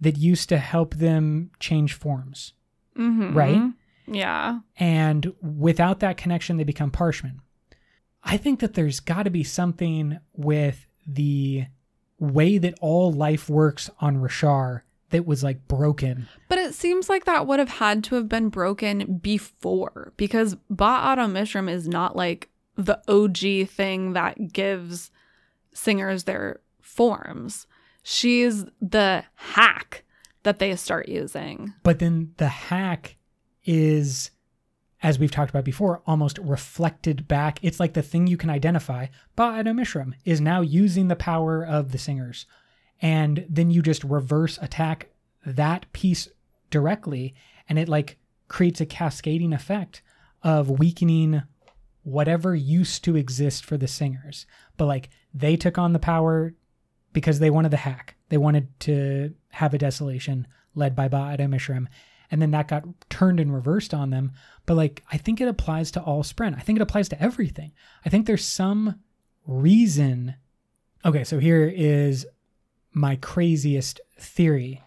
that 0.00 0.16
used 0.16 0.48
to 0.48 0.58
help 0.58 0.94
them 0.94 1.50
change 1.60 1.92
forms. 1.92 2.54
Mhm. 2.96 3.34
Right? 3.34 3.72
Yeah. 4.06 4.60
And 4.76 5.32
without 5.40 6.00
that 6.00 6.16
connection, 6.16 6.56
they 6.56 6.64
become 6.64 6.90
Parshmen. 6.90 7.40
I 8.24 8.36
think 8.36 8.60
that 8.60 8.74
there's 8.74 9.00
got 9.00 9.24
to 9.24 9.30
be 9.30 9.44
something 9.44 10.18
with 10.34 10.86
the 11.06 11.66
way 12.18 12.58
that 12.58 12.78
all 12.80 13.12
life 13.12 13.48
works 13.48 13.90
on 14.00 14.18
Roshar 14.18 14.82
that 15.10 15.26
was 15.26 15.42
like 15.42 15.66
broken. 15.68 16.28
But 16.48 16.58
it 16.58 16.74
seems 16.74 17.08
like 17.08 17.24
that 17.24 17.46
would 17.46 17.58
have 17.58 17.68
had 17.68 18.04
to 18.04 18.14
have 18.14 18.28
been 18.28 18.48
broken 18.48 19.18
before 19.18 20.12
because 20.16 20.56
Ba-Ado-Mishram 20.70 21.68
is 21.68 21.88
not 21.88 22.16
like 22.16 22.48
the 22.76 23.00
OG 23.08 23.68
thing 23.68 24.12
that 24.14 24.52
gives 24.52 25.10
singers 25.74 26.24
their 26.24 26.60
forms. 26.80 27.66
She's 28.02 28.64
the 28.80 29.24
hack 29.34 30.04
that 30.42 30.58
they 30.58 30.74
start 30.76 31.08
using. 31.08 31.72
But 31.82 31.98
then 31.98 32.34
the 32.36 32.48
hack 32.48 33.16
is, 33.64 34.30
as 35.02 35.18
we've 35.18 35.30
talked 35.30 35.50
about 35.50 35.64
before, 35.64 36.02
almost 36.06 36.38
reflected 36.38 37.28
back. 37.28 37.58
It's 37.62 37.80
like 37.80 37.94
the 37.94 38.02
thing 38.02 38.26
you 38.26 38.36
can 38.36 38.50
identify. 38.50 39.06
Ba-Ado-Mishram 39.36 40.14
is 40.24 40.40
now 40.40 40.60
using 40.60 41.08
the 41.08 41.16
power 41.16 41.64
of 41.64 41.92
the 41.92 41.98
singers. 41.98 42.46
And 43.00 43.46
then 43.48 43.70
you 43.70 43.82
just 43.82 44.04
reverse 44.04 44.58
attack 44.62 45.10
that 45.44 45.92
piece 45.92 46.28
directly, 46.70 47.34
and 47.68 47.78
it 47.78 47.88
like 47.88 48.18
creates 48.48 48.80
a 48.80 48.86
cascading 48.86 49.52
effect 49.52 50.02
of 50.42 50.70
weakening 50.70 51.42
whatever 52.04 52.54
used 52.54 53.04
to 53.04 53.16
exist 53.16 53.64
for 53.64 53.76
the 53.76 53.88
singers. 53.88 54.46
But 54.76 54.86
like 54.86 55.10
they 55.32 55.56
took 55.56 55.78
on 55.78 55.92
the 55.92 55.98
power 55.98 56.54
because 57.12 57.38
they 57.38 57.50
wanted 57.50 57.70
the 57.70 57.76
hack. 57.76 58.16
They 58.32 58.38
wanted 58.38 58.80
to 58.80 59.34
have 59.50 59.74
a 59.74 59.78
desolation 59.78 60.46
led 60.74 60.96
by 60.96 61.06
Ba-Ado-Mishram. 61.06 61.86
And 62.30 62.40
then 62.40 62.50
that 62.52 62.66
got 62.66 62.84
turned 63.10 63.40
and 63.40 63.52
reversed 63.52 63.92
on 63.92 64.08
them. 64.08 64.32
But 64.64 64.78
like 64.78 65.04
I 65.12 65.18
think 65.18 65.42
it 65.42 65.48
applies 65.48 65.90
to 65.90 66.00
all 66.00 66.22
Spren. 66.22 66.56
I 66.56 66.60
think 66.60 66.78
it 66.78 66.82
applies 66.82 67.10
to 67.10 67.22
everything. 67.22 67.72
I 68.06 68.08
think 68.08 68.24
there's 68.24 68.46
some 68.46 69.00
reason. 69.46 70.36
Okay, 71.04 71.24
so 71.24 71.38
here 71.40 71.66
is 71.68 72.26
my 72.94 73.16
craziest 73.16 74.00
theory, 74.18 74.80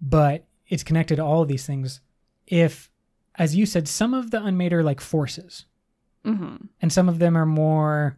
but 0.00 0.44
it's 0.66 0.82
connected 0.82 1.16
to 1.16 1.24
all 1.24 1.42
of 1.42 1.48
these 1.48 1.64
things. 1.64 2.00
If, 2.48 2.90
as 3.36 3.54
you 3.54 3.64
said, 3.64 3.86
some 3.86 4.12
of 4.12 4.32
the 4.32 4.42
unmade 4.42 4.72
are 4.72 4.82
like 4.82 5.00
forces, 5.00 5.66
hmm 6.24 6.56
and 6.80 6.92
some 6.92 7.08
of 7.08 7.20
them 7.20 7.36
are 7.36 7.46
more, 7.46 8.16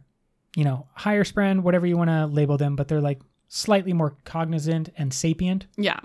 you 0.55 0.63
know, 0.63 0.87
higher 0.95 1.23
spren, 1.23 1.61
whatever 1.61 1.85
you 1.85 1.97
want 1.97 2.09
to 2.09 2.25
label 2.25 2.57
them, 2.57 2.75
but 2.75 2.87
they're 2.87 2.99
like 2.99 3.21
slightly 3.47 3.93
more 3.93 4.15
cognizant 4.25 4.89
and 4.97 5.13
sapient. 5.13 5.65
Yeah. 5.77 5.99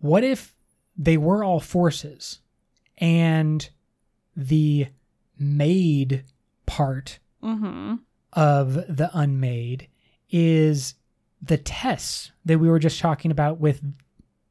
What 0.00 0.24
if 0.24 0.54
they 0.96 1.16
were 1.16 1.42
all 1.44 1.60
forces 1.60 2.40
and 2.98 3.68
the 4.36 4.86
made 5.38 6.24
part 6.66 7.18
hmm 7.40 7.94
of 8.34 8.74
the 8.74 9.10
unmade 9.12 9.88
is 10.30 10.94
the 11.42 11.58
tests 11.58 12.30
that 12.46 12.58
we 12.58 12.68
were 12.70 12.78
just 12.78 12.98
talking 13.00 13.30
about 13.30 13.58
with 13.60 13.82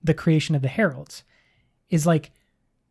the 0.03 0.13
creation 0.13 0.53
of 0.55 0.61
the 0.61 0.67
heralds 0.67 1.23
is 1.89 2.05
like 2.05 2.31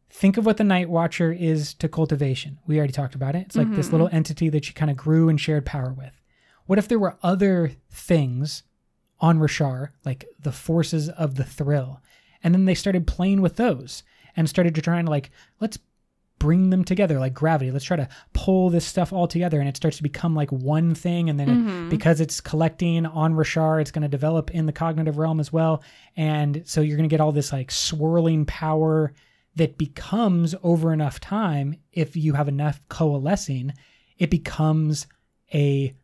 think 0.09 0.37
of 0.37 0.45
what 0.47 0.57
the 0.57 0.64
night 0.64 0.89
watcher 0.91 1.31
is 1.33 1.74
to 1.74 1.89
cultivation 1.89 2.59
we 2.66 2.76
already 2.78 2.93
talked 2.93 3.14
about 3.14 3.37
it 3.37 3.47
it's 3.47 3.57
like 3.57 3.72
this 3.76 3.89
Mhm. 3.89 3.93
little 3.93 4.09
entity 4.11 4.49
that 4.49 4.66
you 4.66 4.74
kind 4.74 4.91
of 4.91 4.97
grew 4.97 5.28
and 5.28 5.41
shared 5.41 5.64
power 5.64 5.93
with 5.93 6.20
what 6.66 6.78
if 6.78 6.89
there 6.89 6.99
were 6.99 7.16
other 7.22 7.70
things 7.91 8.64
on 9.21 9.39
roshar 9.39 9.89
like 10.05 10.25
the 10.41 10.53
forces 10.53 11.09
of 11.11 11.35
the 11.37 11.45
thrill. 11.45 12.01
And 12.43 12.55
then 12.55 12.64
they 12.64 12.75
started 12.75 13.07
playing 13.07 13.43
with 13.43 13.57
those 13.57 14.03
and 14.37 14.49
started 14.49 14.75
to 14.77 14.83
try 14.83 14.99
and 14.99 15.09
like 15.09 15.31
let's 15.61 15.79
bring 16.39 16.71
them 16.71 16.85
together 16.85 17.18
like 17.18 17.35
gravity. 17.35 17.71
Let's 17.71 17.85
try 17.85 17.99
to 17.99 18.09
pull 18.33 18.71
this 18.71 18.87
stuff 18.87 19.12
all 19.12 19.29
together 19.29 19.61
and 19.61 19.68
it 19.68 19.77
starts 19.77 19.99
to 19.99 20.03
become 20.03 20.35
like 20.35 20.51
one 20.51 20.95
thing. 20.95 21.29
And 21.29 21.39
then 21.39 21.49
it, 21.51 21.55
Mhm. 21.59 21.91
because 21.91 22.18
it's 22.18 22.41
collecting 22.41 23.05
on 23.05 23.35
roshar 23.35 23.79
it's 23.81 23.91
going 23.91 24.03
to 24.03 24.09
develop 24.09 24.51
in 24.53 24.64
the 24.64 24.73
cognitive 24.73 25.18
realm 25.18 25.39
as 25.39 25.53
well. 25.53 25.83
And 26.16 26.62
so 26.64 26.81
you're 26.81 26.97
going 26.97 27.09
to 27.09 27.12
get 27.12 27.21
all 27.21 27.33
this 27.33 27.53
like 27.53 27.71
swirling 27.71 28.47
power 28.47 29.12
that 29.57 29.77
becomes 29.77 30.55
over 30.62 30.95
enough 30.95 31.21
time 31.21 31.75
if 31.93 32.16
you 32.16 32.33
have 32.35 32.49
enough 32.49 32.81
coalescing 32.89 33.75
it 34.16 34.31
becomes 34.31 35.07
a 35.53 35.95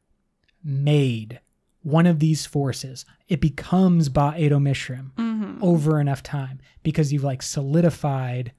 made 0.64 1.40
one 1.86 2.04
of 2.04 2.18
these 2.18 2.44
forces 2.44 3.04
it 3.28 3.40
becomes 3.40 4.08
ba-ado-mishram 4.08 5.12
hmm 5.16 5.36
over 5.62 5.98
enough 6.00 6.22
time 6.22 6.58
because 6.82 7.12
you've 7.12 7.24
like 7.24 7.42
solidified 7.42 8.52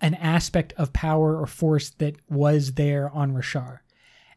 an 0.00 0.14
aspect 0.14 0.72
of 0.76 0.92
power 0.92 1.40
or 1.40 1.46
force 1.46 1.90
that 1.90 2.16
was 2.28 2.72
there 2.72 3.08
on 3.10 3.32
Roshar. 3.32 3.78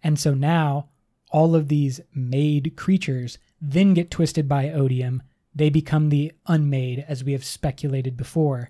And 0.03 0.19
so 0.19 0.33
now 0.35 0.89
all 1.31 1.55
of 1.55 1.69
these 1.69 1.99
made 2.13 2.75
creatures 2.77 3.39
then 3.59 3.95
get 3.95 4.11
twisted 4.11 4.47
by 4.47 4.69
odium. 4.69 5.23
They 5.55 5.69
become 5.69 6.09
the 6.09 6.33
unmade, 6.45 7.03
as 7.07 7.23
we 7.23 7.31
have 7.31 7.43
speculated 7.43 8.15
before. 8.15 8.69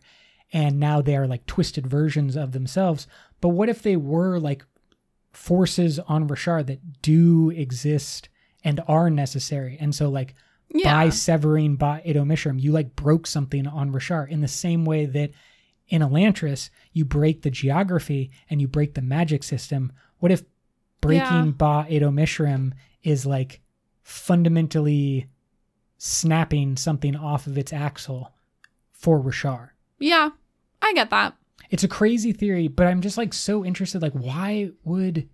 And 0.54 0.80
now 0.80 1.02
they 1.02 1.18
are 1.18 1.28
like 1.28 1.46
twisted 1.46 1.86
versions 1.86 2.38
of 2.38 2.54
themselves. 2.54 3.08
But 3.42 3.50
what 3.50 3.70
if 3.70 3.82
they 3.82 3.98
were 3.98 4.40
like 4.40 4.64
forces 5.34 6.00
on 6.00 6.30
Roshar 6.30 6.66
that 6.66 7.02
do 7.02 7.50
exist 7.50 8.30
and 8.68 8.82
are 8.88 9.10
necessary? 9.10 9.78
And 9.80 9.96
so, 9.96 10.10
like, 10.10 10.36
Yeah. 10.74 10.94
by 10.94 11.10
severing 11.10 11.76
by 11.78 12.02
Mishram, 12.06 12.62
you 12.62 12.72
like 12.74 12.96
broke 12.96 13.26
something 13.26 13.66
on 13.68 13.92
Roshar 13.94 14.28
in 14.30 14.42
the 14.42 14.48
same 14.48 14.84
way 14.86 15.06
that 15.06 15.32
in 15.88 16.02
Elantris 16.02 16.70
you 16.92 17.06
break 17.06 17.42
the 17.42 17.50
geography 17.50 18.30
and 18.50 18.60
you 18.60 18.68
break 18.68 18.94
the 18.94 19.02
magic 19.02 19.44
system. 19.44 19.94
What 20.20 20.32
if 20.34 20.44
breaking 21.00 21.46
Yeah. 21.46 21.52
Ba-Ado-Mishram 21.58 22.74
is 23.04 23.26
like 23.26 23.62
fundamentally 24.04 25.28
snapping 25.98 26.76
something 26.78 27.16
off 27.16 27.48
of 27.48 27.58
its 27.58 27.72
axle 27.74 28.34
for 28.92 29.22
Roshar? 29.22 29.70
yeah. 30.00 30.30
I 30.80 30.94
get 30.94 31.10
that. 31.10 31.34
It's 31.72 31.84
a 31.84 31.88
crazy 31.88 32.32
theory, 32.34 32.68
but 32.68 32.86
I'm 32.86 33.02
just 33.02 33.18
like 33.18 33.34
so 33.34 33.66
interested. 33.66 34.00
Like, 34.02 34.14
why 34.14 34.70
would 34.84 35.28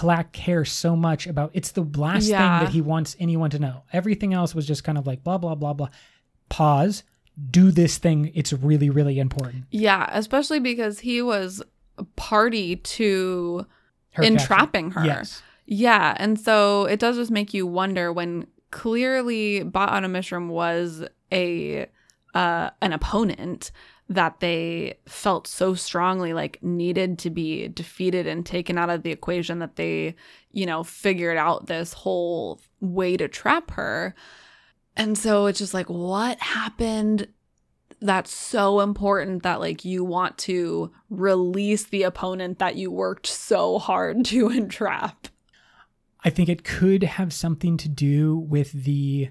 Kalak 0.00 0.32
care 0.32 0.64
so 0.64 0.96
much 0.96 1.26
about? 1.26 1.50
It's 1.52 1.72
the 1.72 1.82
last 1.82 2.26
Yeah. 2.28 2.38
thing 2.58 2.66
that 2.66 2.72
he 2.72 2.80
wants 2.80 3.16
anyone 3.20 3.50
to 3.50 3.58
know. 3.58 3.82
Everything 3.92 4.32
else 4.32 4.54
was 4.54 4.66
just 4.66 4.82
kind 4.84 4.96
of 4.98 5.06
like 5.06 5.22
blah 5.22 5.38
blah 5.38 5.54
blah 5.54 5.74
blah. 5.74 5.88
Pause. 6.48 7.04
Do 7.50 7.70
this 7.70 7.98
thing. 7.98 8.30
It's 8.34 8.52
really 8.52 8.90
really 8.90 9.18
important. 9.18 9.64
Yeah, 9.70 10.08
especially 10.12 10.60
because 10.60 11.00
he 11.00 11.22
was 11.22 11.62
party 12.16 12.76
to 12.76 13.66
Her 14.12 14.22
entrapping 14.22 14.92
her. 14.92 15.04
Yes. 15.04 15.42
Yeah, 15.66 16.14
and 16.16 16.38
so 16.40 16.86
it 16.86 16.98
does 16.98 17.16
just 17.16 17.30
make 17.30 17.54
you 17.54 17.66
wonder 17.66 18.12
when 18.12 18.46
clearly 18.72 19.62
Ba-Ado-Mishram 19.62 20.48
was 20.48 21.04
a 21.32 21.86
uh, 22.34 22.70
an 22.80 22.92
opponent 22.92 23.70
that 24.10 24.40
they 24.40 24.98
felt 25.06 25.46
so 25.46 25.72
strongly 25.72 26.32
like 26.32 26.60
needed 26.62 27.16
to 27.20 27.30
be 27.30 27.68
defeated 27.68 28.26
and 28.26 28.44
taken 28.44 28.76
out 28.76 28.90
of 28.90 29.04
the 29.04 29.12
equation 29.12 29.60
that 29.60 29.76
they, 29.76 30.16
you 30.50 30.66
know, 30.66 30.82
figured 30.82 31.36
out 31.36 31.66
this 31.66 31.92
whole 31.92 32.60
way 32.80 33.16
to 33.16 33.28
trap 33.28 33.70
her. 33.70 34.16
And 34.96 35.16
so 35.16 35.46
it's 35.46 35.60
just 35.60 35.72
like 35.72 35.88
what 35.88 36.40
happened 36.40 37.28
that's 38.00 38.34
so 38.34 38.80
important 38.80 39.44
that 39.44 39.60
like 39.60 39.84
you 39.84 40.02
want 40.02 40.36
to 40.38 40.90
release 41.08 41.84
the 41.84 42.02
opponent 42.02 42.58
that 42.58 42.74
you 42.74 42.90
worked 42.90 43.28
so 43.28 43.78
hard 43.78 44.24
to 44.26 44.48
entrap. 44.48 45.28
I 46.24 46.30
think 46.30 46.48
it 46.48 46.64
could 46.64 47.04
have 47.04 47.32
something 47.32 47.76
to 47.76 47.88
do 47.88 48.36
with 48.36 48.72
the 48.72 49.30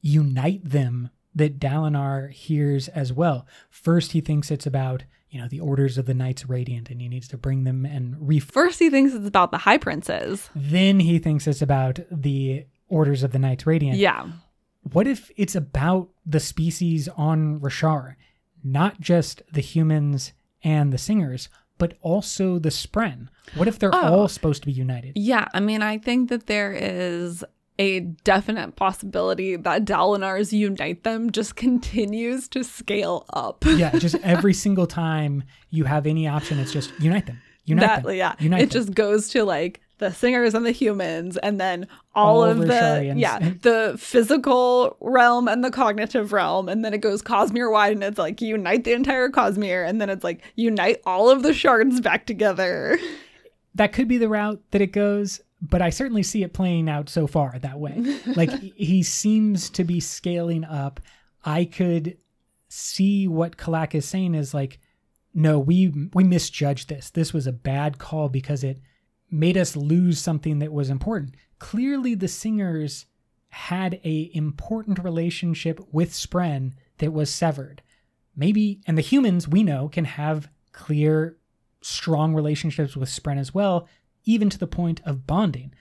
unite 0.00 0.60
them 0.64 1.10
that 1.34 1.58
Dalinar 1.60 2.30
hears 2.30 2.88
as 2.88 3.12
well. 3.12 3.46
First, 3.68 4.12
he 4.12 4.20
thinks 4.20 4.50
it's 4.50 4.66
about 4.66 5.04
you 5.30 5.40
know 5.40 5.46
the 5.48 5.60
orders 5.60 5.96
of 5.96 6.06
the 6.06 6.14
Knights 6.14 6.48
Radiant, 6.48 6.90
and 6.90 7.00
he 7.00 7.08
needs 7.08 7.28
to 7.28 7.38
bring 7.38 7.64
them 7.64 7.86
and 7.86 8.16
re. 8.20 8.40
First, 8.40 8.78
he 8.80 8.90
thinks 8.90 9.14
it's 9.14 9.26
about 9.28 9.50
the 9.52 9.58
High 9.58 9.78
Princes. 9.78 10.50
Then 10.56 10.98
he 11.00 11.18
thinks 11.20 11.46
it's 11.46 11.62
about 11.62 12.00
the 12.10 12.64
orders 12.88 13.22
of 13.22 13.30
the 13.32 13.38
Knights 13.38 13.66
Radiant. 13.66 13.96
Yeah. 13.98 14.26
What 14.92 15.06
if 15.06 15.30
it's 15.36 15.54
about 15.54 16.08
the 16.26 16.40
species 16.40 17.06
on 17.16 17.60
Rashar, 17.60 18.16
not 18.64 19.00
just 19.00 19.42
the 19.52 19.60
humans 19.60 20.32
and 20.64 20.92
the 20.92 20.98
singers, 20.98 21.48
but 21.78 21.94
also 22.00 22.58
the 22.58 22.70
Spren? 22.70 23.28
What 23.54 23.68
if 23.68 23.78
they're 23.78 23.94
Oh. 23.94 24.20
all 24.22 24.28
supposed 24.28 24.62
to 24.62 24.66
be 24.66 24.72
united? 24.72 25.12
Yeah. 25.16 25.46
I 25.54 25.60
mean, 25.60 25.82
I 25.82 25.98
think 25.98 26.28
that 26.30 26.46
there 26.46 26.72
is 26.72 27.44
a 27.80 28.00
definite 28.00 28.76
possibility 28.76 29.56
that 29.56 29.86
Dalinar's 29.86 30.52
Unite 30.52 31.02
Them 31.02 31.30
just 31.32 31.56
continues 31.56 32.46
to 32.48 32.62
scale 32.62 33.24
up. 33.32 33.64
yeah, 33.66 33.90
just 33.98 34.16
every 34.22 34.52
single 34.52 34.86
time 34.86 35.42
you 35.70 35.84
have 35.84 36.06
any 36.06 36.28
option, 36.28 36.58
it's 36.58 36.72
just 36.72 36.92
unite 37.00 37.24
them, 37.24 37.40
unite 37.64 37.86
that, 37.86 38.02
them, 38.04 38.14
yeah. 38.14 38.34
unite 38.38 38.60
it 38.60 38.70
them. 38.70 38.80
just 38.82 38.94
goes 38.94 39.30
to 39.30 39.44
like 39.44 39.80
the 39.96 40.12
singers 40.12 40.54
and 40.54 40.64
the 40.66 40.72
humans, 40.72 41.38
and 41.38 41.58
then 41.58 41.86
all, 42.14 42.42
All 42.42 42.44
of 42.44 42.58
the 42.58 42.66
Rosharians. 42.66 43.18
yeah 43.20 43.38
the 43.62 43.96
physical 43.98 44.96
realm 45.00 45.48
and 45.48 45.64
the 45.64 45.70
cognitive 45.70 46.32
realm, 46.34 46.68
and 46.68 46.84
then 46.84 46.92
it 46.92 46.98
goes 46.98 47.22
Cosmere 47.22 47.72
wide, 47.72 47.92
and 47.92 48.04
it's 48.04 48.18
like 48.18 48.42
unite 48.42 48.84
the 48.84 48.92
entire 48.92 49.30
Cosmere, 49.30 49.88
and 49.88 50.00
then 50.02 50.10
it's 50.10 50.24
like 50.24 50.42
unite 50.54 51.00
all 51.06 51.30
of 51.30 51.42
the 51.42 51.54
shards 51.54 52.00
back 52.02 52.26
together. 52.26 52.98
that 53.74 53.92
could 53.94 54.06
be 54.08 54.18
the 54.18 54.28
route 54.28 54.60
that 54.72 54.82
it 54.82 54.92
goes, 54.92 55.40
but 55.62 55.82
I 55.82 55.90
certainly 55.90 56.22
see 56.22 56.42
it 56.42 56.52
playing 56.52 56.88
out 56.88 57.08
so 57.08 57.26
far 57.26 57.58
that 57.58 57.78
way. 57.78 58.20
like 58.36 58.50
he 58.50 59.02
seems 59.02 59.70
to 59.70 59.84
be 59.84 60.00
scaling 60.00 60.64
up. 60.64 61.00
I 61.44 61.64
could 61.64 62.16
see 62.68 63.28
what 63.28 63.56
Kalak 63.56 63.94
is 63.94 64.06
saying 64.06 64.34
is 64.34 64.54
like, 64.54 64.78
no, 65.34 65.58
we 65.58 66.08
we 66.14 66.24
misjudged 66.24 66.88
this. 66.88 67.10
This 67.10 67.32
was 67.32 67.46
a 67.46 67.52
bad 67.52 67.98
call 67.98 68.28
because 68.28 68.64
it 68.64 68.80
made 69.30 69.56
us 69.56 69.76
lose 69.76 70.18
something 70.18 70.58
that 70.58 70.72
was 70.72 70.90
important. 70.90 71.34
Clearly, 71.58 72.14
the 72.14 72.28
singers 72.28 73.06
had 73.50 74.00
a 74.04 74.30
important 74.32 74.98
relationship 74.98 75.80
with 75.92 76.12
Spren 76.12 76.72
that 76.98 77.12
was 77.12 77.30
severed. 77.30 77.82
Maybe, 78.36 78.80
and 78.86 78.96
the 78.96 79.02
humans 79.02 79.46
we 79.46 79.62
know 79.62 79.88
can 79.88 80.04
have 80.04 80.48
clear 80.72 81.36
strong 81.82 82.34
relationships 82.34 82.96
with 82.96 83.08
Spren 83.08 83.38
as 83.38 83.52
well, 83.52 83.88
even 84.24 84.50
to 84.50 84.58
the 84.58 84.66
point 84.66 85.00
of 85.04 85.26
bonding. 85.26 85.74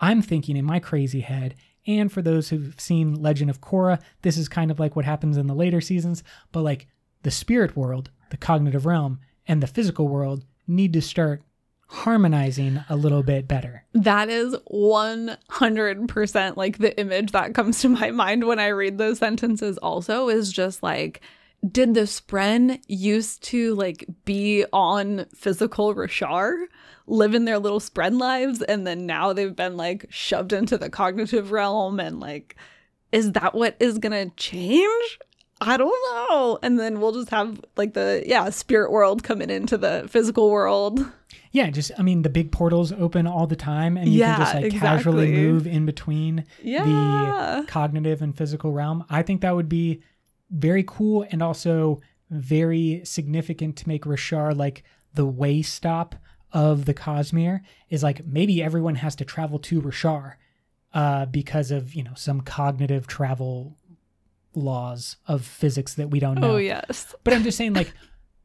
I'm 0.00 0.22
thinking 0.22 0.56
in 0.56 0.64
my 0.64 0.78
crazy 0.78 1.20
head, 1.20 1.54
and 1.86 2.10
for 2.10 2.20
those 2.20 2.48
who've 2.48 2.78
seen 2.78 3.22
Legend 3.22 3.48
of 3.48 3.60
Korra, 3.60 4.00
this 4.22 4.36
is 4.36 4.48
kind 4.48 4.70
of 4.70 4.80
like 4.80 4.96
what 4.96 5.04
happens 5.04 5.36
in 5.36 5.46
the 5.46 5.54
later 5.54 5.80
seasons, 5.80 6.22
but 6.52 6.62
like 6.62 6.88
the 7.22 7.30
spirit 7.30 7.76
world, 7.76 8.10
the 8.30 8.36
cognitive 8.36 8.86
realm, 8.86 9.20
and 9.46 9.62
the 9.62 9.66
physical 9.66 10.08
world 10.08 10.44
need 10.66 10.92
to 10.92 11.00
start 11.00 11.42
harmonizing 11.88 12.82
a 12.88 12.96
little 12.96 13.22
bit 13.22 13.46
better. 13.46 13.84
That 13.92 14.28
is 14.28 14.56
100% 14.72 16.56
like 16.56 16.78
the 16.78 16.98
image 16.98 17.30
that 17.30 17.54
comes 17.54 17.80
to 17.82 17.88
my 17.88 18.10
mind 18.10 18.44
when 18.44 18.58
I 18.58 18.68
read 18.68 18.98
those 18.98 19.20
sentences, 19.20 19.78
also, 19.78 20.28
is 20.28 20.52
just 20.52 20.82
like, 20.82 21.20
did 21.70 21.94
the 21.94 22.02
Spren 22.02 22.80
used 22.86 23.42
to 23.44 23.74
like 23.74 24.04
be 24.24 24.64
on 24.72 25.26
physical 25.34 25.94
Roshar, 25.94 26.66
live 27.06 27.34
in 27.34 27.44
their 27.44 27.58
little 27.58 27.80
Spren 27.80 28.18
lives, 28.18 28.62
and 28.62 28.86
then 28.86 29.06
now 29.06 29.32
they've 29.32 29.56
been 29.56 29.76
like 29.76 30.06
shoved 30.10 30.52
into 30.52 30.78
the 30.78 30.90
cognitive 30.90 31.50
realm? 31.52 31.98
And 32.00 32.20
like, 32.20 32.56
is 33.12 33.32
that 33.32 33.54
what 33.54 33.76
is 33.80 33.98
gonna 33.98 34.30
change? 34.30 35.18
I 35.60 35.78
don't 35.78 35.88
know. 36.28 36.58
And 36.62 36.78
then 36.78 37.00
we'll 37.00 37.12
just 37.12 37.30
have 37.30 37.60
like 37.76 37.94
the, 37.94 38.22
yeah, 38.26 38.50
spirit 38.50 38.90
world 38.92 39.22
coming 39.22 39.48
into 39.48 39.78
the 39.78 40.06
physical 40.08 40.50
world. 40.50 41.00
Yeah, 41.52 41.70
just 41.70 41.90
I 41.98 42.02
mean 42.02 42.20
the 42.20 42.28
big 42.28 42.52
portals 42.52 42.92
open 42.92 43.26
all 43.26 43.46
the 43.46 43.56
time 43.56 43.96
and 43.96 44.08
you 44.08 44.20
Yeah, 44.20 44.36
can 44.36 44.44
just 44.44 44.54
like 44.54 44.72
casually 44.80 45.32
move 45.32 45.66
in 45.66 45.86
between 45.86 46.44
Yeah. 46.62 47.62
the 47.62 47.66
cognitive 47.66 48.20
and 48.20 48.36
physical 48.36 48.72
realm. 48.72 49.04
I 49.08 49.22
think 49.22 49.40
that 49.40 49.56
would 49.56 49.68
be 49.70 50.02
very 50.50 50.84
cool 50.86 51.26
and 51.30 51.42
also 51.42 52.00
very 52.30 53.00
significant 53.04 53.76
to 53.76 53.88
make 53.88 54.04
Roshar 54.04 54.56
like 54.56 54.84
the 55.14 55.26
way 55.26 55.62
stop 55.62 56.14
of 56.52 56.84
the 56.84 56.94
Cosmere 56.94 57.60
is 57.90 58.02
like 58.02 58.24
maybe 58.26 58.62
everyone 58.62 58.96
has 58.96 59.16
to 59.16 59.24
travel 59.24 59.58
to 59.60 59.82
Roshar 59.82 60.34
uh, 60.94 61.26
because 61.26 61.70
of 61.70 61.94
you 61.94 62.02
know 62.02 62.14
some 62.14 62.40
cognitive 62.40 63.06
travel 63.06 63.76
laws 64.56 65.16
of 65.28 65.44
physics 65.44 65.94
that 65.94 66.08
we 66.08 66.18
don't 66.18 66.40
know. 66.40 66.52
Oh, 66.52 66.56
yes. 66.56 67.14
But 67.24 67.34
I'm 67.34 67.42
just 67.42 67.58
saying, 67.58 67.74
like, 67.74 67.92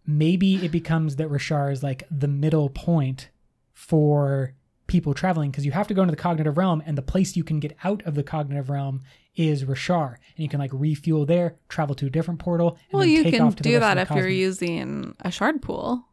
maybe 0.05 0.63
it 0.63 0.71
becomes 0.71 1.15
that 1.15 1.29
Roshar 1.29 1.71
is 1.71 1.81
like 1.81 2.03
the 2.11 2.27
middle 2.27 2.69
point 2.69 3.29
for 3.73 4.53
people 4.87 5.13
traveling 5.13 5.49
because 5.49 5.65
you 5.65 5.71
have 5.71 5.87
to 5.87 5.93
go 5.93 6.01
into 6.01 6.11
the 6.11 6.21
cognitive 6.21 6.57
realm, 6.57 6.83
and 6.85 6.97
the 6.97 7.01
place 7.01 7.35
you 7.35 7.43
can 7.43 7.59
get 7.59 7.75
out 7.83 8.03
of 8.03 8.15
the 8.15 8.23
cognitive 8.23 8.69
realm 8.69 9.01
is 9.35 9.63
Roshar, 9.63 10.09
and 10.35 10.37
you 10.43 10.49
can 10.49 10.59
like 10.59 10.71
refuel 10.73 11.25
there, 11.25 11.55
travel 11.69 11.95
to 11.95 12.07
a 12.07 12.09
different 12.09 12.39
portal, 12.39 12.77
and 12.91 12.99
Well, 12.99 13.05
you 13.05 13.23
take 13.23 13.33
can 13.35 13.43
off 13.43 13.55
to 13.57 13.63
the 13.63 13.69
do 13.69 13.79
that 13.79 13.97
if 13.97 14.09
you're 14.11 14.27
using 14.27 15.15
a 15.21 15.31
shard 15.31 15.61
pool. 15.61 16.05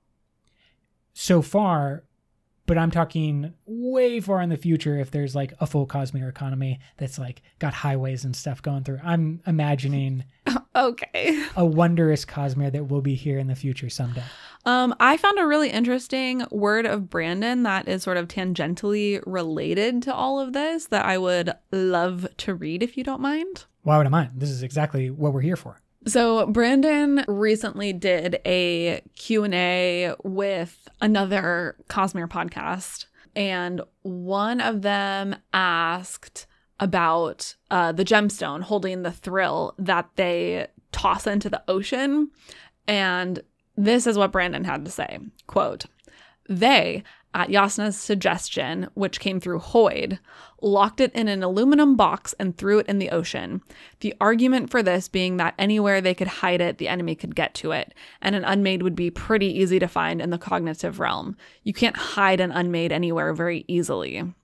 so 1.12 1.42
far. 1.42 2.04
But 2.68 2.78
I'm 2.78 2.90
talking 2.92 3.54
way 3.66 4.20
far 4.20 4.40
in 4.42 4.50
the 4.50 4.56
future 4.56 4.98
if 4.98 5.10
there's 5.10 5.34
like 5.34 5.54
a 5.58 5.66
full 5.66 5.86
Cosmere 5.86 6.28
economy 6.28 6.78
that's 6.98 7.18
like 7.18 7.42
got 7.58 7.72
highways 7.74 8.24
and 8.24 8.36
stuff 8.36 8.62
going 8.62 8.84
through. 8.84 9.00
I'm 9.02 9.40
imagining 9.46 10.24
Okay. 10.76 11.44
a 11.56 11.64
wondrous 11.66 12.24
Cosmere 12.24 12.70
that 12.72 12.88
will 12.88 13.00
be 13.00 13.14
here 13.14 13.38
in 13.38 13.46
the 13.48 13.54
future 13.56 13.88
someday. 13.90 14.22
Um, 14.64 14.94
I 15.00 15.16
found 15.16 15.38
a 15.38 15.46
really 15.46 15.70
interesting 15.70 16.44
word 16.50 16.84
of 16.86 17.08
Brandon 17.08 17.62
that 17.62 17.88
is 17.88 18.02
sort 18.02 18.18
of 18.18 18.28
tangentially 18.28 19.20
related 19.26 20.02
to 20.02 20.14
all 20.14 20.38
of 20.38 20.52
this 20.52 20.86
that 20.88 21.04
I 21.04 21.16
would 21.18 21.52
love 21.72 22.28
to 22.38 22.54
read 22.54 22.82
if 22.82 22.96
you 22.96 23.02
don't 23.02 23.20
mind. 23.22 23.64
Why 23.82 23.96
would 23.96 24.06
I 24.06 24.10
mind? 24.10 24.32
This 24.36 24.50
is 24.50 24.62
exactly 24.62 25.10
what 25.10 25.32
we're 25.32 25.40
here 25.40 25.56
for. 25.56 25.80
So 26.06 26.46
Brandon 26.46 27.24
recently 27.28 27.92
did 27.92 28.40
a 28.46 29.02
Q&A 29.16 30.14
with 30.22 30.88
another 31.00 31.76
Cosmere 31.88 32.28
podcast 32.28 33.06
and 33.34 33.82
one 34.02 34.60
of 34.60 34.82
them 34.82 35.36
asked 35.52 36.46
about 36.80 37.56
uh, 37.70 37.92
the 37.92 38.04
gemstone 38.04 38.62
holding 38.62 39.02
the 39.02 39.12
thrill 39.12 39.74
that 39.78 40.08
they 40.16 40.68
toss 40.92 41.26
into 41.26 41.50
the 41.50 41.62
ocean 41.68 42.30
and 42.86 43.42
this 43.76 44.06
is 44.06 44.16
what 44.18 44.32
Brandon 44.32 44.64
had 44.64 44.84
to 44.84 44.90
say. 44.90 45.18
Quote, 45.46 45.86
they, 46.48 47.04
at 47.38 47.50
Jasnah's 47.50 47.96
suggestion, 47.96 48.88
which 48.94 49.20
came 49.20 49.38
through 49.38 49.60
Hoid, 49.60 50.18
locked 50.60 51.00
it 51.00 51.12
in 51.12 51.28
an 51.28 51.44
aluminum 51.44 51.94
box 51.94 52.34
and 52.40 52.58
threw 52.58 52.80
it 52.80 52.88
in 52.88 52.98
the 52.98 53.10
ocean. 53.10 53.62
The 54.00 54.12
argument 54.20 54.70
for 54.70 54.82
this 54.82 55.06
being 55.06 55.36
that 55.36 55.54
anywhere 55.56 56.00
they 56.00 56.14
could 56.14 56.26
hide 56.26 56.60
it, 56.60 56.78
the 56.78 56.88
enemy 56.88 57.14
could 57.14 57.36
get 57.36 57.54
to 57.54 57.70
it, 57.70 57.94
and 58.20 58.34
an 58.34 58.44
unmade 58.44 58.82
would 58.82 58.96
be 58.96 59.08
pretty 59.08 59.46
easy 59.46 59.78
to 59.78 59.86
find 59.86 60.20
in 60.20 60.30
the 60.30 60.36
cognitive 60.36 60.98
realm. 60.98 61.36
You 61.62 61.72
can't 61.72 61.96
hide 61.96 62.40
an 62.40 62.50
unmade 62.50 62.90
anywhere 62.90 63.32
very 63.32 63.64
easily. 63.68 64.34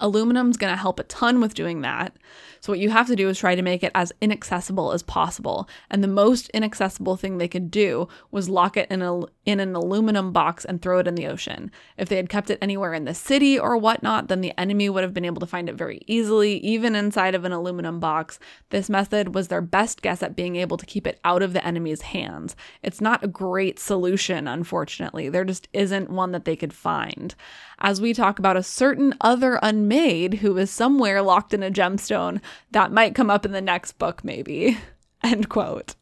Aluminum's 0.00 0.56
going 0.56 0.72
to 0.72 0.80
help 0.80 0.98
a 0.98 1.04
ton 1.04 1.40
with 1.40 1.54
doing 1.54 1.82
that. 1.82 2.16
So, 2.60 2.72
what 2.72 2.78
you 2.78 2.90
have 2.90 3.06
to 3.08 3.16
do 3.16 3.28
is 3.28 3.38
try 3.38 3.54
to 3.54 3.62
make 3.62 3.82
it 3.82 3.92
as 3.94 4.12
inaccessible 4.20 4.92
as 4.92 5.02
possible. 5.02 5.68
And 5.90 6.02
the 6.02 6.08
most 6.08 6.48
inaccessible 6.50 7.16
thing 7.16 7.38
they 7.38 7.48
could 7.48 7.70
do 7.70 8.08
was 8.30 8.48
lock 8.48 8.76
it 8.76 8.90
in, 8.90 9.02
a, 9.02 9.20
in 9.50 9.60
an 9.60 9.74
aluminum 9.74 10.32
box 10.32 10.64
and 10.64 10.80
throw 10.80 10.98
it 10.98 11.06
in 11.06 11.14
the 11.14 11.26
ocean. 11.26 11.70
If 11.98 12.08
they 12.08 12.16
had 12.16 12.28
kept 12.28 12.50
it 12.50 12.58
anywhere 12.62 12.94
in 12.94 13.04
the 13.04 13.14
city 13.14 13.58
or 13.58 13.76
whatnot, 13.76 14.28
then 14.28 14.40
the 14.40 14.58
enemy 14.58 14.88
would 14.88 15.02
have 15.02 15.12
been 15.12 15.24
able 15.24 15.40
to 15.40 15.46
find 15.46 15.68
it 15.68 15.74
very 15.74 16.00
easily, 16.06 16.58
even 16.58 16.94
inside 16.94 17.34
of 17.34 17.44
an 17.44 17.52
aluminum 17.52 18.00
box. 18.00 18.38
This 18.70 18.88
method 18.88 19.34
was 19.34 19.48
their 19.48 19.60
best 19.60 20.00
guess 20.00 20.22
at 20.22 20.36
being 20.36 20.56
able 20.56 20.76
to 20.76 20.86
keep 20.86 21.06
it 21.06 21.20
out 21.24 21.42
of 21.42 21.52
the 21.52 21.64
enemy's 21.66 22.02
hands. 22.02 22.56
It's 22.82 23.00
not 23.00 23.24
a 23.24 23.28
great 23.28 23.78
solution, 23.78 24.48
unfortunately. 24.48 25.28
There 25.28 25.44
just 25.44 25.68
isn't 25.72 26.10
one 26.10 26.32
that 26.32 26.44
they 26.44 26.56
could 26.56 26.72
find. 26.72 27.34
As 27.78 28.00
we 28.00 28.14
talk 28.14 28.38
about 28.38 28.56
a 28.56 28.62
certain 28.62 29.14
other 29.20 29.58
unmade 29.62 30.34
who 30.34 30.56
is 30.56 30.70
somewhere 30.70 31.22
locked 31.22 31.52
in 31.52 31.62
a 31.62 31.70
gemstone, 31.70 32.40
that 32.70 32.92
might 32.92 33.14
come 33.14 33.30
up 33.30 33.44
in 33.44 33.52
the 33.52 33.60
next 33.60 33.92
book, 33.98 34.22
maybe. 34.24 34.78
End 35.22 35.48
quote. 35.48 35.94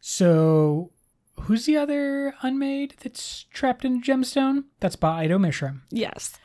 So, 0.00 0.92
who's 1.42 1.66
the 1.66 1.76
other 1.76 2.34
unmade 2.42 2.94
that's 3.02 3.44
trapped 3.52 3.84
in 3.84 3.96
a 3.96 4.00
gemstone? 4.00 4.64
That's 4.80 4.96
Ba-Ado-Mishram. 4.96 5.80
Yes. 5.90 6.38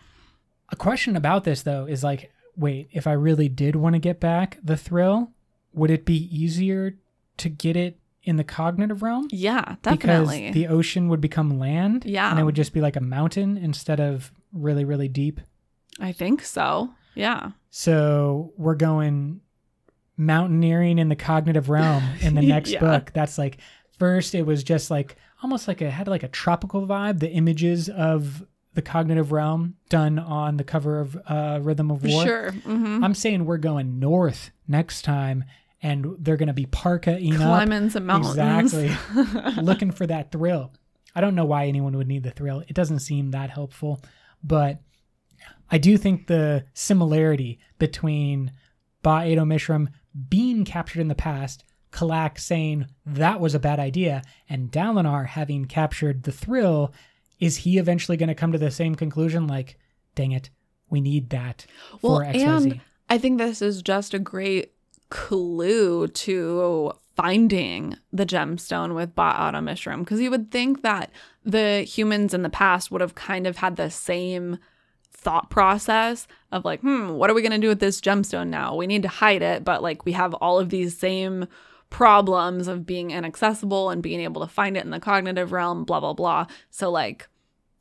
A 0.70 0.76
question 0.76 1.16
about 1.16 1.44
this, 1.44 1.62
though, 1.64 1.86
is 1.86 2.04
like, 2.04 2.32
wait, 2.56 2.88
if 2.92 3.06
I 3.08 3.14
really 3.14 3.50
did 3.50 3.76
want 3.76 3.94
to 3.94 4.00
get 4.00 4.20
back 4.20 4.58
the 4.64 4.78
thrill, 4.78 5.32
would 5.74 5.92
it 5.92 6.06
be 6.06 6.16
easier 6.36 6.96
to 7.38 7.50
get 7.50 7.76
it 7.76 8.00
in 8.24 8.38
the 8.38 8.44
cognitive 8.44 9.02
realm? 9.04 9.28
Yeah, 9.32 9.76
definitely. 9.82 10.42
Because 10.48 10.54
the 10.54 10.68
ocean 10.68 11.10
would 11.10 11.22
become 11.22 11.60
land. 11.60 12.06
Yeah. 12.06 12.30
And 12.32 12.40
it 12.40 12.44
would 12.44 12.56
just 12.56 12.74
be 12.74 12.82
like 12.82 12.96
a 12.96 13.02
mountain 13.02 13.58
instead 13.58 14.00
of 14.00 14.32
really, 14.52 14.86
really 14.86 15.08
deep. 15.08 15.42
I 16.00 16.12
think 16.12 16.42
so. 16.44 16.92
Yeah. 17.16 17.52
So 17.70 18.54
we're 18.58 18.76
going 18.76 19.42
mountaineering 20.18 21.00
in 21.00 21.10
the 21.10 21.16
cognitive 21.16 21.70
realm 21.70 22.04
in 22.22 22.36
the 22.36 22.42
next 22.48 22.72
Yeah. 22.72 22.80
book. 22.80 23.12
That's 23.14 23.38
like 23.38 23.58
first 24.00 24.36
it 24.36 24.46
was 24.46 24.64
just 24.64 24.92
like 24.92 25.16
almost 25.42 25.68
like 25.68 25.82
it 25.82 25.90
had 25.92 26.08
like 26.08 26.24
a 26.24 26.28
tropical 26.28 26.86
vibe. 26.88 27.20
The 27.20 27.30
images 27.30 27.90
of 27.90 28.46
the 28.74 28.82
cognitive 28.82 29.32
realm 29.32 29.76
done 29.90 30.18
on 30.18 30.58
the 30.58 30.64
cover 30.64 31.00
of 31.00 31.18
uh, 31.28 31.60
Rhythm 31.62 31.92
of 31.92 32.04
War. 32.04 32.24
Sure. 32.26 32.52
hmm 32.52 33.04
I'm 33.04 33.14
saying 33.14 33.46
we're 33.46 33.58
going 33.58 34.00
north 34.00 34.52
next 34.68 35.04
time, 35.04 35.44
and 35.82 36.16
they're 36.20 36.38
going 36.38 36.48
to 36.48 36.54
be 36.54 36.66
parka-ing 36.66 37.36
up. 37.36 37.42
Climbing 37.42 37.90
some 37.92 38.06
mountains. 38.06 38.74
Exactly. 38.74 39.62
looking 39.62 39.92
for 39.92 40.08
that 40.08 40.32
thrill. 40.32 40.72
I 41.16 41.22
don't 41.22 41.36
know 41.36 41.46
why 41.46 41.68
anyone 41.68 41.96
would 41.98 42.08
need 42.08 42.24
the 42.24 42.32
thrill. 42.32 42.64
It 42.68 42.74
doesn't 42.74 43.00
seem 43.00 43.32
that 43.32 43.52
helpful, 43.52 44.02
but 44.44 44.82
I 45.70 45.78
do 45.78 45.98
think 45.98 46.26
the 46.28 46.66
similarity 46.74 47.60
between 47.78 48.54
Ba-Ado-Mishram 49.04 49.90
being 50.30 50.66
captured 50.66 51.02
in 51.02 51.08
the 51.10 51.16
past, 51.16 51.64
Kalak 51.94 52.40
saying 52.40 52.88
that 53.06 53.40
was 53.40 53.54
a 53.56 53.60
bad 53.60 53.80
idea, 53.80 54.24
and 54.50 54.72
Dalinar 54.72 55.28
having 55.28 55.66
captured 55.66 56.24
the 56.24 56.32
thrill, 56.32 56.92
is 57.40 57.58
he 57.58 57.78
eventually 57.78 58.18
going 58.18 58.30
to 58.30 58.36
come 58.36 58.52
to 58.52 58.58
the 58.58 58.72
same 58.72 58.96
conclusion 58.96 59.48
like, 59.48 59.78
dang 60.16 60.32
it, 60.32 60.50
we 60.90 61.02
need 61.02 61.30
that 61.30 61.66
Well, 62.02 62.18
for 62.18 62.26
XYZ. 62.26 62.44
and 62.44 62.82
I 63.10 63.18
think 63.18 63.38
this 63.38 63.62
is 63.62 63.82
just 63.82 64.14
a 64.14 64.20
great 64.20 64.74
clue 65.10 66.08
to 66.08 66.94
finding 67.16 67.96
the 68.12 68.26
gemstone 68.26 68.96
with 68.96 69.14
Ba-Ado-Mishram 69.14 70.00
because 70.00 70.20
you 70.20 70.32
would 70.32 70.50
think 70.52 70.82
that 70.82 71.12
the 71.46 71.82
humans 71.82 72.34
in 72.34 72.42
the 72.42 72.50
past 72.50 72.90
would 72.90 73.02
have 73.02 73.14
kind 73.14 73.46
of 73.46 73.58
had 73.58 73.76
the 73.76 73.92
same 73.92 74.58
thought 75.12 75.50
process 75.50 76.28
of 76.52 76.66
like, 76.66 76.82
hmm, 76.82 77.10
what 77.10 77.30
are 77.30 77.34
we 77.36 77.42
going 77.44 77.52
to 77.52 77.58
do 77.60 77.68
with 77.70 77.80
this 77.80 78.02
gemstone 78.02 78.48
now? 78.48 78.76
We 78.76 78.88
need 78.88 79.04
to 79.04 79.08
hide 79.10 79.42
it, 79.44 79.64
but 79.64 79.84
like 79.84 80.06
we 80.06 80.14
have 80.14 80.34
all 80.36 80.60
of 80.60 80.70
these 80.70 80.98
same 80.98 81.48
problems 81.94 82.68
of 82.68 82.86
being 82.86 83.12
inaccessible 83.12 83.90
and 83.90 84.04
being 84.04 84.20
able 84.20 84.42
to 84.42 84.48
find 84.48 84.76
it 84.76 84.84
in 84.84 84.90
the 84.90 85.00
cognitive 85.00 85.54
realm, 85.54 85.86
blah, 85.86 86.02
blah, 86.02 86.12
blah. 86.12 86.48
So, 86.70 86.92
like, 86.92 87.30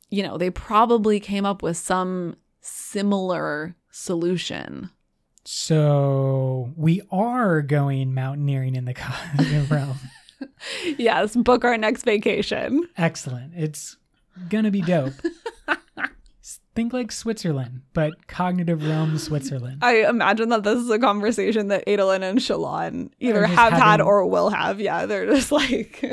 you 0.09 0.23
know, 0.23 0.37
they 0.37 0.49
probably 0.49 1.19
came 1.19 1.45
up 1.45 1.61
with 1.61 1.75
some 1.75 2.37
similar 2.61 3.75
solution. 3.91 4.91
So 5.43 6.71
we 6.77 7.01
are 7.11 7.61
going 7.61 8.13
mountaineering 8.13 8.75
in 8.75 8.85
the 8.85 8.93
cognitive 8.93 9.69
realm. 9.69 9.97
Yes, 10.97 11.37
book 11.37 11.63
our 11.63 11.77
next 11.77 12.03
vacation. 12.03 12.87
Excellent. 12.97 13.53
It's 13.55 13.95
gonna 14.49 14.71
be 14.71 14.81
dope. 14.81 15.13
Think 16.75 16.91
like 16.91 17.11
Switzerland, 17.11 17.81
but 17.93 18.27
cognitive 18.27 18.83
realm 18.83 19.17
Switzerland. 19.19 19.79
I 19.83 20.07
imagine 20.09 20.49
that 20.49 20.63
this 20.63 20.79
is 20.79 20.89
a 20.89 20.97
conversation 20.97 21.67
that 21.67 21.85
Adolin 21.85 22.23
and 22.23 22.39
Shallan 22.39 23.11
either 23.19 23.45
have 23.45 23.73
had 23.73 24.01
or 24.01 24.25
will 24.25 24.49
have. 24.49 24.79
Yeah, 24.79 25.05
they're 25.05 25.27
just 25.27 25.51
like, 25.51 26.03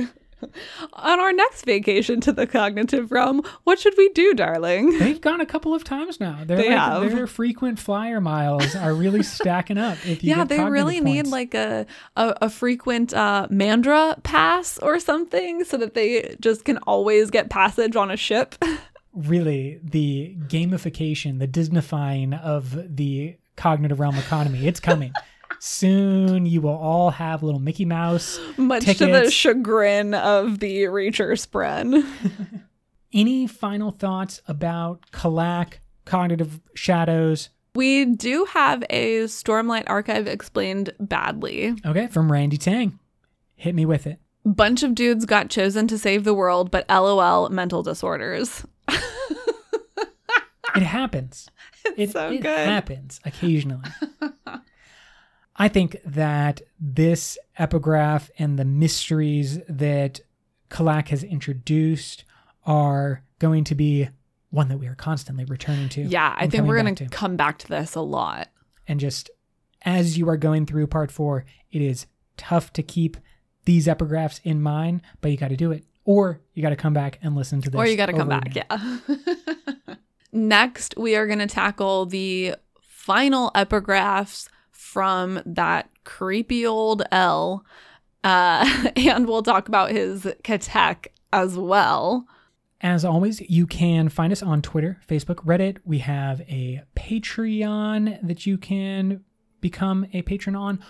on 0.93 1.21
our 1.21 1.33
next 1.33 1.65
vacation 1.65 2.21
to 2.23 2.33
the 2.33 2.47
cognitive 2.47 3.11
realm, 3.11 3.43
what 3.65 3.79
should 3.79 3.95
we 3.97 4.11
do, 4.11 4.35
darling? 4.35 4.99
They've 4.99 5.21
gone 5.21 5.41
a 5.41 5.47
couple 5.47 5.75
of 5.75 5.85
times 5.85 6.21
now. 6.21 6.41
They're 6.45 6.57
They 6.57 6.69
like, 6.69 6.79
have. 6.79 7.11
Their 7.11 7.27
frequent 7.27 7.79
flyer 7.79 8.21
miles 8.21 8.75
are 8.75 8.95
really 8.95 9.23
stacking 9.39 9.79
up. 9.79 9.97
If 10.07 10.23
you 10.23 10.31
Yeah, 10.31 10.45
they 10.45 10.63
really 10.63 11.01
need 11.01 11.27
like 11.27 11.55
a, 11.55 11.87
a, 12.17 12.35
a 12.43 12.51
frequent 12.51 13.15
uh, 13.15 13.49
Mandra 13.51 14.23
pass 14.23 14.79
or 14.79 14.99
something 15.01 15.65
so 15.65 15.77
that 15.79 15.95
they 15.95 16.37
just 16.41 16.65
can 16.65 16.79
always 16.79 17.31
get 17.31 17.49
passage 17.51 17.97
on 17.97 18.11
a 18.11 18.17
ship. 18.17 18.57
really 19.13 19.81
the 19.83 20.37
gamification, 20.47 21.39
the 21.39 21.49
Disneyfying 21.49 22.41
of 22.43 22.97
the 22.97 23.37
cognitive 23.57 24.01
realm 24.01 24.17
economy. 24.17 24.67
It's 24.67 24.81
coming. 24.81 25.13
Soon 25.59 26.47
you 26.47 26.63
will 26.63 26.77
all 26.77 27.11
have 27.11 27.43
little 27.43 27.61
Mickey 27.61 27.85
Mouse. 27.85 28.41
Much 28.57 28.85
to 28.85 29.07
the 29.07 29.31
chagrin 29.31 30.15
of 30.15 30.59
the 30.61 30.85
Reacher 30.85 31.33
Spren. 31.33 32.07
Any 33.13 33.47
final 33.47 33.91
thoughts 33.91 34.41
about 34.47 35.11
Kalak, 35.11 35.81
cognitive 36.05 36.61
shadows? 36.75 37.51
We 37.75 38.05
do 38.05 38.47
have 38.47 38.83
a 38.89 39.25
Stormlight 39.25 39.85
archive 39.87 40.27
explained 40.27 40.93
badly. 40.99 41.75
Okay, 41.85 42.07
from 42.07 42.33
Randy 42.33 42.57
Tang. 42.57 42.99
Hit 43.57 43.75
me 43.75 43.85
with 43.85 44.07
it. 44.07 44.19
Bunch 44.45 44.83
of 44.83 44.95
dudes 44.95 45.27
got 45.27 45.51
chosen 45.51 45.87
to 45.89 45.99
save 45.99 46.25
the 46.25 46.33
world, 46.33 46.71
but 46.71 46.89
lol, 46.89 47.49
mental 47.51 47.83
disorders. 47.83 48.65
It 50.77 50.83
happens. 50.83 51.49
It, 51.97 52.11
so 52.11 52.31
it 52.31 52.43
good. 52.43 52.69
happens 52.69 53.21
occasionally. 53.25 53.89
I 55.57 55.69
think 55.69 55.97
that 56.05 56.61
this 56.79 57.39
epigraph 57.59 58.31
and 58.39 58.59
the 58.59 58.67
mysteries 58.67 59.61
that 59.67 60.21
Kalak 60.69 61.09
has 61.09 61.25
introduced 61.25 62.25
are 62.65 63.23
going 63.39 63.65
to 63.65 63.75
be 63.75 64.09
one 64.51 64.69
that 64.69 64.79
we 64.79 64.87
are 64.89 64.95
constantly 64.95 65.45
returning 65.45 65.89
to. 65.91 66.03
Yeah, 66.03 66.35
I 66.37 66.47
think 66.49 66.67
we're 66.67 66.81
going 66.81 66.95
to 66.95 67.09
come 67.09 67.37
back 67.37 67.59
to 67.59 67.69
this 67.69 67.95
a 67.95 68.01
lot. 68.01 68.49
And 68.87 69.01
just 69.01 69.31
as 69.83 70.19
you 70.19 70.29
are 70.29 70.37
going 70.37 70.67
through 70.67 70.87
part 70.89 71.11
four, 71.11 71.45
it 71.71 71.81
is 71.81 72.07
tough 72.37 72.73
to 72.75 72.83
keep 72.83 73.17
these 73.65 73.87
epigraphs 73.87 74.41
in 74.45 74.61
mind, 74.63 75.03
but 75.21 75.31
you 75.31 75.37
got 75.37 75.49
to 75.49 75.57
do 75.57 75.73
it. 75.73 75.85
Or 76.05 76.41
you 76.55 76.63
got 76.63 76.71
to 76.71 76.77
come 76.77 76.93
back 76.93 77.19
and 77.23 77.37
listen 77.37 77.61
to 77.63 77.71
this. 77.71 77.79
Or 77.79 77.87
you 77.87 77.97
got 77.97 78.07
to 78.07 78.13
come 78.13 78.29
back. 78.29 78.47
again. 78.47 78.65
Yeah. 78.71 79.17
Next, 80.33 80.95
we 80.97 81.17
are 81.17 81.27
going 81.27 81.41
to 81.41 81.47
tackle 81.47 82.07
the 82.07 82.55
final 82.81 83.51
epigraphs 83.55 84.49
from 84.71 85.41
that 85.45 85.91
creepy 86.05 86.67
old 86.67 87.03
L. 87.11 87.65
Uh, 88.23 88.89
and 88.97 89.27
we'll 89.27 89.43
talk 89.43 89.69
about 89.69 89.91
his 89.91 90.27
ketek 90.43 91.13
as 91.33 91.57
well. 91.57 92.27
As 92.83 93.05
always, 93.05 93.41
you 93.43 93.67
can 93.67 94.09
find 94.09 94.33
us 94.33 94.43
on 94.43 94.63
Twitter, 94.63 95.01
Facebook, 95.07 95.45
Reddit. 95.45 95.79
We 95.85 95.99
have 95.99 96.41
a 96.43 96.83
Patreon 96.97 98.27
that 98.27 98.47
you 98.47 98.57
can 98.57 99.23
become 99.61 100.07
a 100.15 100.23
patron 100.23 100.57
on. 100.57 100.83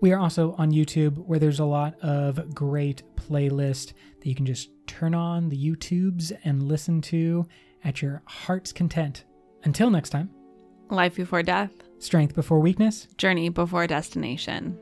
We 0.00 0.12
are 0.12 0.18
also 0.18 0.54
on 0.56 0.72
YouTube 0.72 1.18
where 1.18 1.38
there's 1.38 1.60
a 1.60 1.64
lot 1.66 2.00
of 2.00 2.54
great 2.54 3.02
playlists 3.16 3.92
that 4.18 4.26
you 4.26 4.34
can 4.34 4.46
just 4.46 4.70
turn 4.86 5.14
on 5.14 5.50
the 5.50 5.58
YouTubes 5.58 6.32
and 6.42 6.62
listen 6.62 7.02
to 7.02 7.46
at 7.84 8.02
your 8.02 8.22
heart's 8.26 8.72
content. 8.72 9.24
Until 9.64 9.90
next 9.90 10.10
time, 10.10 10.30
Life 10.90 11.14
before 11.16 11.42
death, 11.42 11.70
strength 11.98 12.34
before 12.34 12.58
weakness. 12.60 13.06
journey 13.16 13.48
before 13.48 13.86
destination. 13.86 14.76